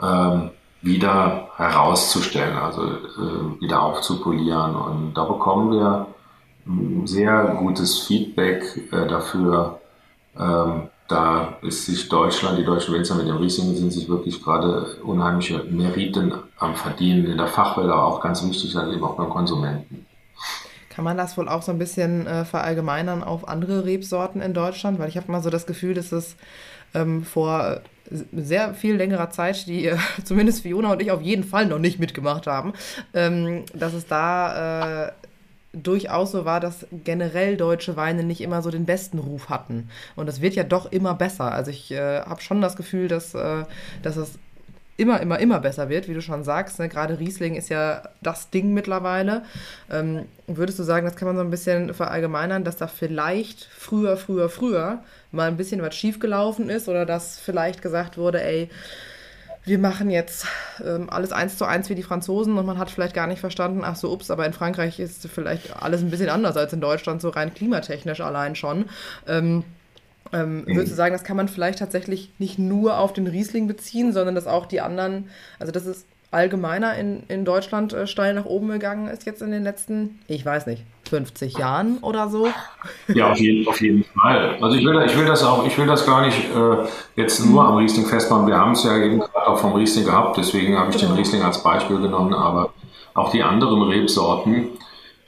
ähm, 0.00 0.52
wieder 0.80 1.50
herauszustellen, 1.56 2.56
also 2.56 2.82
äh, 2.86 3.60
wieder 3.60 3.82
aufzupolieren. 3.82 4.74
Und 4.74 5.12
da 5.14 5.24
bekommen 5.24 5.72
wir 5.72 6.06
sehr 7.04 7.56
gutes 7.58 7.98
Feedback 7.98 8.88
äh, 8.90 9.06
dafür. 9.06 9.80
Ähm, 10.38 10.88
da 11.08 11.56
ist 11.62 11.86
sich 11.86 12.08
Deutschland, 12.08 12.58
die 12.58 12.64
deutschen 12.64 12.94
Winzer 12.94 13.14
mit 13.14 13.26
dem 13.26 13.38
Riesling 13.38 13.74
sind 13.74 13.92
sich 13.92 14.08
wirklich 14.08 14.42
gerade 14.42 14.96
unheimliche 15.02 15.64
Meriten 15.64 16.34
am 16.58 16.76
Verdienen 16.76 17.26
in 17.26 17.38
der 17.38 17.46
Fachwelt, 17.46 17.88
aber 17.88 18.04
auch 18.04 18.20
ganz 18.20 18.46
wichtig 18.46 18.74
dann 18.74 18.92
eben 18.92 19.02
auch 19.02 19.16
beim 19.16 19.30
Konsumenten. 19.30 20.06
Kann 20.90 21.04
man 21.04 21.16
das 21.16 21.38
wohl 21.38 21.48
auch 21.48 21.62
so 21.62 21.72
ein 21.72 21.78
bisschen 21.78 22.26
äh, 22.26 22.44
verallgemeinern 22.44 23.22
auf 23.22 23.48
andere 23.48 23.84
Rebsorten 23.84 24.42
in 24.42 24.52
Deutschland? 24.52 24.98
Weil 24.98 25.08
ich 25.08 25.16
habe 25.16 25.32
mal 25.32 25.42
so 25.42 25.48
das 25.48 25.64
Gefühl, 25.64 25.94
dass 25.94 26.12
es 26.12 26.36
ähm, 26.92 27.24
vor 27.24 27.80
sehr 28.32 28.74
viel 28.74 28.96
längerer 28.96 29.30
Zeit, 29.30 29.66
die 29.66 29.86
äh, 29.86 29.96
zumindest 30.24 30.62
Fiona 30.62 30.92
und 30.92 31.00
ich 31.00 31.10
auf 31.10 31.22
jeden 31.22 31.44
Fall 31.44 31.66
noch 31.66 31.78
nicht 31.78 31.98
mitgemacht 31.98 32.46
haben, 32.46 32.72
ähm, 33.14 33.64
dass 33.74 33.94
es 33.94 34.06
da 34.06 35.06
äh, 35.06 35.12
durchaus 35.72 36.32
so 36.32 36.44
war, 36.44 36.60
dass 36.60 36.86
generell 37.04 37.56
deutsche 37.56 37.96
Weine 37.96 38.22
nicht 38.22 38.40
immer 38.40 38.62
so 38.62 38.70
den 38.70 38.86
besten 38.86 39.18
Ruf 39.18 39.48
hatten. 39.48 39.90
Und 40.16 40.26
das 40.26 40.40
wird 40.40 40.54
ja 40.54 40.64
doch 40.64 40.90
immer 40.90 41.14
besser. 41.14 41.52
Also 41.52 41.70
ich 41.70 41.90
äh, 41.90 42.20
habe 42.20 42.40
schon 42.40 42.60
das 42.60 42.76
Gefühl, 42.76 43.08
dass, 43.08 43.34
äh, 43.34 43.64
dass 44.02 44.16
es 44.16 44.38
immer, 44.96 45.20
immer, 45.20 45.38
immer 45.38 45.60
besser 45.60 45.88
wird, 45.88 46.08
wie 46.08 46.14
du 46.14 46.20
schon 46.22 46.42
sagst. 46.42 46.78
Ne? 46.78 46.88
Gerade 46.88 47.18
Riesling 47.18 47.54
ist 47.54 47.68
ja 47.68 48.02
das 48.20 48.50
Ding 48.50 48.74
mittlerweile. 48.74 49.44
Ähm, 49.90 50.24
würdest 50.46 50.78
du 50.78 50.82
sagen, 50.82 51.06
das 51.06 51.16
kann 51.16 51.28
man 51.28 51.36
so 51.36 51.42
ein 51.42 51.50
bisschen 51.50 51.94
verallgemeinern, 51.94 52.64
dass 52.64 52.76
da 52.76 52.88
vielleicht 52.88 53.64
früher, 53.64 54.16
früher, 54.16 54.48
früher 54.48 55.02
mal 55.30 55.48
ein 55.48 55.56
bisschen 55.56 55.82
was 55.82 55.94
schiefgelaufen 55.94 56.68
ist 56.68 56.88
oder 56.88 57.06
dass 57.06 57.38
vielleicht 57.38 57.80
gesagt 57.80 58.18
wurde, 58.18 58.42
ey, 58.42 58.70
wir 59.68 59.78
machen 59.78 60.10
jetzt 60.10 60.46
ähm, 60.84 61.10
alles 61.10 61.32
eins 61.32 61.56
zu 61.56 61.64
eins 61.64 61.88
wie 61.90 61.94
die 61.94 62.02
Franzosen 62.02 62.56
und 62.56 62.66
man 62.66 62.78
hat 62.78 62.90
vielleicht 62.90 63.14
gar 63.14 63.26
nicht 63.26 63.40
verstanden, 63.40 63.82
ach 63.84 63.96
so, 63.96 64.10
ups, 64.10 64.30
aber 64.30 64.46
in 64.46 64.52
Frankreich 64.52 64.98
ist 64.98 65.28
vielleicht 65.28 65.80
alles 65.80 66.02
ein 66.02 66.10
bisschen 66.10 66.30
anders 66.30 66.56
als 66.56 66.72
in 66.72 66.80
Deutschland, 66.80 67.20
so 67.20 67.28
rein 67.28 67.54
klimatechnisch 67.54 68.20
allein 68.20 68.56
schon. 68.56 68.86
Ähm, 69.26 69.64
ähm, 70.32 70.64
mhm. 70.66 70.66
Würdest 70.66 70.92
du 70.92 70.96
sagen, 70.96 71.12
das 71.12 71.24
kann 71.24 71.36
man 71.36 71.48
vielleicht 71.48 71.78
tatsächlich 71.78 72.32
nicht 72.38 72.58
nur 72.58 72.98
auf 72.98 73.12
den 73.12 73.26
Riesling 73.26 73.66
beziehen, 73.66 74.12
sondern 74.12 74.34
dass 74.34 74.46
auch 74.46 74.66
die 74.66 74.80
anderen, 74.80 75.28
also 75.58 75.72
dass 75.72 75.86
es 75.86 76.04
allgemeiner 76.30 76.94
in, 76.96 77.22
in 77.28 77.44
Deutschland 77.44 77.92
äh, 77.92 78.06
steil 78.06 78.34
nach 78.34 78.44
oben 78.44 78.68
gegangen 78.68 79.08
ist 79.08 79.24
jetzt 79.24 79.40
in 79.40 79.50
den 79.50 79.62
letzten, 79.62 80.18
ich 80.26 80.44
weiß 80.44 80.66
nicht, 80.66 80.84
50 81.08 81.58
Jahren 81.58 81.98
oder 81.98 82.28
so. 82.28 82.48
Ja, 83.08 83.32
auf 83.32 83.38
jeden, 83.38 83.66
auf 83.66 83.80
jeden 83.80 84.04
Fall. 84.04 84.56
Also 84.60 84.76
ich 84.76 84.84
will, 84.84 85.02
ich 85.06 85.16
will 85.16 85.26
das 85.26 85.42
auch, 85.42 85.66
ich 85.66 85.76
will 85.78 85.86
das 85.86 86.06
gar 86.06 86.24
nicht 86.24 86.38
äh, 86.38 86.86
jetzt 87.16 87.44
nur 87.44 87.64
am 87.64 87.76
Riesling 87.76 88.06
festmachen. 88.06 88.46
Wir 88.46 88.56
haben 88.56 88.72
es 88.72 88.84
ja 88.84 88.96
eben 88.98 89.20
gerade 89.20 89.48
auch 89.48 89.58
vom 89.58 89.72
Riesling 89.74 90.04
gehabt, 90.04 90.36
deswegen 90.36 90.78
habe 90.78 90.90
ich 90.90 90.98
genau. 90.98 91.12
den 91.12 91.18
Riesling 91.18 91.42
als 91.42 91.62
Beispiel 91.62 91.98
genommen, 91.98 92.34
aber 92.34 92.72
auch 93.14 93.30
die 93.30 93.42
anderen 93.42 93.82
Rebsorten 93.82 94.68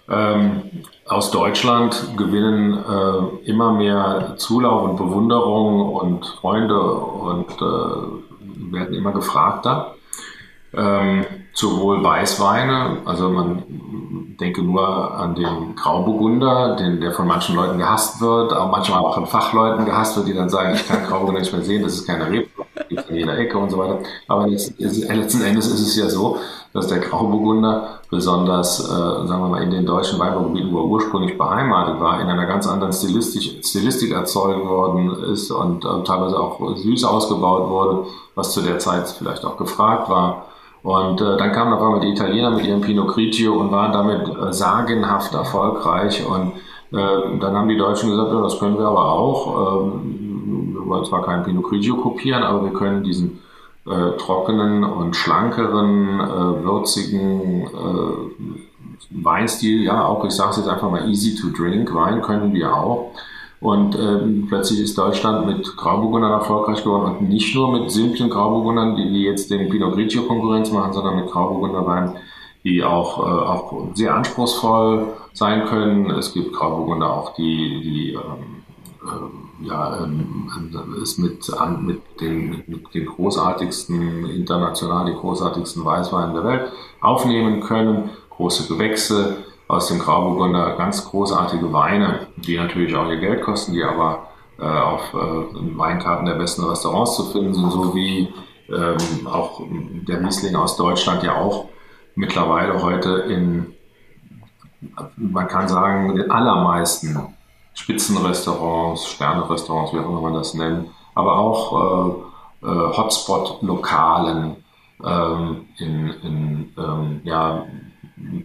ähm, 0.09 0.63
aus 1.07 1.31
Deutschland 1.31 2.17
gewinnen 2.17 2.75
äh, 2.75 3.49
immer 3.49 3.73
mehr 3.73 4.35
Zulauf 4.37 4.91
und 4.91 4.97
Bewunderung 4.97 5.95
und 5.95 6.27
Freunde 6.27 6.81
und 6.81 7.51
äh, 7.51 8.73
werden 8.73 8.95
immer 8.95 9.13
gefragter. 9.13 9.95
Ähm, 10.73 11.27
sowohl 11.53 12.03
Weißweine, 12.03 12.99
also 13.05 13.29
man 13.29 13.65
denke 14.41 14.63
nur 14.63 15.15
an 15.15 15.35
den 15.35 15.75
Grauburgunder, 15.75 16.77
den, 16.77 17.01
der 17.01 17.13
von 17.13 17.27
manchen 17.27 17.57
Leuten 17.57 17.79
gehasst 17.79 18.21
wird, 18.21 18.53
auch 18.53 18.71
manchmal 18.71 19.01
auch 19.01 19.15
von 19.15 19.27
Fachleuten 19.27 19.85
gehasst 19.85 20.17
wird, 20.17 20.29
die 20.29 20.35
dann 20.35 20.49
sagen, 20.49 20.75
ich 20.75 20.87
kann 20.87 21.05
Grauburgunder 21.05 21.41
nicht 21.41 21.53
mehr 21.53 21.63
sehen, 21.63 21.83
das 21.83 21.95
ist 21.95 22.07
keine 22.07 22.31
Rebe, 22.31 22.49
gibt 22.89 23.11
in 23.11 23.17
jeder 23.17 23.37
Ecke 23.37 23.59
und 23.59 23.71
so 23.71 23.79
weiter. 23.79 23.99
Aber 24.29 24.47
letzten 24.47 25.43
Endes 25.43 25.67
ist 25.67 25.81
es 25.81 25.97
ja 25.97 26.09
so, 26.09 26.39
dass 26.73 26.87
der 26.87 27.01
Grauburgunder 27.01 28.01
besonders, 28.11 28.81
äh, 28.81 28.87
sagen 28.87 29.43
wir 29.43 29.49
mal, 29.49 29.63
in 29.63 29.71
den 29.71 29.87
deutschen 29.87 30.19
Weinbaugebieten, 30.19 30.73
wo 30.73 30.79
er 30.79 30.85
ursprünglich 30.85 31.37
beheimatet 31.37 32.01
war, 32.01 32.21
in 32.21 32.29
einer 32.29 32.47
ganz 32.47 32.67
anderen 32.67 32.93
Stilistik, 32.93 33.65
Stilistik 33.65 34.13
erzeugt 34.13 34.65
worden 34.65 35.11
ist 35.33 35.51
und 35.51 35.85
äh, 35.85 36.05
teilweise 36.05 36.39
auch 36.39 36.77
süß 36.77 37.05
ausgebaut 37.05 37.69
wurde, 37.69 38.07
was 38.35 38.53
zu 38.53 38.63
der 38.63 38.79
Zeit 38.79 39.09
vielleicht 39.09 39.45
auch 39.45 39.57
gefragt 39.57 40.09
war. 40.09 40.47
Und 40.83 41.21
äh, 41.21 41.37
dann 41.37 41.53
kamen 41.53 41.73
auf 41.73 41.83
einmal 41.83 42.01
die 42.01 42.13
Italiener 42.13 42.51
mit 42.51 42.65
ihrem 42.65 42.81
Pinot 42.81 43.09
Grigio 43.09 43.55
und 43.55 43.71
waren 43.71 43.93
damit 43.93 44.29
äh, 44.29 44.53
sagenhaft 44.53 45.35
erfolgreich. 45.35 46.25
Und 46.27 46.53
äh, 46.93 47.39
dann 47.39 47.57
haben 47.57 47.69
die 47.69 47.77
Deutschen 47.77 48.11
gesagt, 48.11 48.33
ja, 48.33 48.41
das 48.41 48.59
können 48.59 48.79
wir 48.79 48.87
aber 48.87 49.13
auch. 49.13 49.85
Ähm, 49.85 50.75
wir 50.75 50.87
wollen 50.87 51.05
zwar 51.05 51.23
keinen 51.23 51.45
Pinot 51.45 51.65
Grigio 51.65 51.97
kopieren, 51.97 52.43
aber 52.43 52.65
wir 52.65 52.73
können 52.73 53.05
diesen 53.05 53.41
äh, 53.87 54.17
trockenen 54.17 54.85
und 54.85 55.17
schlankeren, 55.17 56.21
äh, 56.21 56.65
würzigen 56.65 57.63
äh, 57.63 58.55
Weinstil, 59.11 59.83
ja, 59.83 60.05
auch 60.05 60.25
ich 60.25 60.33
sage 60.33 60.51
es 60.51 60.57
jetzt 60.59 60.69
einfach 60.69 60.91
mal 60.91 61.09
easy 61.09 61.35
to 61.35 61.49
drink, 61.49 61.93
Wein 61.95 62.23
können 62.23 62.53
wir 62.53 62.75
auch. 62.75 63.13
Und 63.61 63.95
ähm, 63.95 64.47
plötzlich 64.49 64.81
ist 64.81 64.97
Deutschland 64.97 65.47
mit 65.47 65.77
Grauburgundern 65.77 66.33
erfolgreich 66.33 66.83
geworden 66.83 67.17
und 67.19 67.29
nicht 67.29 67.55
nur 67.55 67.79
mit 67.79 67.91
simplen 67.91 68.31
Grauburgundern, 68.31 68.97
die, 68.97 69.23
jetzt 69.23 69.51
dem 69.51 69.69
Pinot 69.69 69.95
Grigio 69.95 70.23
Konkurrenz 70.23 70.73
machen, 70.73 70.95
sondern 70.95 71.17
mit 71.17 71.31
Grauburgunderweinen, 71.31 72.17
die 72.65 72.83
auch, 72.83 73.19
äh, 73.19 73.23
auch 73.23 73.89
sehr 73.95 74.15
anspruchsvoll 74.15 75.09
sein 75.35 75.67
können. 75.67 76.11
Es 76.11 76.33
gibt 76.33 76.55
Grauburgunder 76.55 77.13
auch, 77.13 77.35
die, 77.35 77.81
die 77.83 78.13
ähm, 78.15 78.63
äh, 79.03 79.67
ja, 79.67 80.05
ähm, 80.05 80.51
es 81.03 81.19
mit, 81.19 81.53
an, 81.53 81.85
mit, 81.85 82.01
den, 82.21 82.65
mit 82.67 82.95
den 82.95 83.07
großartigsten, 83.07 84.31
international 84.31 85.07
die 85.07 85.19
großartigsten 85.19 85.85
Weißweinen 85.85 86.35
der 86.35 86.45
Welt 86.45 86.73
aufnehmen 87.01 87.61
können, 87.61 88.11
große 88.31 88.73
Gewächse, 88.73 89.37
aus 89.71 89.87
dem 89.87 90.01
Grauburgunder 90.01 90.77
ganz 90.77 91.05
großartige 91.05 91.73
Weine, 91.73 92.27
die 92.37 92.57
natürlich 92.57 92.95
auch 92.95 93.09
ihr 93.09 93.19
Geld 93.19 93.43
kosten, 93.43 93.73
die 93.73 93.85
aber 93.85 94.29
äh, 94.59 94.65
auf 94.65 95.15
äh, 95.15 95.77
Weinkarten 95.79 96.27
der 96.27 96.35
besten 96.35 96.65
Restaurants 96.65 97.17
zu 97.17 97.25
finden 97.27 97.55
sind, 97.55 97.71
so 97.71 97.95
wie 97.95 98.33
ähm, 98.69 99.27
auch 99.27 99.63
der 100.09 100.21
Riesling 100.21 100.57
aus 100.57 100.77
Deutschland 100.77 101.23
ja 101.23 101.37
auch 101.37 101.67
mittlerweile 102.15 102.83
heute 102.83 103.11
in, 103.29 103.75
man 105.17 105.47
kann 105.47 105.69
sagen, 105.69 106.17
den 106.17 106.31
allermeisten 106.31 107.35
Spitzenrestaurants, 107.75 109.07
Sternerestaurants, 109.07 109.93
wie 109.93 109.99
auch 109.99 110.09
immer 110.09 110.21
man 110.21 110.35
das 110.35 110.55
nennt, 110.55 110.89
aber 111.15 111.39
auch 111.39 112.23
äh, 112.63 112.67
äh 112.67 112.97
Hotspot-Lokalen 112.97 114.57
ähm, 115.05 115.67
in, 115.79 116.11
in 116.23 116.73
ähm, 116.77 117.21
ja, 117.25 117.65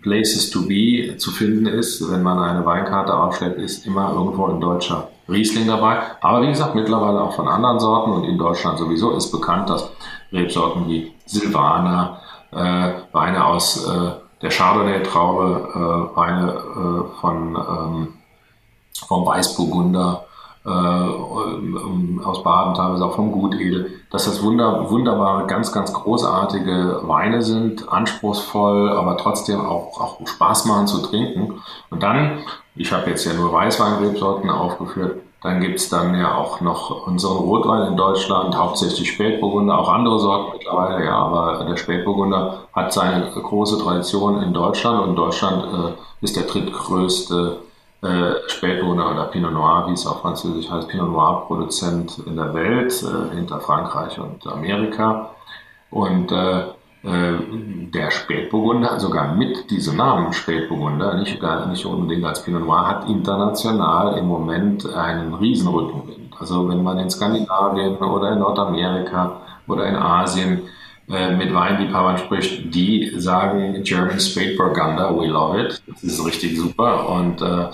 Places 0.02 0.50
to 0.52 0.68
be 0.68 1.18
zu 1.18 1.32
finden 1.32 1.66
ist, 1.66 2.12
wenn 2.12 2.24
man 2.24 2.40
eine 2.40 2.66
Weinkarte 2.66 3.14
aufschlägt, 3.14 3.58
ist 3.58 3.86
immer 3.86 4.14
irgendwo 4.14 4.46
ein 4.46 4.62
deutscher 4.62 5.10
Riesling 5.28 5.68
dabei. 5.68 5.98
Aber 6.22 6.42
wie 6.42 6.48
gesagt, 6.48 6.76
mittlerweile 6.76 7.22
auch 7.22 7.36
von 7.36 7.48
anderen 7.48 7.80
Sorten 7.80 8.12
und 8.12 8.24
in 8.26 8.38
Deutschland 8.38 8.78
sowieso 8.78 9.12
ist 9.12 9.32
bekannt, 9.32 9.70
dass 9.70 9.90
Rebsorten 10.32 10.88
wie 10.88 11.14
Silvaner, 11.26 12.20
äh, 12.52 12.94
Weine 13.12 13.46
aus 13.46 13.86
äh, 13.86 14.12
der 14.42 14.50
Chardonnay-Traube, 14.50 16.12
äh, 16.14 16.16
Weine 16.16 16.52
äh, 16.54 17.20
von, 17.20 17.56
ähm, 17.56 18.14
vom 19.08 19.26
Weißburgunder, 19.26 20.25
äh, 20.66 22.24
aus 22.24 22.44
Baden, 22.44 22.74
teilweise 22.74 23.06
auch 23.06 23.16
vom 23.16 23.32
Gutedel, 23.32 23.92
dass 24.10 24.26
das 24.26 24.42
wunder, 24.44 24.90
wunderbare, 24.90 25.46
ganz, 25.46 25.72
ganz 25.72 25.94
großartige 25.94 27.02
Weine 27.04 27.42
sind, 27.42 27.88
anspruchsvoll, 27.90 28.90
aber 28.90 29.18
trotzdem 29.18 29.60
auch, 29.60 30.00
auch 30.00 30.28
Spaß 30.28 30.66
machen 30.66 30.88
zu 30.88 31.04
trinken. 31.04 31.62
Und 31.90 32.02
dann, 32.02 32.40
ich 32.76 32.92
habe 32.92 33.10
jetzt 33.10 33.26
ja 33.26 33.34
nur 33.34 33.54
Weißweinrebsorten 33.54 34.50
aufgeführt, 34.50 35.22
dann 35.44 35.62
gibt's 35.62 35.90
dann 35.90 36.16
ja 36.16 36.36
auch 36.36 36.62
noch 36.62 37.06
unseren 37.06 37.38
Rotwein 37.38 37.90
in 37.90 37.98
Deutschland, 37.98 38.58
hauptsächlich 38.58 39.12
Spätburgunder, 39.12 39.78
auch 39.78 39.90
andere 39.90 40.18
Sorten 40.18 40.54
mittlerweile, 40.58 41.06
ja, 41.06 41.16
aber 41.16 41.64
der 41.66 41.78
Spätburgunder 41.78 42.62
hat 42.74 42.92
seine 42.92 43.30
große 43.30 43.78
Tradition 43.78 44.42
in 44.42 44.54
Deutschland 44.54 45.08
und 45.08 45.16
Deutschland 45.16 45.66
äh, 45.66 46.24
ist 46.26 46.36
der 46.36 46.46
drittgrößte 46.46 47.60
äh, 48.06 48.50
Spätburgunder 48.50 49.12
oder 49.12 49.26
Pinot 49.26 49.52
Noir, 49.52 49.86
wie 49.88 49.94
es 49.94 50.06
auf 50.06 50.22
Französisch 50.22 50.70
heißt, 50.70 50.88
Pinot 50.88 51.12
Noir 51.12 51.46
Produzent 51.48 52.20
in 52.26 52.36
der 52.36 52.54
Welt, 52.54 52.94
äh, 53.04 53.36
hinter 53.36 53.60
Frankreich 53.60 54.20
und 54.20 54.46
Amerika. 54.48 55.32
Und 55.92 56.32
äh, 56.32 56.60
äh, 57.04 57.38
der 57.94 58.12
Spätburgunder, 58.12 59.00
sogar 59.00 59.36
mit 59.36 59.70
diesem 59.70 59.98
Namen 59.98 60.34
Spätburgunder, 60.34 61.16
nicht, 61.16 61.40
gar, 61.40 61.68
nicht 61.68 61.86
unbedingt 61.86 62.26
als 62.26 62.44
Pinot 62.44 62.66
Noir, 62.66 62.88
hat 62.88 63.10
international 63.10 64.18
im 64.18 64.28
Moment 64.28 64.88
einen 64.94 65.34
Riesenrückenwind. 65.34 66.34
Also 66.40 66.68
wenn 66.70 66.84
man 66.84 67.00
in 67.00 67.10
Skandinavien 67.10 67.98
oder 67.98 68.34
in 68.34 68.40
Nordamerika 68.40 69.42
oder 69.68 69.88
in 69.88 69.96
Asien 69.96 70.64
mit 71.08 71.54
Weinliebhabern 71.54 72.18
spricht, 72.18 72.74
die 72.74 73.12
sagen 73.18 73.84
German 73.84 74.20
Spade 74.20 74.56
Burgunder, 74.56 75.16
we 75.16 75.28
love 75.28 75.60
it. 75.60 75.82
Das 75.88 76.04
ist 76.04 76.26
richtig 76.26 76.58
super 76.58 77.10
und 77.10 77.42
äh, 77.42 77.68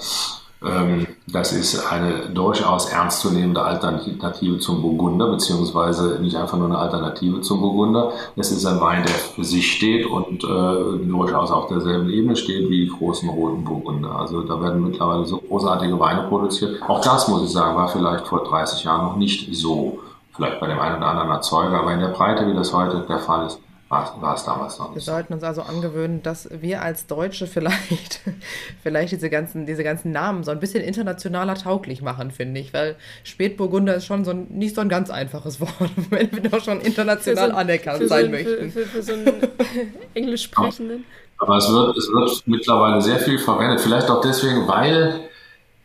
ähm, 0.63 1.07
das 1.27 1.53
ist 1.53 1.91
eine 1.91 2.29
durchaus 2.29 2.91
ernstzunehmende 2.91 3.61
Alternative 3.61 4.59
zum 4.59 4.81
Burgunder, 4.81 5.31
beziehungsweise 5.31 6.19
nicht 6.21 6.35
einfach 6.35 6.57
nur 6.57 6.67
eine 6.67 6.77
Alternative 6.77 7.41
zum 7.41 7.61
Burgunder. 7.61 8.11
Es 8.35 8.51
ist 8.51 8.65
ein 8.65 8.79
Wein, 8.79 9.03
der 9.03 9.13
für 9.13 9.43
sich 9.43 9.71
steht 9.71 10.05
und 10.05 10.43
äh, 10.43 11.07
durchaus 11.07 11.51
auf 11.51 11.67
derselben 11.67 12.09
Ebene 12.09 12.35
steht 12.35 12.69
wie 12.69 12.85
die 12.85 12.91
großen 12.91 13.29
roten 13.29 13.63
Burgunder. 13.63 14.15
Also 14.15 14.41
da 14.41 14.61
werden 14.61 14.83
mittlerweile 14.83 15.25
so 15.25 15.37
großartige 15.37 15.99
Weine 15.99 16.23
produziert. 16.23 16.81
Auch 16.87 17.01
das, 17.01 17.27
muss 17.27 17.43
ich 17.43 17.51
sagen, 17.51 17.75
war 17.75 17.87
vielleicht 17.87 18.27
vor 18.27 18.43
30 18.43 18.83
Jahren 18.83 19.05
noch 19.05 19.15
nicht 19.15 19.55
so 19.55 19.99
vielleicht 20.35 20.59
bei 20.59 20.67
dem 20.67 20.79
einen 20.79 20.97
oder 20.97 21.07
anderen 21.07 21.31
Erzeuger, 21.31 21.79
aber 21.79 21.93
in 21.93 21.99
der 21.99 22.09
Breite, 22.09 22.47
wie 22.47 22.53
das 22.53 22.73
heute 22.73 23.05
der 23.07 23.19
Fall 23.19 23.45
ist, 23.45 23.59
war, 23.91 24.35
es 24.35 24.45
damals 24.45 24.79
noch 24.79 24.87
nicht. 24.87 24.95
Wir 24.95 25.01
sollten 25.01 25.33
uns 25.33 25.43
also 25.43 25.63
angewöhnen, 25.63 26.23
dass 26.23 26.47
wir 26.49 26.81
als 26.81 27.07
Deutsche 27.07 27.45
vielleicht, 27.45 28.21
vielleicht 28.83 29.11
diese, 29.11 29.29
ganzen, 29.29 29.65
diese 29.65 29.83
ganzen 29.83 30.11
Namen 30.11 30.43
so 30.43 30.51
ein 30.51 30.61
bisschen 30.61 30.81
internationaler 30.81 31.55
tauglich 31.55 32.01
machen, 32.01 32.31
finde 32.31 32.61
ich, 32.61 32.73
weil 32.73 32.95
Spätburgunder 33.23 33.95
ist 33.95 34.05
schon 34.05 34.23
so 34.23 34.31
ein, 34.31 34.47
nicht 34.49 34.75
so 34.75 34.81
ein 34.81 34.87
ganz 34.87 35.09
einfaches 35.09 35.59
Wort, 35.59 35.91
wenn 36.09 36.31
wir 36.31 36.49
doch 36.49 36.63
schon 36.63 36.79
international 36.79 37.51
so, 37.51 37.55
anerkannt 37.57 38.07
sein 38.07 38.25
so, 38.25 38.31
möchten. 38.31 38.71
Für, 38.71 38.85
für, 38.85 38.85
für, 38.85 39.03
so 39.03 39.13
einen 39.13 39.27
Englisch 40.13 40.43
sprechenden. 40.43 41.03
Aber 41.37 41.57
es 41.57 41.69
wird, 41.69 41.97
es 41.97 42.07
wird 42.07 42.43
mittlerweile 42.45 43.01
sehr 43.01 43.19
viel 43.19 43.39
verwendet, 43.39 43.81
vielleicht 43.81 44.09
auch 44.09 44.21
deswegen, 44.21 44.67
weil 44.67 45.21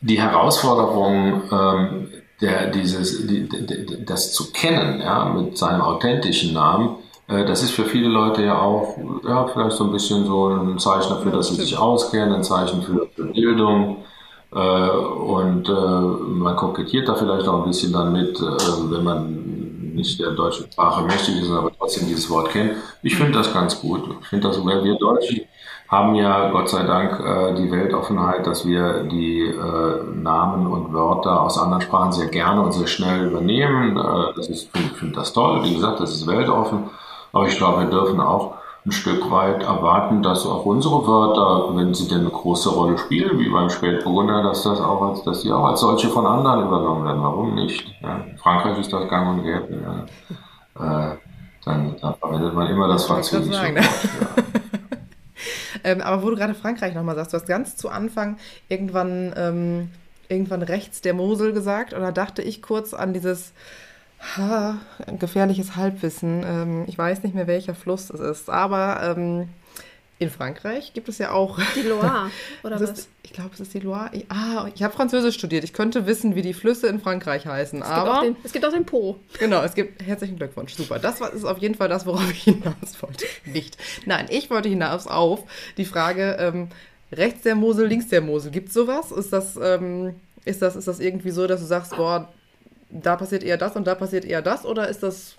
die 0.02 0.20
Herausforderung 0.20 1.42
ähm, 1.50 2.08
der, 2.40 2.68
dieses, 2.68 3.26
die, 3.26 3.48
das 4.04 4.32
zu 4.32 4.52
kennen, 4.52 5.00
ja, 5.00 5.24
mit 5.26 5.56
seinem 5.56 5.80
authentischen 5.80 6.52
Namen, 6.52 6.96
äh, 7.28 7.44
das 7.44 7.62
ist 7.62 7.72
für 7.72 7.84
viele 7.84 8.08
Leute 8.08 8.44
ja 8.44 8.60
auch, 8.60 8.96
ja, 9.26 9.46
vielleicht 9.46 9.76
so 9.76 9.84
ein 9.84 9.92
bisschen 9.92 10.26
so 10.26 10.48
ein 10.48 10.78
Zeichen 10.78 11.10
dafür, 11.10 11.32
dass 11.32 11.48
sie 11.48 11.56
sich 11.56 11.76
auskennen, 11.76 12.34
ein 12.34 12.44
Zeichen 12.44 12.82
für, 12.82 13.06
Bildung. 13.32 14.04
Äh, 14.54 14.90
und 14.90 15.68
äh, 15.68 15.72
man 15.72 16.56
kokettiert 16.56 17.08
da 17.08 17.14
vielleicht 17.14 17.48
auch 17.48 17.62
ein 17.62 17.68
bisschen 17.68 17.92
dann 17.92 18.12
mit, 18.12 18.38
äh, 18.38 18.90
wenn 18.90 19.04
man 19.04 19.94
nicht 19.94 20.20
der 20.20 20.30
deutschen 20.32 20.70
Sprache 20.70 21.02
mächtig 21.02 21.40
ist, 21.40 21.50
aber 21.50 21.72
trotzdem 21.76 22.06
dieses 22.06 22.30
Wort 22.30 22.50
kennt. 22.50 22.72
Ich 23.02 23.16
finde 23.16 23.32
das 23.32 23.52
ganz 23.52 23.80
gut. 23.80 24.02
Ich 24.20 24.28
finde 24.28 24.48
das, 24.48 24.58
wenn 24.64 24.84
wir 24.84 24.94
Deutschen 24.96 25.40
haben 25.88 26.14
ja 26.16 26.50
Gott 26.50 26.68
sei 26.68 26.82
Dank 26.82 27.20
äh, 27.20 27.54
die 27.54 27.70
Weltoffenheit, 27.70 28.46
dass 28.46 28.66
wir 28.66 29.04
die 29.04 29.42
äh, 29.42 30.02
Namen 30.14 30.66
und 30.66 30.92
Wörter 30.92 31.42
aus 31.42 31.58
anderen 31.58 31.82
Sprachen 31.82 32.12
sehr 32.12 32.26
gerne 32.26 32.62
und 32.62 32.72
sehr 32.72 32.88
schnell 32.88 33.26
übernehmen. 33.26 33.96
Äh, 33.96 34.34
das 34.34 34.48
ist, 34.48 34.70
finde 34.76 34.94
find 34.94 35.16
das 35.16 35.32
toll. 35.32 35.62
Wie 35.62 35.74
gesagt, 35.74 36.00
das 36.00 36.12
ist 36.12 36.26
weltoffen. 36.26 36.90
Aber 37.32 37.46
ich 37.46 37.56
glaube, 37.56 37.82
wir 37.82 37.90
dürfen 37.90 38.20
auch 38.20 38.54
ein 38.84 38.92
Stück 38.92 39.30
weit 39.30 39.64
erwarten, 39.64 40.22
dass 40.22 40.46
auch 40.46 40.64
unsere 40.64 41.06
Wörter, 41.06 41.76
wenn 41.76 41.92
sie 41.92 42.08
denn 42.08 42.20
eine 42.20 42.30
große 42.30 42.70
Rolle 42.70 42.98
spielen, 42.98 43.38
wie 43.38 43.48
beim 43.48 43.68
Spätburgunder, 43.68 44.42
dass 44.42 44.62
das 44.62 44.80
auch 44.80 45.02
als, 45.02 45.24
dass 45.24 45.42
die 45.42 45.52
auch 45.52 45.64
als 45.64 45.80
solche 45.80 46.08
von 46.08 46.24
anderen 46.24 46.66
übernommen 46.66 47.04
werden. 47.04 47.22
Warum 47.22 47.54
nicht? 47.54 47.84
Ja, 48.00 48.18
in 48.30 48.38
Frankreich 48.38 48.78
ist 48.78 48.92
das 48.92 49.08
gang 49.08 49.28
und 49.28 49.44
gäbe. 49.44 50.06
Ja. 50.78 51.10
Äh, 51.10 51.16
dann, 51.64 51.96
dann, 52.00 52.14
verwendet 52.14 52.54
man 52.54 52.68
immer 52.68 52.86
das 52.86 53.06
Französische. 53.06 53.74
Ja. 53.74 53.82
Ähm, 55.86 56.00
aber 56.00 56.22
wo 56.22 56.30
du 56.30 56.36
gerade 56.36 56.54
Frankreich 56.54 56.94
nochmal 56.94 57.14
sagst, 57.14 57.32
du 57.32 57.38
hast 57.38 57.46
ganz 57.46 57.76
zu 57.76 57.88
Anfang 57.88 58.36
irgendwann, 58.68 59.32
ähm, 59.36 59.90
irgendwann 60.28 60.62
rechts 60.62 61.00
der 61.00 61.14
Mosel 61.14 61.52
gesagt 61.52 61.94
und 61.94 62.02
da 62.02 62.10
dachte 62.10 62.42
ich 62.42 62.60
kurz 62.60 62.92
an 62.92 63.12
dieses 63.12 63.52
Ha, 64.36 64.78
gefährliches 65.18 65.76
Halbwissen. 65.76 66.42
Ähm, 66.44 66.84
ich 66.88 66.98
weiß 66.98 67.22
nicht 67.22 67.34
mehr, 67.34 67.46
welcher 67.46 67.74
Fluss 67.74 68.10
es 68.10 68.18
ist, 68.18 68.50
aber 68.50 69.14
ähm, 69.16 69.48
in 70.18 70.30
Frankreich 70.30 70.94
gibt 70.94 71.08
es 71.08 71.18
ja 71.18 71.32
auch. 71.32 71.58
Die 71.74 71.82
Loire, 71.82 72.30
oder 72.62 72.80
was? 72.80 72.90
Ist, 72.90 73.08
ich 73.22 73.32
glaube, 73.32 73.50
es 73.52 73.60
ist 73.60 73.74
die 73.74 73.80
Loire. 73.80 74.10
Ich, 74.12 74.24
ah, 74.30 74.68
ich 74.74 74.82
habe 74.82 74.94
Französisch 74.94 75.34
studiert. 75.34 75.62
Ich 75.62 75.74
könnte 75.74 76.06
wissen, 76.06 76.34
wie 76.34 76.42
die 76.42 76.54
Flüsse 76.54 76.86
in 76.86 77.00
Frankreich 77.00 77.46
heißen. 77.46 77.82
Es, 77.82 77.86
aber, 77.86 78.22
gibt, 78.22 78.38
den, 78.38 78.44
es 78.44 78.52
gibt 78.52 78.64
auch 78.64 78.72
den 78.72 78.86
Po. 78.86 79.16
Genau, 79.38 79.62
es 79.62 79.74
gibt. 79.74 80.02
Herzlichen 80.02 80.36
Glückwunsch. 80.36 80.74
Super. 80.74 80.98
Das 80.98 81.20
ist 81.20 81.44
auf 81.44 81.58
jeden 81.58 81.74
Fall 81.74 81.88
das, 81.88 82.06
worauf 82.06 82.30
ich 82.30 82.44
hinaus 82.44 83.00
wollte. 83.00 83.26
Nicht. 83.44 83.76
Nein, 84.06 84.26
ich 84.30 84.48
wollte 84.48 84.70
hinaus 84.70 85.06
auf 85.06 85.44
die 85.76 85.84
Frage: 85.84 86.36
ähm, 86.40 86.68
rechts 87.12 87.42
der 87.42 87.54
Mosel, 87.54 87.86
links 87.86 88.08
der 88.08 88.22
Mosel. 88.22 88.50
Gibt 88.50 88.68
es 88.68 88.74
sowas? 88.74 89.12
Ist 89.12 89.34
das, 89.34 89.58
ähm, 89.62 90.14
ist, 90.46 90.62
das, 90.62 90.76
ist 90.76 90.88
das 90.88 90.98
irgendwie 90.98 91.30
so, 91.30 91.46
dass 91.46 91.60
du 91.60 91.66
sagst, 91.66 91.94
boah, 91.94 92.32
da 92.88 93.16
passiert 93.16 93.42
eher 93.42 93.58
das 93.58 93.76
und 93.76 93.86
da 93.86 93.94
passiert 93.94 94.24
eher 94.24 94.40
das? 94.40 94.64
Oder 94.64 94.88
ist 94.88 95.02
das 95.02 95.36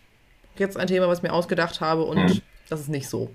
jetzt 0.57 0.77
ein 0.77 0.87
Thema, 0.87 1.07
was 1.07 1.19
ich 1.19 1.23
mir 1.23 1.33
ausgedacht 1.33 1.81
habe 1.81 2.03
und 2.03 2.29
hm. 2.29 2.41
das 2.69 2.81
ist 2.81 2.89
nicht 2.89 3.09
so? 3.09 3.31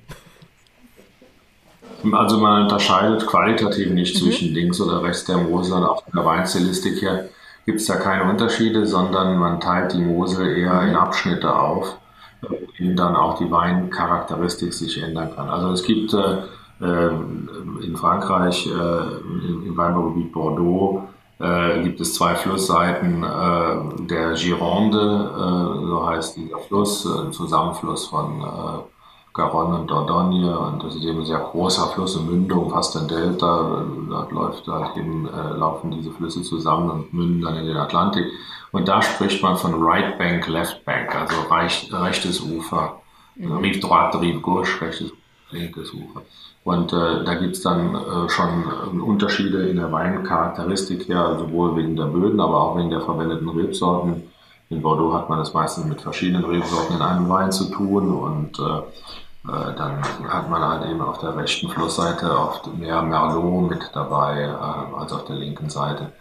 Also 2.12 2.38
man 2.38 2.62
unterscheidet 2.62 3.26
qualitativ 3.26 3.90
nicht 3.90 4.14
mhm. 4.14 4.18
zwischen 4.18 4.54
links 4.54 4.80
oder 4.80 5.02
rechts 5.02 5.24
der 5.24 5.38
Mosel 5.38 5.78
und 5.78 5.84
auch 5.84 6.06
in 6.06 6.12
der 6.14 6.24
Weinstilistik 6.24 7.00
her 7.02 7.28
gibt 7.64 7.80
es 7.80 7.86
da 7.86 7.96
keine 7.96 8.28
Unterschiede, 8.28 8.86
sondern 8.86 9.38
man 9.38 9.60
teilt 9.60 9.92
die 9.92 10.00
Mosel 10.00 10.56
eher 10.56 10.82
in 10.82 10.96
Abschnitte 10.96 11.54
auf, 11.54 11.96
in 12.78 12.86
denen 12.86 12.96
dann 12.96 13.14
auch 13.14 13.38
die 13.38 13.50
Weincharakteristik 13.50 14.74
sich 14.74 15.00
ändern 15.00 15.34
kann. 15.34 15.48
Also 15.48 15.70
es 15.70 15.82
gibt 15.82 16.12
äh, 16.12 16.38
äh 16.80 17.10
in 17.84 17.96
Frankreich, 17.96 18.66
äh, 18.66 18.70
im 18.70 19.76
Weinbaugebiet 19.76 20.32
Bordeaux, 20.32 21.02
äh, 21.38 21.82
gibt 21.82 22.00
es 22.00 22.14
zwei 22.14 22.34
Flussseiten 22.34 23.22
äh, 23.22 24.06
der 24.06 24.34
Gironde, 24.34 25.30
äh, 25.34 25.86
so 25.86 26.06
heißt 26.06 26.36
dieser 26.36 26.58
Fluss, 26.58 27.06
ein 27.06 27.32
Zusammenfluss 27.32 28.06
von 28.06 28.40
äh, 28.40 29.01
Garonne 29.34 29.80
und 29.80 29.90
Dordogne 29.90 30.58
und 30.58 30.82
das 30.82 30.94
ist 30.94 31.04
eben 31.04 31.20
ein 31.20 31.24
sehr 31.24 31.38
großer 31.38 31.88
Fluss, 31.88 32.18
eine 32.18 32.30
Mündung, 32.30 32.70
fast 32.70 32.96
ein 32.96 33.08
Delta. 33.08 33.84
Dort 34.08 34.30
läuft 34.30 34.68
halt 34.68 34.96
eben, 34.96 35.26
äh, 35.26 35.56
laufen 35.56 35.90
diese 35.90 36.10
Flüsse 36.10 36.42
zusammen 36.42 36.90
und 36.90 37.14
münden 37.14 37.40
dann 37.40 37.56
in 37.56 37.66
den 37.66 37.76
Atlantik. 37.76 38.26
Und 38.72 38.88
da 38.88 39.00
spricht 39.00 39.42
man 39.42 39.56
von 39.56 39.82
Right 39.82 40.18
Bank, 40.18 40.46
Left 40.48 40.84
Bank, 40.84 41.14
also 41.14 41.34
reich, 41.48 41.88
rechtes 41.92 42.40
Ufer. 42.40 43.00
Mhm. 43.36 43.52
Rive 43.58 43.80
droite, 43.80 44.20
rive 44.20 44.40
gauche, 44.40 44.80
rechtes, 44.82 45.12
linkes 45.50 45.92
Ufer. 45.94 46.22
Und 46.64 46.92
äh, 46.92 47.24
da 47.24 47.34
gibt's 47.34 47.62
dann 47.62 47.94
äh, 47.94 48.28
schon 48.28 49.00
Unterschiede 49.00 49.68
in 49.68 49.76
der 49.76 49.90
Weincharakteristik 49.90 51.08
her, 51.08 51.36
sowohl 51.38 51.76
wegen 51.76 51.96
der 51.96 52.04
Böden, 52.04 52.38
aber 52.38 52.60
auch 52.60 52.76
wegen 52.76 52.90
der 52.90 53.00
verwendeten 53.00 53.48
Rebsorten. 53.48 54.22
In 54.72 54.80
Bordeaux 54.80 55.12
hat 55.12 55.28
man 55.28 55.38
es 55.38 55.52
meistens 55.52 55.84
mit 55.84 56.00
verschiedenen 56.00 56.44
Rebsorten 56.46 56.96
in 56.96 57.02
einem 57.02 57.28
Wein 57.28 57.52
zu 57.52 57.66
tun 57.66 58.10
und 58.10 58.58
äh, 58.58 58.78
äh, 59.48 59.74
dann 59.76 60.02
hat 60.28 60.48
man 60.48 60.62
halt 60.62 60.90
eben 60.90 61.02
auf 61.02 61.18
der 61.18 61.36
rechten 61.36 61.68
Flussseite 61.68 62.38
oft 62.38 62.74
mehr 62.78 63.02
Merlot 63.02 63.68
mit 63.68 63.90
dabei 63.92 64.44
äh, 64.44 64.96
als 64.98 65.12
auf 65.12 65.26
der 65.26 65.36
linken 65.36 65.68
Seite. 65.68 66.12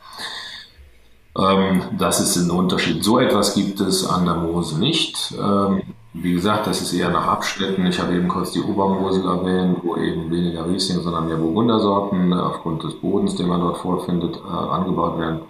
Ähm, 1.38 1.84
das 1.98 2.20
ist 2.20 2.36
ein 2.36 2.52
Unterschied. 2.52 3.06
So 3.06 3.20
etwas 3.20 3.54
gibt 3.54 3.80
es 3.80 4.06
an 4.06 4.26
der 4.26 4.36
Mosel 4.36 4.80
nicht. 4.80 5.34
Ähm, 5.42 5.84
wie 6.14 6.34
gesagt, 6.34 6.68
das 6.68 6.82
ist 6.82 6.92
eher 6.92 7.10
nach 7.10 7.28
Abschnitten. 7.28 7.86
Ich 7.86 8.02
habe 8.02 8.14
eben 8.14 8.28
kurz 8.28 8.52
die 8.52 8.62
Obermosel 8.62 9.24
erwähnt, 9.24 9.78
wo 9.82 9.96
eben 9.96 10.30
weniger 10.30 10.68
Riesling, 10.68 11.00
sondern 11.00 11.28
mehr 11.30 11.38
Burgundersorten 11.38 12.34
äh, 12.34 12.36
aufgrund 12.36 12.84
des 12.84 13.00
Bodens, 13.00 13.36
den 13.36 13.48
man 13.48 13.62
dort 13.62 13.78
vorfindet, 13.78 14.36
äh, 14.36 14.50
angebaut 14.50 15.18
werden. 15.20 15.44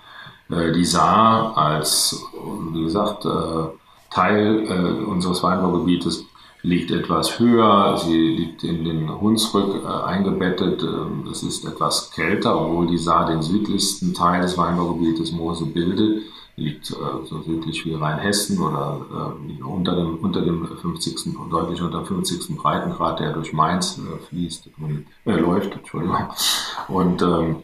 Die 0.52 0.86
Saar 0.86 1.58
als, 1.58 2.26
wie 2.74 2.84
gesagt, 2.84 3.24
äh, 3.26 4.10
Teil 4.10 4.66
äh, 4.68 5.06
unseres 5.06 5.42
Weinbaugebietes 5.44 6.26
liegt 6.62 6.92
etwas 6.92 7.40
höher. 7.40 7.98
Sie 7.98 8.36
liegt 8.36 8.64
in 8.66 8.84
den 8.84 9.22
Hunsrück 9.22 9.82
äh, 9.82 9.88
eingebettet. 9.88 10.84
Ähm, 10.84 11.26
es 11.32 11.44
ist 11.44 11.64
etwas 11.64 12.12
kälter, 12.12 12.60
obwohl 12.60 12.88
die 12.88 12.98
Saar 12.98 13.28
den 13.28 13.42
südlichsten 13.42 14.14
Teil 14.14 14.42
des 14.42 14.58
Weinbaugebietes 14.58 15.32
Mose 15.32 15.66
bildet 15.66 16.24
liegt 16.58 16.86
so 16.86 17.42
südlich 17.46 17.86
wie 17.86 17.96
Rheinhessen 17.96 18.60
oder 18.60 19.02
unter, 19.66 19.96
dem, 19.96 20.18
unter 20.20 20.42
dem 20.42 20.68
50. 20.68 21.34
deutlich 21.50 21.82
unter 21.82 22.00
dem 22.00 22.06
50. 22.06 22.56
Breitengrad, 22.58 23.20
der 23.20 23.32
durch 23.32 23.52
Mainz 23.54 24.00
fließt, 24.30 24.70
äh, 25.26 25.32
läuft, 25.32 25.74
Entschuldigung. 25.74 26.28
Und 26.88 27.22
ähm, 27.24 27.56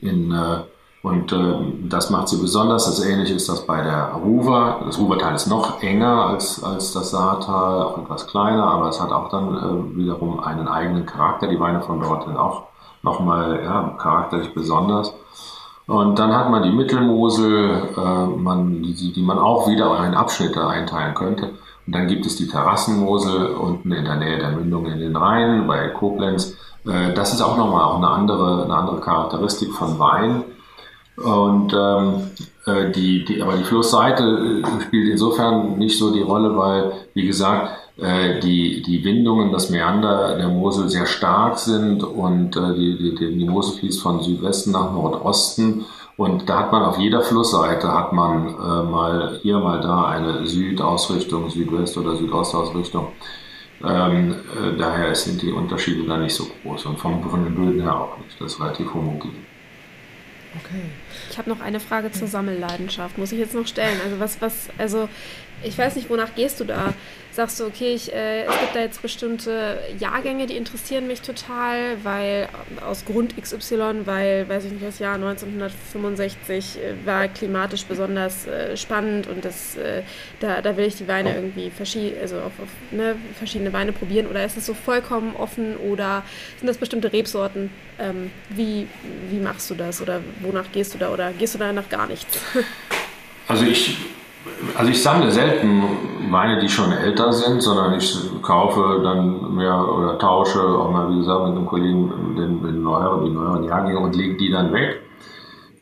in 0.00 0.32
äh, 0.32 0.60
und 1.02 1.32
äh, 1.32 1.54
das 1.88 2.10
macht 2.10 2.28
sie 2.28 2.36
besonders. 2.36 2.84
Das 2.84 3.04
Ähnliche 3.04 3.34
ist 3.34 3.48
das 3.48 3.66
bei 3.66 3.82
der 3.82 4.12
Ruwer. 4.22 4.80
Das 4.84 4.98
Ruwertal 4.98 5.34
ist 5.34 5.46
noch 5.46 5.82
enger 5.82 6.26
als, 6.26 6.62
als 6.62 6.92
das 6.92 7.10
Saartal, 7.10 7.82
auch 7.82 7.98
etwas 7.98 8.26
kleiner, 8.26 8.64
aber 8.64 8.88
es 8.88 9.00
hat 9.00 9.10
auch 9.10 9.30
dann 9.30 9.56
äh, 9.56 9.96
wiederum 9.96 10.40
einen 10.40 10.68
eigenen 10.68 11.06
Charakter. 11.06 11.46
Die 11.46 11.58
Weine 11.58 11.80
von 11.80 12.00
dort 12.00 12.24
sind 12.24 12.36
auch 12.36 12.64
nochmal 13.02 13.60
ja, 13.64 13.94
charakterlich 13.96 14.52
besonders. 14.52 15.14
Und 15.86 16.18
dann 16.18 16.36
hat 16.36 16.50
man 16.50 16.62
die 16.62 16.70
Mittelmosel, 16.70 17.88
äh, 17.96 18.26
man, 18.36 18.82
die, 18.82 19.12
die 19.12 19.22
man 19.22 19.38
auch 19.38 19.68
wieder 19.68 20.04
in 20.04 20.14
Abschnitte 20.14 20.66
einteilen 20.66 21.14
könnte. 21.14 21.46
Und 21.86 21.94
dann 21.94 22.08
gibt 22.08 22.26
es 22.26 22.36
die 22.36 22.46
Terrassenmosel 22.46 23.54
unten 23.54 23.90
in 23.90 24.04
der 24.04 24.16
Nähe 24.16 24.38
der 24.38 24.50
Mündung 24.50 24.84
in 24.84 24.98
den 24.98 25.16
Rhein 25.16 25.66
bei 25.66 25.88
Koblenz. 25.88 26.56
Äh, 26.84 27.14
das 27.14 27.32
ist 27.32 27.40
auch 27.40 27.56
nochmal 27.56 27.84
auch 27.84 27.96
eine 27.96 28.08
andere, 28.08 28.64
eine 28.64 28.74
andere 28.74 29.00
Charakteristik 29.00 29.72
von 29.72 29.98
Wein. 29.98 30.44
Und 31.22 31.74
ähm, 31.74 32.30
äh, 32.66 32.90
die, 32.92 33.24
die, 33.24 33.42
aber 33.42 33.56
die 33.56 33.64
Flussseite 33.64 34.62
äh, 34.62 34.82
spielt 34.82 35.10
insofern 35.10 35.78
nicht 35.78 35.98
so 35.98 36.12
die 36.12 36.22
Rolle, 36.22 36.56
weil, 36.56 36.92
wie 37.14 37.26
gesagt, 37.26 37.70
äh, 37.98 38.40
die, 38.40 38.82
die 38.82 39.04
Windungen, 39.04 39.52
das 39.52 39.70
Meander 39.70 40.36
der 40.36 40.48
Mosel 40.48 40.88
sehr 40.88 41.06
stark 41.06 41.58
sind 41.58 42.02
und 42.02 42.56
äh, 42.56 42.74
die, 42.74 43.14
die, 43.14 43.38
die 43.38 43.44
Mosel 43.44 43.78
fließt 43.78 44.00
von 44.00 44.22
Südwesten 44.22 44.72
nach 44.72 44.92
Nordosten. 44.92 45.84
Und 46.16 46.48
da 46.48 46.60
hat 46.60 46.72
man 46.72 46.82
auf 46.82 46.98
jeder 46.98 47.22
Flussseite 47.22 47.92
hat 47.92 48.12
man 48.12 48.48
äh, 48.48 48.90
mal 48.90 49.38
hier, 49.42 49.58
mal 49.58 49.80
da 49.80 50.04
eine 50.04 50.46
Südausrichtung, 50.46 51.48
Südwest- 51.48 51.96
oder 51.96 52.16
Südostausrichtung. 52.16 53.08
Ähm, 53.82 54.32
äh, 54.32 54.76
daher 54.76 55.14
sind 55.14 55.40
die 55.40 55.52
Unterschiede 55.52 56.06
da 56.06 56.18
nicht 56.18 56.34
so 56.34 56.46
groß 56.62 56.84
und 56.86 56.98
vom, 56.98 57.22
von 57.22 57.44
den 57.44 57.54
Böden 57.54 57.80
her 57.80 57.98
auch 57.98 58.18
nicht. 58.18 58.38
Das 58.38 58.52
ist 58.52 58.60
relativ 58.60 58.92
homogen. 58.92 59.49
Okay. 60.56 60.82
Ich 61.30 61.38
habe 61.38 61.48
noch 61.48 61.60
eine 61.60 61.78
Frage 61.78 62.10
zur 62.10 62.26
Sammelleidenschaft, 62.26 63.18
muss 63.18 63.30
ich 63.32 63.38
jetzt 63.38 63.54
noch 63.54 63.66
stellen. 63.66 64.00
Also 64.04 64.18
was, 64.18 64.40
was, 64.40 64.68
also 64.78 65.08
ich 65.62 65.76
weiß 65.76 65.96
nicht, 65.96 66.10
wonach 66.10 66.34
gehst 66.34 66.60
du 66.60 66.64
da? 66.64 66.94
Sagst 67.32 67.60
du, 67.60 67.66
okay, 67.66 67.94
ich, 67.94 68.12
äh, 68.12 68.42
es 68.42 68.60
gibt 68.60 68.74
da 68.74 68.80
jetzt 68.80 69.02
bestimmte 69.02 69.78
Jahrgänge, 70.00 70.46
die 70.46 70.56
interessieren 70.56 71.06
mich 71.06 71.20
total, 71.20 71.96
weil 72.02 72.48
aus 72.84 73.04
Grund 73.04 73.40
XY, 73.40 74.00
weil, 74.04 74.48
weiß 74.48 74.64
ich 74.64 74.72
nicht, 74.72 74.84
das 74.84 74.98
Jahr 74.98 75.14
1965 75.14 76.78
äh, 76.78 77.06
war 77.06 77.28
klimatisch 77.28 77.84
besonders 77.84 78.48
äh, 78.48 78.76
spannend 78.76 79.28
und 79.28 79.44
das, 79.44 79.76
äh, 79.76 80.02
da, 80.40 80.60
da 80.60 80.76
will 80.76 80.86
ich 80.86 80.96
die 80.96 81.06
Weine 81.06 81.34
irgendwie 81.34 81.70
verschied 81.70 82.14
also 82.20 82.36
auf, 82.38 82.52
auf 82.60 82.68
ne, 82.90 83.14
verschiedene 83.38 83.72
Weine 83.72 83.92
probieren 83.92 84.26
oder 84.26 84.44
ist 84.44 84.56
es 84.56 84.66
so 84.66 84.74
vollkommen 84.74 85.36
offen 85.36 85.76
oder 85.76 86.24
sind 86.58 86.66
das 86.66 86.78
bestimmte 86.78 87.12
Rebsorten? 87.12 87.70
Ähm, 88.00 88.32
wie, 88.48 88.88
wie 89.30 89.38
machst 89.38 89.70
du 89.70 89.76
das 89.76 90.02
oder 90.02 90.20
wonach 90.40 90.72
gehst 90.72 90.94
du 90.94 90.98
da 90.98 91.10
oder 91.10 91.32
gehst 91.32 91.54
du 91.54 91.58
da 91.58 91.72
nach 91.72 91.88
gar 91.88 92.08
nichts? 92.08 92.40
Also 93.46 93.64
ich 93.64 93.96
also 94.76 94.90
ich 94.90 95.02
sammle 95.02 95.30
selten 95.30 95.82
Weine, 96.30 96.60
die 96.60 96.68
schon 96.68 96.92
älter 96.92 97.32
sind, 97.32 97.62
sondern 97.62 97.94
ich 97.94 98.16
kaufe 98.42 99.00
dann 99.02 99.54
mehr 99.54 99.88
oder 99.88 100.18
tausche 100.18 100.60
auch 100.60 100.90
mal, 100.90 101.10
wie 101.10 101.18
gesagt, 101.18 101.44
mit 101.46 101.56
einem 101.56 101.66
Kollegen 101.66 102.34
den, 102.36 102.62
den 102.62 102.82
neueren, 102.82 103.24
die 103.24 103.30
neueren 103.30 103.64
Jahrgänge 103.64 103.98
und 103.98 104.14
lege 104.14 104.36
die 104.36 104.50
dann 104.50 104.72
weg. 104.72 105.02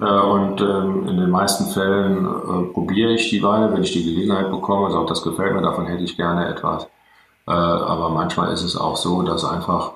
Äh, 0.01 0.05
und 0.05 0.61
ähm, 0.61 1.09
in 1.09 1.17
den 1.17 1.31
meisten 1.31 1.67
Fällen 1.73 2.25
äh, 2.25 2.73
probiere 2.73 3.13
ich 3.13 3.31
die 3.31 3.43
Weine, 3.43 3.73
wenn 3.73 3.83
ich 3.83 3.93
die 3.93 4.05
Gelegenheit 4.05 4.51
bekomme. 4.51 4.87
Also 4.87 5.01
auch 5.01 5.07
das 5.07 5.23
gefällt 5.23 5.55
mir, 5.55 5.63
davon 5.63 5.87
hätte 5.87 6.05
ich 6.05 6.17
gerne 6.17 6.49
etwas. 6.49 6.85
Äh, 7.47 7.51
aber 7.51 8.11
manchmal 8.11 8.53
ist 8.53 8.63
es 8.63 8.77
auch 8.77 8.97
so, 8.97 9.23
dass 9.23 9.45
einfach 9.45 9.93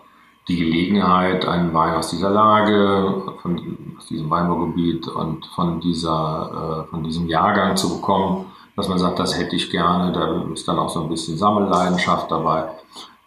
die 0.48 0.56
Gelegenheit, 0.56 1.46
einen 1.46 1.72
Wein 1.72 1.94
aus 1.94 2.10
dieser 2.10 2.30
Lage, 2.30 3.22
von, 3.42 3.94
aus 3.96 4.06
diesem 4.08 4.28
Weinbaugebiet 4.28 5.06
und 5.06 5.46
von, 5.54 5.80
dieser, 5.80 6.88
von 6.90 7.04
diesem 7.04 7.28
Jahrgang 7.28 7.76
zu 7.76 7.94
bekommen, 7.94 8.46
dass 8.76 8.88
man 8.88 8.98
sagt, 8.98 9.18
das 9.18 9.38
hätte 9.38 9.56
ich 9.56 9.70
gerne. 9.70 10.12
Da 10.12 10.52
ist 10.52 10.66
dann 10.66 10.78
auch 10.78 10.88
so 10.88 11.02
ein 11.02 11.08
bisschen 11.08 11.36
Sammelleidenschaft 11.36 12.30
dabei. 12.30 12.64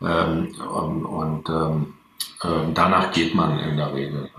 Ähm, 0.01 0.49
und, 0.69 1.49
ähm, 1.49 1.93
äh, 2.43 2.71
danach 2.73 3.11
geht 3.11 3.35
man 3.35 3.59
in 3.59 3.77
der 3.77 3.93
Regel. 3.93 4.29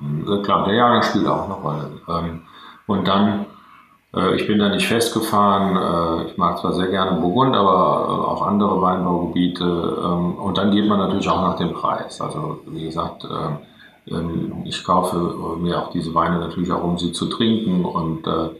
Ähm, 0.00 0.42
klar, 0.42 0.64
der 0.64 0.74
Jahrgang 0.74 1.02
spielt 1.02 1.26
auch 1.26 1.44
eine 1.44 1.54
Rolle. 1.54 1.90
Ähm, 2.08 2.42
und 2.86 3.06
dann, 3.06 3.46
äh, 4.14 4.34
ich 4.34 4.46
bin 4.46 4.58
da 4.58 4.68
nicht 4.68 4.86
festgefahren. 4.86 5.76
Äh, 5.76 6.30
ich 6.30 6.36
mag 6.36 6.58
zwar 6.58 6.72
sehr 6.72 6.88
gerne 6.88 7.20
Burgund, 7.20 7.54
aber 7.54 7.70
äh, 7.72 8.30
auch 8.32 8.46
andere 8.46 8.80
Weinbaugebiete. 8.80 9.64
Ähm, 9.64 10.34
und 10.34 10.58
dann 10.58 10.70
geht 10.70 10.88
man 10.88 10.98
natürlich 10.98 11.28
auch 11.28 11.42
nach 11.42 11.56
dem 11.56 11.72
Preis. 11.72 12.20
Also 12.20 12.60
wie 12.66 12.84
gesagt, 12.84 13.24
äh, 13.24 14.14
ähm, 14.14 14.62
ich 14.64 14.82
kaufe 14.84 15.16
mir 15.58 15.78
auch 15.80 15.90
diese 15.90 16.14
Weine 16.14 16.38
natürlich 16.38 16.72
auch, 16.72 16.82
um 16.82 16.98
sie 16.98 17.12
zu 17.12 17.26
trinken 17.26 17.84
und 17.84 18.26
äh, 18.26 18.30
äh, 18.30 18.50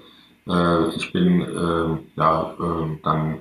ich 0.47 1.13
bin 1.13 1.41
äh, 1.41 2.21
ja 2.21 2.55
äh, 2.61 2.99
dann 3.03 3.39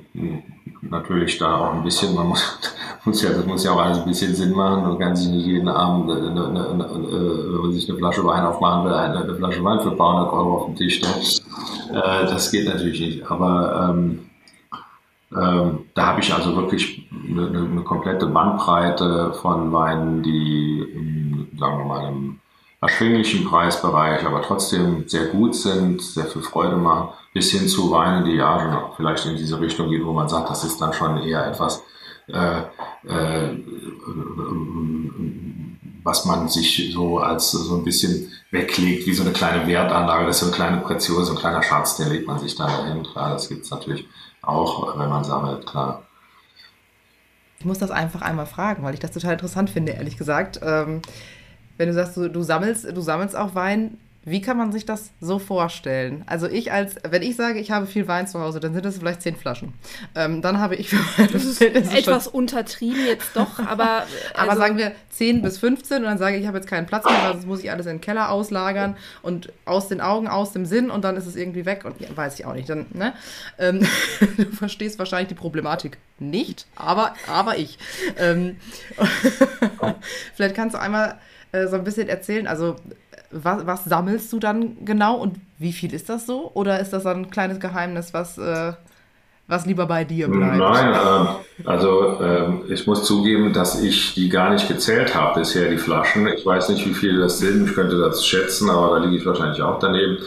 natürlich 0.82 1.38
da 1.38 1.58
auch 1.58 1.74
ein 1.74 1.84
bisschen, 1.84 2.16
man 2.16 2.28
muss, 2.28 2.60
muss 3.06 3.22
ja, 3.22 3.32
das 3.32 3.46
muss 3.46 3.64
ja 3.64 3.72
auch 3.72 3.82
alles 3.82 4.00
ein 4.00 4.06
bisschen 4.06 4.34
Sinn 4.36 4.54
machen. 4.54 4.84
Man 4.84 5.00
kann 5.00 5.16
sich 5.16 5.30
nicht 5.30 5.46
jeden 5.46 5.68
Abend, 5.68 6.10
eine, 6.12 6.30
eine, 6.30 6.70
eine, 6.70 6.90
wenn 6.90 7.62
man 7.62 7.72
sich 7.74 7.90
eine 7.90 7.98
Flasche 7.98 8.24
Wein 8.24 8.46
aufmachen 8.46 8.86
will, 8.86 8.94
eine, 8.94 9.36
Flasche 9.36 9.64
Wein 9.64 9.82
für 9.82 9.92
ein 9.92 9.98
paar 9.98 10.18
hundert 10.18 10.34
Euro 10.34 10.58
auf 10.58 10.66
den 10.68 10.76
Tisch 10.76 10.98
stellen. 10.98 11.24
Äh, 11.92 12.26
das 12.26 12.52
geht 12.52 12.68
natürlich 12.68 13.00
nicht. 13.00 13.30
Aber 13.30 13.90
ähm, 13.92 14.20
ähm, 15.36 15.80
da 15.96 16.08
habe 16.08 16.22
ich 16.22 16.34
also 16.34 16.56
wirklich 16.56 17.10
eine, 17.12 17.82
komplette 17.84 18.28
Bandbreite 18.28 19.34
von 19.34 19.72
Weinen, 19.72 20.22
die, 20.24 21.50
sagen 21.58 21.80
wir 21.80 21.86
mal, 21.86 22.08
im 22.10 22.40
erschwinglichen 22.84 23.46
Preisbereich, 23.46 24.26
aber 24.26 24.42
trotzdem 24.42 25.08
sehr 25.08 25.28
gut 25.28 25.56
sind, 25.56 26.02
sehr 26.02 26.26
viel 26.26 26.42
Freude 26.42 26.76
machen, 26.76 27.10
bis 27.34 27.52
hin 27.52 27.68
zu 27.68 27.90
Weinen, 27.92 28.26
die 28.26 28.34
ja 28.34 28.60
schon 28.60 28.96
vielleicht 28.98 29.26
in 29.26 29.38
diese 29.38 29.60
Richtung 29.60 29.90
gehen, 29.90 30.06
wo 30.06 30.12
man 30.12 30.28
sagt, 30.28 30.50
das 30.50 30.64
ist 30.66 30.80
dann 30.82 30.92
schon 30.92 31.24
eher 31.24 31.48
etwas, 31.48 31.82
äh, 32.28 32.60
äh, 33.08 33.58
was 36.04 36.26
man 36.26 36.50
sich 36.50 36.92
so 36.94 37.20
als 37.20 37.52
so 37.52 37.78
ein 37.78 37.86
bisschen 37.86 38.30
weglegt, 38.52 39.08
wie 39.08 39.14
so 39.14 39.24
eine 39.24 39.32
kleine 39.32 39.66
Wertanlage, 39.66 40.26
das 40.28 40.36
ist 40.36 40.40
so 40.42 40.48
eine 40.48 40.56
kleine 40.56 40.82
Preziose, 40.82 41.26
so 41.26 41.34
ein 41.34 41.40
kleiner 41.40 41.64
Schatz, 41.64 41.96
den 41.96 42.10
legt 42.10 42.28
man 42.28 42.40
sich 42.40 42.56
da 42.56 42.68
dahin. 42.68 43.04
Klar, 43.04 43.32
das 43.32 43.48
gibt 43.48 43.64
es 43.64 43.72
natürlich 43.72 44.06
auch, 44.42 45.00
wenn 45.00 45.10
man 45.10 45.24
sammelt, 45.24 45.66
klar. 45.66 46.04
Ich 47.60 47.66
muss 47.66 47.80
das 47.80 47.92
einfach 47.92 48.22
einmal 48.22 48.46
fragen, 48.46 48.84
weil 48.84 48.94
ich 48.94 49.00
das 49.00 49.12
total 49.12 49.34
interessant 49.34 49.70
finde, 49.70 49.94
ehrlich 49.94 50.18
gesagt. 50.18 50.60
Ähm 50.62 51.02
wenn 51.78 51.88
du 51.88 51.94
sagst, 51.94 52.18
du, 52.18 52.30
du, 52.30 52.42
sammelst, 52.42 52.86
du 52.86 53.02
sammelst 53.02 53.36
auch 53.36 53.56
Wein, 53.56 53.98
wie 54.26 54.42
kann 54.42 54.58
man 54.58 54.72
sich 54.72 54.86
das 54.86 55.12
so 55.20 55.38
vorstellen? 55.38 56.24
Also 56.28 56.48
ich 56.48 56.72
als, 56.72 56.96
wenn 57.10 57.22
ich 57.22 57.36
sage, 57.36 57.60
ich 57.60 57.72
habe 57.72 57.88
viel 57.88 58.08
Wein 58.08 58.26
zu 58.26 58.40
Hause, 58.40 58.62
dann 58.62 58.74
sind 58.74 58.86
es 58.86 58.98
vielleicht 58.98 59.22
zehn 59.22 59.36
Flaschen. 59.36 59.74
Ähm, 60.16 60.42
dann 60.42 60.60
habe 60.60 60.76
ich 60.76 60.90
für 60.90 60.96
meine 61.18 61.30
Das 61.30 61.44
ist 61.44 61.62
etwas 61.62 62.26
schon, 62.26 62.34
untertrieben 62.34 63.06
jetzt 63.06 63.36
doch, 63.36 63.60
aber... 63.60 64.06
aber 64.34 64.52
also 64.52 64.62
sagen 64.62 64.78
wir 64.78 64.94
zehn 65.10 65.42
bis 65.42 65.58
15 65.58 65.98
und 65.98 66.04
dann 66.04 66.18
sage 66.18 66.38
ich, 66.38 66.44
ich 66.44 66.48
habe 66.48 66.58
jetzt 66.58 66.70
keinen 66.70 66.86
Platz 66.86 67.04
mehr, 67.04 67.22
weil 67.22 67.34
sonst 67.34 67.48
muss 67.48 67.60
ich 67.60 67.70
alles 67.70 67.86
in 67.86 67.98
den 67.98 68.02
Keller 68.02 68.32
auslagern 68.32 68.96
und 69.24 69.52
aus 69.66 69.90
den 69.90 70.00
Augen, 70.00 70.30
aus 70.30 70.54
dem 70.54 70.66
Sinn 70.66 70.90
und 70.90 71.04
dann 71.04 71.18
ist 71.18 71.26
es 71.26 71.36
irgendwie 71.36 71.66
weg 71.66 71.84
und 71.84 72.00
ja, 72.00 72.08
weiß 72.16 72.40
ich 72.40 72.46
auch 72.46 72.54
nicht. 72.54 72.70
Dann, 72.70 72.86
ne? 72.94 73.14
Ähm, 73.60 73.86
du 74.38 74.46
verstehst 74.52 75.00
wahrscheinlich 75.00 75.28
die 75.28 75.36
Problematik 75.36 75.98
nicht, 76.20 76.66
aber, 76.78 77.14
aber 77.28 77.58
ich. 77.58 77.78
Ähm, 78.18 78.56
vielleicht 80.36 80.56
kannst 80.56 80.76
du 80.76 80.80
einmal 80.80 81.18
äh, 81.54 81.68
so 81.68 81.78
ein 81.78 81.84
bisschen 81.84 82.10
erzählen? 82.10 82.48
Also, 82.48 82.76
was, 83.32 83.66
was, 83.66 83.86
sammelst 83.86 84.32
du 84.34 84.40
dann 84.40 84.86
genau 84.86 85.16
und 85.16 85.38
wie 85.58 85.72
viel 85.72 85.94
ist 85.94 86.10
das 86.10 86.26
so? 86.26 86.52
Oder 86.54 86.80
ist 86.80 86.92
das 86.92 87.06
ein 87.06 87.30
kleines 87.30 87.60
Geheimnis, 87.60 88.14
was, 88.14 88.38
äh, 88.38 88.74
was 89.48 89.66
lieber 89.66 89.86
bei 89.86 90.04
dir 90.04 90.28
bleibt? 90.28 90.58
Nein, 90.58 90.94
äh, 90.94 91.68
also 91.68 92.20
ähm, 92.22 92.62
ich 92.70 92.86
muss 92.88 93.04
zugeben, 93.04 93.54
dass 93.54 93.82
ich 93.82 94.14
die 94.14 94.30
gar 94.30 94.52
nicht 94.52 94.68
gezählt 94.68 95.16
habe 95.16 95.40
bisher, 95.40 95.70
die 95.70 95.78
Flaschen. 95.78 96.28
Ich 96.28 96.46
weiß 96.46 96.70
nicht, 96.70 96.86
wie 96.88 96.94
viele 96.94 97.22
das 97.22 97.40
sind, 97.40 97.70
ich 97.70 97.76
könnte 97.76 97.98
das 97.98 98.26
schätzen, 98.26 98.70
aber 98.70 99.00
da 99.00 99.06
liege 99.06 99.18
ich 99.18 99.26
wahrscheinlich 99.26 99.62
auch 99.62 99.80
daneben. 99.80 100.18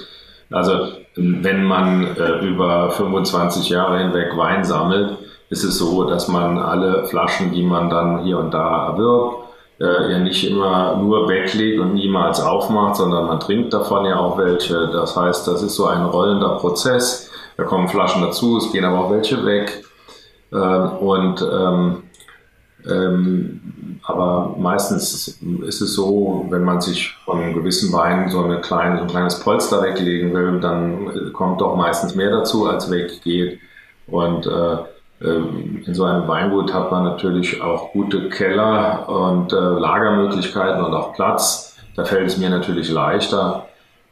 Also, 0.50 0.92
wenn 1.16 1.64
man 1.64 2.16
äh, 2.16 2.46
über 2.46 2.90
25 2.90 3.68
Jahre 3.68 3.98
hinweg 3.98 4.36
Wein 4.36 4.64
sammelt, 4.64 5.18
ist 5.48 5.64
es 5.64 5.78
so, 5.78 6.04
dass 6.04 6.28
man 6.28 6.58
alle 6.58 7.04
Flaschen, 7.06 7.52
die 7.52 7.62
man 7.62 7.88
dann 7.88 8.22
hier 8.24 8.38
und 8.38 8.52
da 8.52 8.88
erwirbt, 8.88 9.45
äh, 9.80 10.12
ja 10.12 10.18
nicht 10.18 10.48
immer 10.48 10.96
nur 10.96 11.28
weglegt 11.28 11.80
und 11.80 11.94
niemals 11.94 12.40
aufmacht, 12.40 12.96
sondern 12.96 13.26
man 13.26 13.40
trinkt 13.40 13.72
davon 13.72 14.04
ja 14.04 14.18
auch 14.18 14.38
welche. 14.38 14.88
Das 14.88 15.16
heißt, 15.16 15.46
das 15.46 15.62
ist 15.62 15.76
so 15.76 15.86
ein 15.86 16.04
rollender 16.04 16.56
Prozess. 16.56 17.30
Da 17.56 17.64
kommen 17.64 17.88
Flaschen 17.88 18.22
dazu, 18.22 18.58
es 18.58 18.72
gehen 18.72 18.84
aber 18.84 19.00
auch 19.00 19.10
welche 19.10 19.44
weg. 19.44 19.84
Ähm, 20.52 20.90
und 20.98 21.42
ähm, 21.42 22.02
ähm, 22.88 23.60
aber 24.04 24.54
meistens 24.56 25.40
ist 25.62 25.80
es 25.80 25.94
so, 25.94 26.46
wenn 26.50 26.62
man 26.62 26.80
sich 26.80 27.12
von 27.24 27.54
gewissen 27.54 27.92
Weinen 27.92 28.28
so, 28.28 28.44
eine 28.44 28.60
kleine, 28.60 28.98
so 28.98 29.02
ein 29.02 29.10
kleines 29.10 29.40
Polster 29.40 29.82
weglegen 29.82 30.32
will, 30.32 30.60
dann 30.60 31.32
kommt 31.32 31.60
doch 31.60 31.74
meistens 31.74 32.14
mehr 32.14 32.30
dazu, 32.30 32.66
als 32.66 32.90
weggeht. 32.90 33.58
Und 34.06 34.46
äh, 34.46 34.76
in 35.20 35.94
so 35.94 36.04
einem 36.04 36.28
Weingut 36.28 36.74
hat 36.74 36.90
man 36.90 37.04
natürlich 37.04 37.62
auch 37.62 37.92
gute 37.92 38.28
Keller 38.28 39.08
und 39.08 39.52
äh, 39.52 39.56
Lagermöglichkeiten 39.56 40.84
und 40.84 40.92
auch 40.92 41.14
Platz. 41.14 41.76
Da 41.94 42.04
fällt 42.04 42.26
es 42.26 42.36
mir 42.36 42.50
natürlich 42.50 42.90
leichter, 42.90 43.66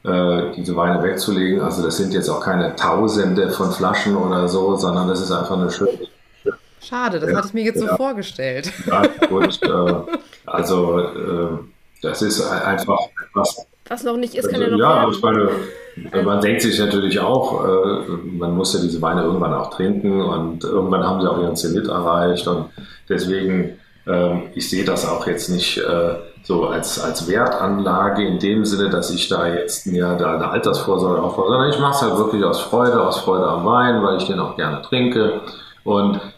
äh, 0.05 0.53
diese 0.57 0.75
Weine 0.77 1.03
wegzulegen. 1.03 1.61
Also 1.61 1.83
das 1.83 1.99
sind 1.99 2.15
jetzt 2.15 2.31
auch 2.31 2.41
keine 2.41 2.75
Tausende 2.77 3.51
von 3.51 3.71
Flaschen 3.71 4.17
oder 4.17 4.49
so, 4.49 4.77
sondern 4.77 5.09
das 5.09 5.21
ist 5.21 5.31
einfach 5.31 5.59
eine 5.59 5.71
schöne. 5.71 5.91
Schade, 6.81 7.19
das 7.19 7.31
ja, 7.31 7.37
hatte 7.37 7.49
ich 7.49 7.55
mir 7.55 7.65
jetzt 7.65 7.83
ja. 7.83 7.91
so 7.91 7.97
vorgestellt. 7.97 8.73
Ja, 8.87 9.03
gut. 9.29 9.63
Äh, 9.63 9.95
also 10.47 11.01
äh, 11.01 11.59
das 12.03 12.23
ist 12.23 12.41
einfach 12.51 12.99
etwas. 13.29 13.67
Was 13.89 14.03
noch 14.05 14.17
nicht 14.17 14.35
ist, 14.35 14.49
kann 14.49 14.63
also, 14.63 14.65
ja 14.65 14.71
noch 14.71 14.79
Ja, 14.79 15.03
aber 15.03 15.13
ich 15.13 15.23
meine, 15.23 15.51
man 15.97 16.41
denkt 16.41 16.63
sich 16.63 16.79
natürlich 16.79 17.21
auch, 17.21 17.65
äh, 17.65 18.11
man 18.25 18.57
muss 18.57 18.75
ja 18.75 18.81
diese 18.81 19.01
Weine 19.01 19.23
irgendwann 19.23 19.55
auch 19.55 19.71
trinken 19.71 20.21
und 20.21 20.65
irgendwann 20.65 21.05
haben 21.05 21.21
sie 21.21 21.31
auch 21.31 21.41
ihren 21.41 21.57
Zenit 21.57 21.89
erreicht 21.89 22.47
und 22.49 22.67
deswegen, 23.09 23.79
äh, 24.07 24.49
ich 24.55 24.69
sehe 24.69 24.85
das 24.85 25.09
auch 25.09 25.27
jetzt 25.27 25.51
nicht 25.51 25.79
äh, 25.79 26.15
so 26.43 26.67
als, 26.67 27.01
als 27.01 27.29
Wertanlage 27.29 28.27
in 28.27 28.39
dem 28.39 28.65
Sinne, 28.65 28.91
dass 28.91 29.11
ich 29.11 29.29
da 29.29 29.47
jetzt 29.47 29.87
mir 29.87 30.17
da 30.19 30.35
eine 30.35 30.51
Altersvorsorge 30.51 31.23
aufbaue, 31.23 31.49
sondern 31.49 31.71
ich 31.71 31.79
mache 31.79 31.95
es 31.95 32.03
halt 32.03 32.19
wirklich 32.19 32.45
aus 32.45 32.61
Freude, 32.61 33.01
aus 33.01 33.21
Freude 33.21 33.47
am 33.47 33.65
Wein, 33.65 34.03
weil 34.03 34.19
ich 34.19 34.25
den 34.25 34.41
auch 34.41 34.57
gerne 34.57 34.83
trinke 34.83 35.41
und 35.85 36.17
ähm, 36.17 36.34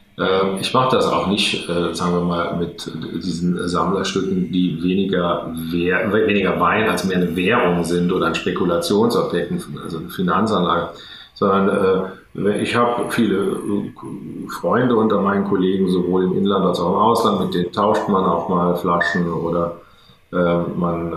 ich 0.60 0.72
mache 0.72 0.96
das 0.96 1.06
auch 1.06 1.26
nicht, 1.26 1.68
äh, 1.68 1.94
sagen 1.94 2.14
wir 2.14 2.22
mal, 2.22 2.56
mit 2.56 2.90
diesen 3.22 3.68
Sammlerstücken, 3.68 4.50
die 4.50 4.82
weniger, 4.82 5.52
Wehr, 5.70 6.10
weniger 6.10 6.58
Wein 6.58 6.88
als 6.88 7.04
mehr 7.04 7.18
eine 7.18 7.36
Währung 7.36 7.84
sind 7.84 8.10
oder 8.10 8.28
ein 8.28 8.34
Spekulationsobjekt, 8.34 9.52
also 9.84 9.98
eine 9.98 10.08
Finanzanlage, 10.08 10.88
sondern 11.34 12.12
äh, 12.34 12.62
ich 12.62 12.74
habe 12.74 13.10
viele 13.10 13.36
äh, 13.36 14.48
Freunde 14.58 14.96
unter 14.96 15.20
meinen 15.20 15.44
Kollegen, 15.44 15.90
sowohl 15.90 16.24
im 16.24 16.38
Inland 16.38 16.64
als 16.64 16.80
auch 16.80 16.92
im 16.92 16.98
Ausland, 16.98 17.40
mit 17.40 17.54
denen 17.54 17.72
tauscht 17.72 18.08
man 18.08 18.24
auch 18.24 18.48
mal 18.48 18.74
Flaschen 18.76 19.30
oder 19.30 19.80
man 20.32 21.12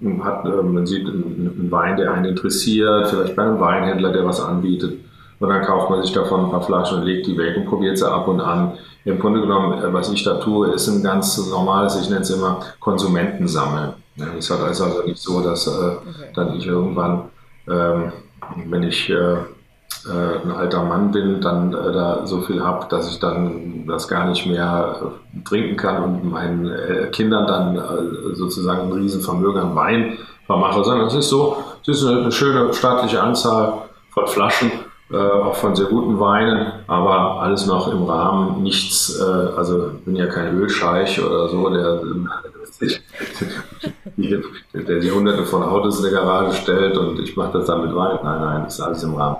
ähm, 0.00 0.24
hat, 0.24 0.44
man 0.44 0.86
sieht 0.86 1.04
einen 1.04 1.66
Wein, 1.68 1.96
der 1.96 2.12
einen 2.12 2.26
interessiert, 2.26 3.08
vielleicht 3.08 3.34
bei 3.34 3.42
einem 3.42 3.58
Weinhändler, 3.58 4.12
der 4.12 4.24
was 4.24 4.40
anbietet 4.40 4.98
und 5.40 5.48
dann 5.48 5.62
kauft 5.62 5.90
man 5.90 6.02
sich 6.02 6.12
davon 6.12 6.44
ein 6.44 6.50
paar 6.50 6.62
Flaschen 6.62 6.98
und 6.98 7.06
legt 7.06 7.26
die 7.26 7.36
weg 7.36 7.56
und 7.56 7.66
probiert 7.66 7.98
sie 7.98 8.08
ab 8.08 8.28
und 8.28 8.40
an. 8.40 8.74
Im 9.04 9.18
Grunde 9.18 9.40
genommen, 9.40 9.82
äh, 9.82 9.92
was 9.92 10.12
ich 10.12 10.22
da 10.22 10.34
tue, 10.34 10.68
ist 10.68 10.86
ein 10.86 11.02
ganz 11.02 11.38
normales, 11.50 12.00
ich 12.00 12.08
nenne 12.08 12.20
es 12.20 12.30
immer 12.30 12.60
Konsumentensammeln. 12.78 13.94
Es 14.38 14.50
ist 14.50 14.50
also 14.50 15.02
nicht 15.06 15.18
so, 15.18 15.40
dass 15.40 15.66
äh, 15.66 15.70
okay. 15.70 16.32
dann 16.34 16.54
ich 16.54 16.66
irgendwann, 16.66 17.30
ähm, 17.66 18.12
wenn 18.66 18.82
ich 18.82 19.08
äh, 19.08 19.14
äh, 19.14 20.42
ein 20.44 20.50
alter 20.50 20.82
Mann 20.82 21.10
bin, 21.10 21.40
dann 21.40 21.72
äh, 21.72 21.92
da 21.92 22.26
so 22.26 22.42
viel 22.42 22.62
habe, 22.62 22.86
dass 22.90 23.10
ich 23.10 23.18
dann 23.18 23.86
das 23.86 24.08
gar 24.08 24.28
nicht 24.28 24.46
mehr 24.46 24.96
äh, 25.02 25.44
trinken 25.44 25.76
kann 25.76 26.02
und 26.02 26.30
meinen 26.30 27.10
Kindern 27.12 27.46
dann 27.46 27.82
sozusagen 28.34 28.88
ein 28.88 28.92
Riesenvermögen 28.92 29.60
an 29.60 29.74
Wein 29.74 30.18
vermache, 30.46 30.84
sondern 30.84 31.06
es 31.06 31.14
ist 31.14 31.28
so, 31.30 31.56
es 31.82 31.88
ist 31.88 32.06
eine, 32.06 32.20
eine 32.20 32.32
schöne 32.32 32.72
staatliche 32.74 33.22
Anzahl 33.22 33.72
von 34.10 34.26
Flaschen 34.26 34.70
äh, 35.12 35.16
auch 35.16 35.56
von 35.56 35.74
sehr 35.74 35.86
guten 35.86 36.20
Weinen, 36.20 36.72
aber 36.86 37.40
alles 37.42 37.66
noch 37.66 37.88
im 37.88 38.04
Rahmen, 38.04 38.62
nichts, 38.62 39.18
äh, 39.20 39.24
also 39.24 39.90
ich 39.92 40.04
bin 40.04 40.14
ja 40.14 40.26
kein 40.26 40.56
Ölscheich 40.56 41.20
oder 41.20 41.48
so, 41.48 41.68
der, 41.68 42.00
der 44.72 45.00
die 45.00 45.10
hunderte 45.10 45.44
von 45.44 45.62
Autos 45.62 45.98
in 45.98 46.04
der 46.04 46.12
Garage 46.12 46.56
stellt 46.56 46.96
und 46.96 47.18
ich 47.18 47.36
mache 47.36 47.58
das 47.58 47.66
dann 47.66 47.82
mit 47.84 47.94
Wein. 47.94 48.18
Nein, 48.22 48.40
nein, 48.40 48.62
das 48.64 48.74
ist 48.74 48.80
alles 48.80 49.02
im 49.02 49.14
Rahmen. 49.14 49.38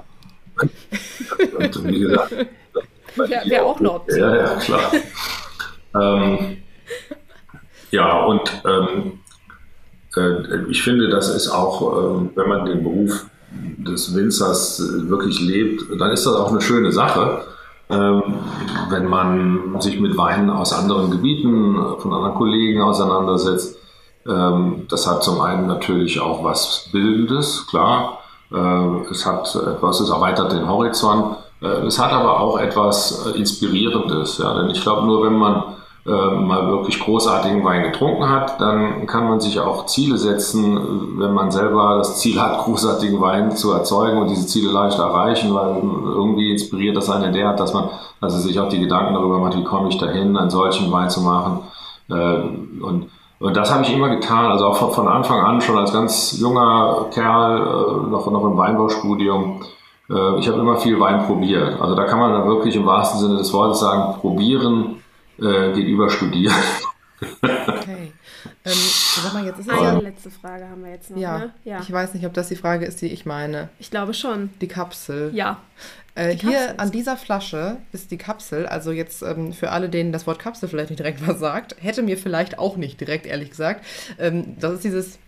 Und 0.61 1.89
wie 1.89 2.01
gesagt, 2.01 2.33
ja, 3.29 3.41
wäre 3.47 3.65
auch 3.65 3.81
noch. 3.81 4.09
Ja, 4.09 4.37
ja, 4.37 4.55
klar. 4.57 4.93
ähm, 5.95 6.57
ja, 7.91 8.25
und 8.25 8.63
ähm, 8.67 9.21
äh, 10.17 10.69
ich 10.69 10.83
finde, 10.83 11.09
das 11.09 11.35
ist 11.35 11.49
auch, 11.49 11.81
äh, 11.93 12.31
wenn 12.35 12.49
man 12.49 12.65
den 12.67 12.83
Beruf 12.83 13.27
des 13.79 14.15
Winzers 14.15 14.83
wirklich 15.09 15.41
lebt, 15.41 15.85
dann 16.01 16.11
ist 16.11 16.27
das 16.27 16.35
auch 16.35 16.51
eine 16.51 16.61
schöne 16.61 16.93
Sache. 16.93 17.45
ähm, 17.91 18.23
wenn 18.89 19.07
man 19.07 19.81
sich 19.81 19.99
mit 20.01 20.17
Weinen 20.17 20.49
aus 20.49 20.73
anderen 20.73 21.11
Gebieten, 21.11 21.77
von 21.99 22.13
anderen 22.13 22.35
Kollegen 22.35 22.81
auseinandersetzt. 22.81 23.77
Ähm, 24.27 24.87
das 24.89 25.09
hat 25.09 25.25
zum 25.25 25.41
einen 25.41 25.67
natürlich 25.67 26.21
auch 26.21 26.45
was 26.45 26.89
Bildendes, 26.93 27.67
klar. 27.69 28.21
Äh, 28.53 29.11
es 29.11 29.27
hat 29.27 29.55
etwas, 29.55 30.01
es 30.01 30.11
erweitert 30.11 30.53
den 30.53 30.69
Horizont. 30.69 31.37
Äh, 31.61 31.67
es 31.87 31.99
hat 31.99 32.13
aber 32.13 32.41
auch 32.41 32.59
etwas 32.59 33.27
äh, 33.27 33.39
Inspirierendes. 33.39 34.39
Ja? 34.39 34.55
Denn 34.55 34.71
ich 34.71 34.81
glaube, 34.83 35.07
nur 35.07 35.25
wenn 35.25 35.35
man 35.35 35.65
äh, 36.11 36.31
mal 36.35 36.67
wirklich 36.67 36.99
großartigen 36.99 37.63
Wein 37.63 37.85
getrunken 37.85 38.29
hat, 38.29 38.61
dann 38.61 39.07
kann 39.07 39.29
man 39.29 39.39
sich 39.39 39.61
auch 39.61 39.87
Ziele 39.87 40.19
setzen, 40.19 41.19
wenn 41.21 41.33
man 41.33 41.53
selber 41.53 41.99
das 41.99 42.19
Ziel 42.19 42.41
hat, 42.41 42.59
großartigen 42.65 43.21
Wein 43.21 43.53
zu 43.53 43.71
erzeugen 43.73 44.19
und 44.19 44.29
diese 44.29 44.45
Ziele 44.45 44.73
leicht 44.73 44.99
erreichen, 44.99 45.55
weil 45.55 45.77
irgendwie 45.77 46.51
inspiriert 46.51 46.97
das 46.97 47.09
eine 47.11 47.31
derart, 47.31 47.61
dass 47.61 47.73
man 47.73 47.91
also 48.21 48.39
sich 48.39 48.59
auch 48.59 48.69
die 48.69 48.81
Gedanken 48.81 49.15
darüber 49.15 49.39
macht, 49.39 49.57
wie 49.57 49.63
komme 49.63 49.89
ich 49.89 49.99
dahin, 49.99 50.37
einen 50.37 50.51
solchen 50.51 50.91
Wein 50.91 51.09
zu 51.11 51.21
machen. 51.21 51.61
Äh, 52.09 52.83
und, 52.83 53.07
und 53.39 53.57
das 53.57 53.73
habe 53.73 53.85
ich 53.85 53.95
immer 53.95 54.09
getan, 54.09 54.51
also 54.51 54.67
auch 54.67 54.79
von, 54.79 54.91
von 54.91 55.07
Anfang 55.07 55.41
an, 55.41 55.61
schon 55.61 55.79
als 55.79 55.93
ganz 55.93 56.41
junger 56.41 57.07
Kerl, 57.13 57.61
äh, 57.61 58.11
noch, 58.11 58.29
noch 58.29 58.45
im 58.45 58.57
Weinbaustudium. 58.57 59.61
Ich 60.39 60.49
habe 60.49 60.59
immer 60.59 60.77
viel 60.79 60.99
Wein 60.99 61.25
probiert. 61.25 61.81
Also 61.81 61.95
da 61.95 62.03
kann 62.03 62.19
man 62.19 62.33
dann 62.33 62.49
wirklich 62.49 62.75
im 62.75 62.85
wahrsten 62.85 63.21
Sinne 63.21 63.37
des 63.37 63.53
Wortes 63.53 63.79
sagen, 63.79 64.15
probieren 64.21 65.00
äh, 65.41 65.73
gegenüber 65.73 66.11
studieren. 66.11 66.55
Okay. 67.23 68.13
Ähm, 68.65 68.73
sag 69.23 69.35
mal, 69.35 69.45
jetzt 69.45 69.61
ist 69.61 69.71
Eine 69.71 69.83
ja, 69.83 69.99
letzte 69.99 70.31
Frage 70.31 70.69
haben 70.69 70.83
wir 70.83 70.91
jetzt 70.91 71.11
noch. 71.11 71.19
Ja, 71.19 71.39
ne? 71.39 71.55
ja, 71.65 71.81
ich 71.81 71.91
weiß 71.93 72.15
nicht, 72.15 72.25
ob 72.27 72.33
das 72.35 72.49
die 72.49 72.57
Frage 72.57 72.87
ist, 72.87 73.01
die 73.03 73.09
ich 73.09 73.27
meine. 73.27 73.69
Ich 73.79 73.91
glaube 73.91 74.15
schon. 74.15 74.51
Die 74.61 74.69
Kapsel. 74.69 75.31
Ja. 75.35 75.61
Äh, 76.15 76.37
die 76.37 76.49
hier 76.49 76.81
an 76.81 76.91
dieser 76.91 77.17
Flasche 77.17 77.77
ist 77.93 78.11
die 78.11 78.19
Kapsel. 78.19 78.67
Also 78.67 78.93
jetzt 78.93 79.23
ähm, 79.23 79.53
für 79.53 79.71
alle, 79.71 79.89
denen 79.89 80.13
das 80.13 80.27
Wort 80.27 80.39
Kapsel 80.39 80.69
vielleicht 80.69 80.91
nicht 80.91 80.99
direkt 80.99 81.27
was 81.27 81.39
sagt, 81.39 81.77
hätte 81.81 82.03
mir 82.03 82.19
vielleicht 82.19 82.59
auch 82.59 82.77
nicht 82.77 83.01
direkt, 83.01 83.27
ehrlich 83.27 83.51
gesagt. 83.51 83.85
Ähm, 84.19 84.57
das 84.59 84.75
ist 84.75 84.85
dieses 84.85 85.19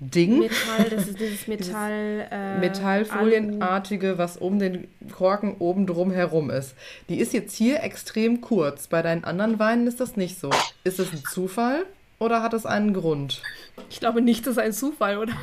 Ding. 0.00 0.38
Metall, 0.38 0.88
das 0.90 1.08
ist 1.08 1.20
dieses 1.20 1.46
Metall. 1.46 2.26
Äh, 2.30 2.58
Metallfolienartige, 2.58 4.16
was 4.16 4.38
um 4.38 4.58
den 4.58 4.88
Korken 5.12 5.56
oben 5.58 5.86
drum 5.86 6.10
herum 6.10 6.50
ist. 6.50 6.74
Die 7.08 7.20
ist 7.20 7.34
jetzt 7.34 7.54
hier 7.54 7.82
extrem 7.82 8.40
kurz. 8.40 8.88
Bei 8.88 9.02
deinen 9.02 9.24
anderen 9.24 9.58
Weinen 9.58 9.86
ist 9.86 10.00
das 10.00 10.16
nicht 10.16 10.40
so. 10.40 10.50
Ist 10.84 10.98
das 10.98 11.12
ein 11.12 11.22
Zufall 11.30 11.84
oder 12.18 12.42
hat 12.42 12.54
es 12.54 12.64
einen 12.64 12.94
Grund? 12.94 13.42
Ich 13.90 14.00
glaube 14.00 14.22
nicht, 14.22 14.46
das 14.46 14.52
ist 14.52 14.58
ein 14.58 14.72
Zufall, 14.72 15.18
oder? 15.18 15.32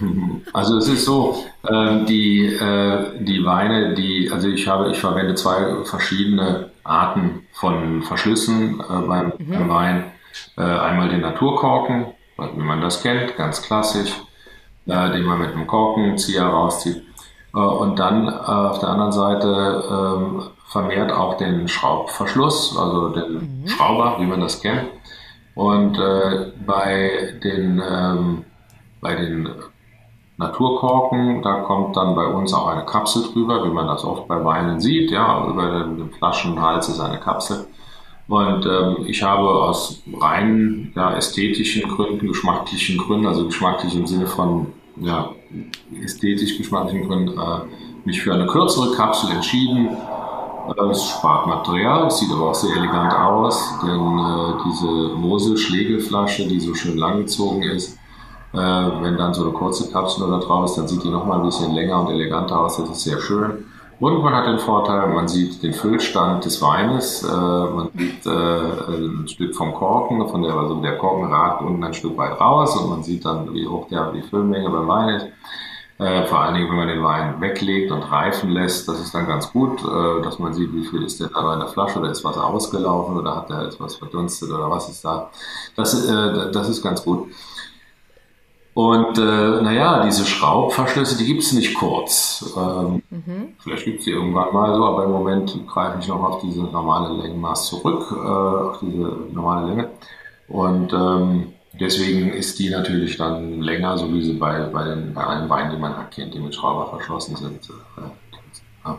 Also 0.53 0.77
es 0.77 0.87
ist 0.87 1.05
so, 1.05 1.43
äh, 1.67 2.05
die, 2.05 2.45
äh, 2.45 3.23
die 3.23 3.43
Weine, 3.45 3.93
die, 3.95 4.29
also 4.31 4.47
ich 4.47 4.67
habe, 4.67 4.89
ich 4.91 4.97
verwende 4.97 5.35
zwei 5.35 5.83
verschiedene 5.83 6.71
Arten 6.83 7.45
von 7.51 8.01
Verschlüssen 8.01 8.79
äh, 8.79 9.07
beim, 9.07 9.33
mhm. 9.37 9.51
beim 9.51 9.69
Wein. 9.69 10.03
Äh, 10.55 10.61
einmal 10.61 11.09
den 11.09 11.21
Naturkorken, 11.21 12.07
wie 12.37 12.63
man 12.63 12.81
das 12.81 13.01
kennt, 13.03 13.35
ganz 13.35 13.61
klassisch 13.61 14.11
den 14.88 15.23
man 15.23 15.39
mit 15.39 15.53
einem 15.53 15.67
Korkenzieher 15.67 16.45
rauszieht. 16.45 17.03
Äh, 17.53 17.59
und 17.59 17.99
dann 17.99 18.27
äh, 18.27 18.31
auf 18.31 18.79
der 18.79 18.89
anderen 18.89 19.11
Seite 19.11 19.83
ähm, 19.89 20.43
vermehrt 20.65 21.11
auch 21.11 21.38
den 21.38 21.67
Schraubverschluss, 21.67 22.77
also 22.77 23.09
den 23.09 23.61
mhm. 23.61 23.67
Schrauber, 23.67 24.17
wie 24.19 24.25
man 24.25 24.41
das 24.41 24.61
kennt. 24.61 24.89
Und 25.55 25.97
äh, 25.97 26.51
bei 26.65 27.39
den, 27.43 27.81
ähm, 27.89 28.45
bei 29.01 29.15
den 29.15 29.49
Naturkorken, 30.38 31.41
da 31.41 31.61
kommt 31.61 31.97
dann 31.97 32.13
bei 32.13 32.27
uns 32.27 32.53
auch 32.53 32.67
eine 32.67 32.85
Kapsel 32.85 33.23
drüber, 33.33 33.65
wie 33.65 33.71
man 33.71 33.88
das 33.88 34.03
oft 34.03 34.27
bei 34.27 34.43
Weinen 34.45 34.79
sieht. 34.79 35.09
Ja, 35.09 35.47
über 35.47 35.79
dem 35.79 36.11
Flaschenhals 36.11 36.89
ist 36.89 36.99
eine 36.99 37.19
Kapsel. 37.19 37.65
Und 38.28 38.65
ähm, 38.65 39.05
ich 39.07 39.23
habe 39.23 39.47
aus 39.47 40.01
rein 40.19 40.91
ja, 40.95 41.15
ästhetischen 41.15 41.84
Gründen, 41.89 42.28
geschmacklichen 42.28 42.97
Gründen, 42.97 43.25
also 43.25 43.45
geschmacklich 43.45 43.95
im 43.95 44.05
Sinne 44.05 44.28
von 44.28 44.67
ja, 44.97 45.32
ästhetisch 46.03 46.57
geschmacklichen 46.57 47.07
Gründen, 47.07 47.39
äh, 47.39 47.59
mich 48.03 48.21
für 48.21 48.34
eine 48.34 48.45
kürzere 48.45 48.93
Kapsel 48.95 49.32
entschieden. 49.32 49.88
Äh, 49.88 50.89
es 50.91 51.05
spart 51.05 51.47
Material, 51.47 52.07
es 52.07 52.19
sieht 52.19 52.32
aber 52.32 52.49
auch 52.49 52.55
sehr 52.55 52.75
elegant 52.75 53.13
aus, 53.13 53.80
denn 53.82 54.19
äh, 54.19 54.53
diese 54.65 55.15
Mosel-Schlegelflasche, 55.15 56.47
die 56.47 56.59
so 56.59 56.75
schön 56.75 56.97
langgezogen 56.97 57.63
ist, 57.63 57.97
äh, 58.53 58.57
wenn 58.57 59.15
dann 59.17 59.34
so 59.34 59.43
eine 59.43 59.53
kurze 59.53 59.89
Kapsel 59.89 60.30
da 60.30 60.39
drauf 60.39 60.65
ist, 60.65 60.78
dann 60.78 60.88
sieht 60.88 61.03
die 61.03 61.09
nochmal 61.09 61.39
ein 61.39 61.45
bisschen 61.45 61.73
länger 61.73 62.01
und 62.01 62.09
eleganter 62.09 62.59
aus, 62.59 62.75
das 62.75 62.89
ist 62.89 63.03
sehr 63.03 63.21
schön. 63.21 63.63
Und 63.99 64.21
man 64.21 64.35
hat 64.35 64.45
den 64.45 64.59
Vorteil, 64.59 65.07
man 65.07 65.27
sieht 65.27 65.63
den 65.63 65.73
Füllstand 65.73 66.45
des 66.45 66.61
Weines, 66.61 67.23
äh, 67.23 67.27
man 67.27 67.89
sieht 67.97 68.25
äh, 68.27 68.29
ein 68.29 69.27
Stück 69.27 69.55
vom 69.55 69.73
Korken, 69.73 70.27
von 70.29 70.43
der, 70.43 70.53
also 70.53 70.75
der 70.81 70.99
Korken 70.99 71.31
ragt 71.31 71.63
unten 71.63 71.83
ein 71.83 71.95
Stück 71.95 72.15
weit 72.15 72.39
raus 72.39 72.77
und 72.77 72.91
man 72.91 73.01
sieht 73.01 73.25
dann, 73.25 73.51
wie 73.55 73.67
hoch 73.67 73.87
der, 73.89 74.11
die 74.11 74.21
Füllmenge 74.21 74.69
beim 74.69 74.87
Wein 74.87 75.09
ist. 75.15 75.27
Äh, 75.99 76.27
vor 76.27 76.41
allen 76.41 76.53
Dingen, 76.53 76.69
wenn 76.69 76.75
man 76.75 76.87
den 76.87 77.03
Wein 77.03 77.41
weglegt 77.41 77.91
und 77.91 78.03
reifen 78.03 78.51
lässt, 78.51 78.87
das 78.87 78.99
ist 78.99 79.15
dann 79.15 79.25
ganz 79.25 79.51
gut, 79.51 79.83
äh, 79.83 80.21
dass 80.21 80.37
man 80.37 80.53
sieht, 80.53 80.71
wie 80.73 80.85
viel 80.85 81.01
ist 81.01 81.19
der 81.19 81.29
da 81.29 81.53
in 81.55 81.59
der 81.59 81.69
Flasche, 81.69 81.97
oder 81.97 82.11
ist 82.11 82.23
was 82.23 82.37
ausgelaufen, 82.37 83.17
oder 83.17 83.35
hat 83.35 83.49
der 83.49 83.61
etwas 83.61 83.95
verdunstet, 83.95 84.51
oder 84.51 84.69
was 84.69 84.89
ist 84.89 85.03
da. 85.03 85.31
Das, 85.75 86.07
äh, 86.07 86.51
das 86.51 86.69
ist 86.69 86.83
ganz 86.83 87.03
gut. 87.03 87.29
Und 88.78 89.17
äh, 89.17 89.61
naja, 89.63 90.03
diese 90.05 90.23
Schraubverschlüsse, 90.23 91.17
die 91.17 91.25
gibt 91.25 91.41
es 91.41 91.51
nicht 91.51 91.73
kurz. 91.73 92.53
Ähm, 92.55 93.01
mhm. 93.09 93.55
Vielleicht 93.57 93.86
gibt 93.86 93.99
es 93.99 94.05
die 94.05 94.11
irgendwann 94.11 94.53
mal 94.53 94.75
so, 94.75 94.86
aber 94.86 95.05
im 95.05 95.13
Moment 95.13 95.67
greife 95.67 95.97
ich 95.99 96.07
noch 96.07 96.21
auf 96.21 96.41
diese 96.43 96.61
normale 96.61 97.19
Längenmaß 97.19 97.69
zurück, 97.69 98.05
äh, 98.11 98.15
auf 98.15 98.78
diese 98.80 99.17
normale 99.34 99.69
Länge. 99.69 99.89
Und 100.47 100.93
ähm, 100.93 101.53
deswegen 101.73 102.30
ist 102.30 102.59
die 102.59 102.69
natürlich 102.69 103.17
dann 103.17 103.63
länger, 103.63 103.97
so 103.97 104.13
wie 104.13 104.21
sie 104.21 104.34
bei, 104.34 104.59
bei, 104.65 104.84
den, 104.84 105.11
bei 105.11 105.23
allen 105.23 105.49
Weinen, 105.49 105.71
die 105.71 105.82
man 105.82 105.93
erkennt, 105.93 106.36
die 106.36 106.39
mit 106.39 106.53
Schrauber 106.53 106.86
verschlossen 106.86 107.36
sind. 107.36 107.71
Äh, 107.97 108.91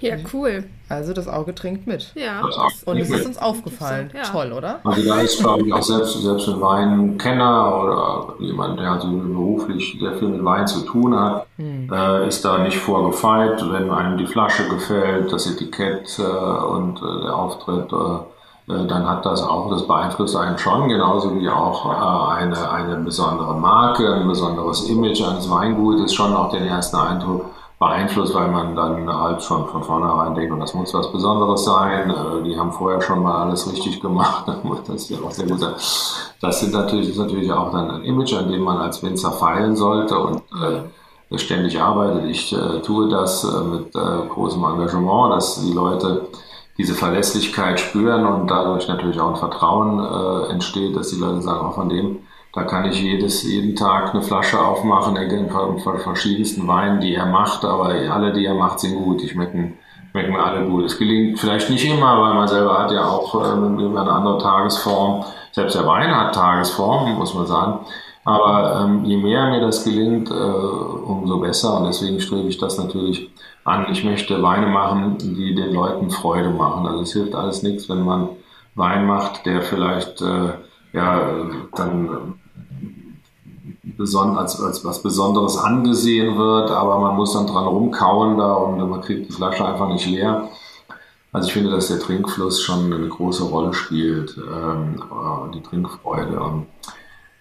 Ja, 0.00 0.16
cool. 0.32 0.64
Also 0.88 1.12
das 1.12 1.28
Auge 1.28 1.54
trinkt 1.54 1.86
mit. 1.86 2.12
Ja. 2.14 2.42
Und 2.86 2.98
es 2.98 3.10
ist 3.10 3.26
uns 3.26 3.38
aufgefallen. 3.38 4.10
Ja. 4.14 4.22
Toll, 4.22 4.52
oder? 4.52 4.80
Also 4.84 5.06
da 5.06 5.20
ist, 5.20 5.40
glaube 5.40 5.66
ich, 5.66 5.72
auch 5.72 5.82
selbst, 5.82 6.22
selbst 6.22 6.48
ein 6.48 6.60
Weinkenner 6.60 7.82
oder 7.82 8.34
jemand, 8.38 8.80
der 8.80 8.92
also 8.92 9.08
beruflich 9.08 9.98
sehr 10.00 10.14
viel 10.14 10.28
mit 10.28 10.44
Wein 10.44 10.66
zu 10.66 10.80
tun 10.86 11.18
hat, 11.18 11.46
hm. 11.56 11.92
äh, 11.92 12.26
ist 12.26 12.44
da 12.44 12.58
nicht 12.58 12.78
vorgefeilt. 12.78 13.62
Wenn 13.70 13.90
einem 13.90 14.16
die 14.16 14.26
Flasche 14.26 14.66
gefällt, 14.68 15.32
das 15.32 15.46
Etikett 15.46 16.18
äh, 16.18 16.22
und 16.22 16.98
äh, 16.98 17.22
der 17.22 17.36
Auftritt, 17.36 17.92
äh, 17.92 18.72
äh, 18.72 18.86
dann 18.86 19.08
hat 19.08 19.24
das 19.26 19.42
auch, 19.42 19.70
das 19.70 19.86
beeinflusst 19.86 20.36
einen 20.36 20.58
schon, 20.58 20.88
genauso 20.88 21.34
wie 21.38 21.48
auch 21.48 21.86
äh, 21.86 22.38
eine, 22.38 22.70
eine 22.70 22.96
besondere 22.96 23.54
Marke, 23.54 24.14
ein 24.14 24.28
besonderes 24.28 24.88
Image 24.88 25.22
eines 25.22 25.50
Weingutes 25.50 26.14
schon 26.14 26.34
auch 26.34 26.50
den 26.50 26.66
ersten 26.66 26.96
Eindruck 26.96 27.46
beeinflusst, 27.78 28.34
weil 28.34 28.48
man 28.48 28.74
dann 28.74 29.08
halt 29.08 29.42
schon 29.42 29.66
von 29.68 29.84
vornherein 29.84 30.34
denkt, 30.34 30.52
und 30.52 30.60
das 30.60 30.74
muss 30.74 30.92
was 30.94 31.12
Besonderes 31.12 31.64
sein. 31.64 32.10
Äh, 32.10 32.42
die 32.44 32.58
haben 32.58 32.72
vorher 32.72 33.00
schon 33.00 33.22
mal 33.22 33.42
alles 33.42 33.70
richtig 33.70 34.00
gemacht. 34.00 34.46
Das 34.86 35.02
ist 35.02 35.10
ja 35.10 35.18
auch 35.24 35.30
sehr 35.30 35.46
gut. 35.46 35.60
Das 36.40 36.60
sind 36.60 36.72
natürlich, 36.72 37.10
ist 37.10 37.18
natürlich 37.18 37.52
auch 37.52 37.70
dann 37.72 37.90
ein 37.90 38.02
Image, 38.02 38.34
an 38.34 38.50
dem 38.50 38.62
man 38.62 38.78
als 38.78 39.02
Winzer 39.02 39.32
feilen 39.32 39.76
sollte 39.76 40.18
und 40.18 40.42
äh, 40.62 41.38
ständig 41.38 41.80
arbeitet. 41.80 42.24
Ich 42.24 42.52
äh, 42.52 42.80
tue 42.80 43.08
das 43.08 43.44
äh, 43.44 43.60
mit 43.62 43.94
äh, 43.94 44.28
großem 44.28 44.64
Engagement, 44.64 45.34
dass 45.34 45.62
die 45.62 45.72
Leute 45.72 46.28
diese 46.78 46.94
Verlässlichkeit 46.94 47.80
spüren 47.80 48.24
und 48.24 48.50
dadurch 48.50 48.88
natürlich 48.88 49.20
auch 49.20 49.30
ein 49.30 49.36
Vertrauen 49.36 49.98
äh, 49.98 50.52
entsteht, 50.52 50.96
dass 50.96 51.10
die 51.10 51.18
Leute 51.18 51.42
sagen, 51.42 51.66
auch 51.66 51.74
von 51.74 51.88
dem 51.88 52.20
da 52.58 52.64
kann 52.64 52.86
ich 52.86 53.00
jedes, 53.00 53.44
jeden 53.44 53.76
Tag 53.76 54.12
eine 54.12 54.22
Flasche 54.22 54.58
aufmachen, 54.58 55.16
von 55.78 55.98
verschiedensten 55.98 56.66
Weinen, 56.66 57.00
die 57.00 57.14
er 57.14 57.26
macht, 57.26 57.64
aber 57.64 57.90
alle, 58.10 58.32
die 58.32 58.46
er 58.46 58.54
macht, 58.54 58.80
sind 58.80 58.96
gut. 58.96 59.22
Die 59.22 59.28
schmecken, 59.28 59.78
schmecken 60.10 60.36
alle 60.36 60.66
gut. 60.66 60.84
Es 60.84 60.98
gelingt 60.98 61.38
vielleicht 61.38 61.70
nicht 61.70 61.88
immer, 61.88 62.20
weil 62.20 62.34
man 62.34 62.48
selber 62.48 62.76
hat 62.76 62.90
ja 62.90 63.04
auch 63.04 63.32
ähm, 63.34 63.96
eine 63.96 64.10
andere 64.10 64.38
Tagesform. 64.38 65.24
Selbst 65.52 65.76
der 65.76 65.86
Wein 65.86 66.14
hat 66.14 66.34
Tagesform, 66.34 67.14
muss 67.14 67.32
man 67.32 67.46
sagen. 67.46 67.80
Aber 68.24 68.80
ähm, 68.82 69.04
je 69.04 69.16
mehr 69.16 69.50
mir 69.50 69.60
das 69.60 69.84
gelingt, 69.84 70.30
äh, 70.30 70.34
umso 70.34 71.38
besser. 71.38 71.78
Und 71.78 71.86
deswegen 71.86 72.20
strebe 72.20 72.48
ich 72.48 72.58
das 72.58 72.76
natürlich 72.76 73.30
an. 73.62 73.86
Ich 73.92 74.02
möchte 74.02 74.42
Weine 74.42 74.66
machen, 74.66 75.16
die 75.18 75.54
den 75.54 75.72
Leuten 75.72 76.10
Freude 76.10 76.50
machen. 76.50 76.88
Also 76.88 77.02
es 77.02 77.12
hilft 77.12 77.36
alles 77.36 77.62
nichts, 77.62 77.88
wenn 77.88 78.02
man 78.02 78.30
Wein 78.74 79.06
macht, 79.06 79.46
der 79.46 79.62
vielleicht 79.62 80.20
äh, 80.22 80.54
ja, 80.92 81.20
dann 81.76 82.34
als, 84.36 84.60
als 84.60 84.84
was 84.84 85.02
Besonderes 85.02 85.56
angesehen 85.56 86.36
wird, 86.38 86.70
aber 86.70 86.98
man 86.98 87.16
muss 87.16 87.32
dann 87.32 87.46
dran 87.46 87.66
rumkauen 87.66 88.38
da 88.38 88.54
und 88.54 88.88
man 88.88 89.00
kriegt 89.00 89.28
die 89.28 89.32
Flasche 89.32 89.64
einfach 89.64 89.88
nicht 89.88 90.06
leer. 90.06 90.48
Also 91.32 91.48
ich 91.48 91.52
finde, 91.52 91.70
dass 91.70 91.88
der 91.88 92.00
Trinkfluss 92.00 92.62
schon 92.62 92.92
eine 92.92 93.08
große 93.08 93.44
Rolle 93.44 93.74
spielt, 93.74 94.36
ähm, 94.38 95.02
äh, 95.02 95.54
die 95.54 95.62
Trinkfreude. 95.62 96.40
Und 96.40 96.66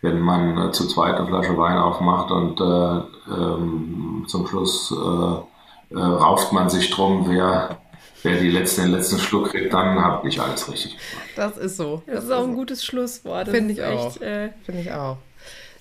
wenn 0.01 0.19
man 0.19 0.57
äh, 0.57 0.71
zu 0.71 0.87
zweit 0.87 1.15
eine 1.15 1.27
Flasche 1.27 1.57
Wein 1.57 1.77
aufmacht 1.77 2.29
und 2.31 2.59
äh, 2.59 3.33
ähm, 3.33 4.25
zum 4.27 4.45
Schluss 4.45 4.91
äh, 4.91 5.95
äh, 5.95 5.99
rauft 5.99 6.51
man 6.51 6.69
sich 6.69 6.89
drum, 6.89 7.25
wer, 7.29 7.77
wer 8.23 8.39
die 8.39 8.51
letzte, 8.51 8.81
den 8.81 8.91
letzten 8.91 9.19
Schluck 9.19 9.51
kriegt, 9.51 9.73
dann 9.73 10.03
habe 10.03 10.27
ich 10.27 10.41
alles 10.41 10.69
richtig 10.69 10.91
gemacht. 10.91 11.27
Das 11.37 11.57
ist 11.57 11.77
so. 11.77 12.03
Das, 12.05 12.15
das 12.15 12.23
ist 12.25 12.31
auch 12.31 12.43
ein 12.43 12.51
so. 12.51 12.57
gutes 12.57 12.83
Schlusswort. 12.83 13.47
Finde 13.47 13.73
ich, 13.73 13.81
echt, 13.81 14.21
äh, 14.21 14.49
Finde 14.65 14.81
ich 14.81 14.91
auch. 14.91 15.17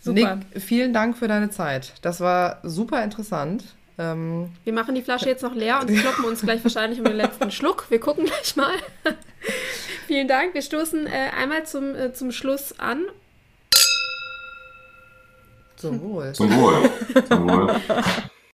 Super. 0.07 0.37
Nick, 0.37 0.63
vielen 0.63 0.93
Dank 0.93 1.19
für 1.19 1.27
deine 1.27 1.51
Zeit. 1.51 1.95
Das 2.01 2.21
war 2.21 2.61
super 2.63 3.03
interessant. 3.03 3.65
Ähm, 3.99 4.51
wir 4.63 4.73
machen 4.73 4.95
die 4.95 5.03
Flasche 5.03 5.29
jetzt 5.29 5.43
noch 5.43 5.55
leer 5.55 5.81
und 5.81 5.89
kloppen 5.89 6.27
uns 6.27 6.43
gleich 6.43 6.63
wahrscheinlich 6.63 7.01
um 7.01 7.07
den 7.07 7.17
letzten 7.17 7.51
Schluck. 7.51 7.87
Wir 7.91 7.99
gucken 7.99 8.25
gleich 8.25 8.55
mal. 8.55 8.75
Vielen 10.07 10.29
Dank. 10.29 10.55
Wir 10.55 10.63
stoßen 10.63 11.09
äh, 11.09 11.31
einmal 11.37 11.67
zum, 11.67 11.97
äh, 11.97 12.13
zum 12.13 12.31
Schluss 12.31 12.79
an. 12.79 13.03
Zum 15.75 16.01
Wohl. 16.01 16.33
Zum 16.35 16.55
Wohl. 16.57 16.91
Zum 17.29 17.51
Wohl. 17.51 17.81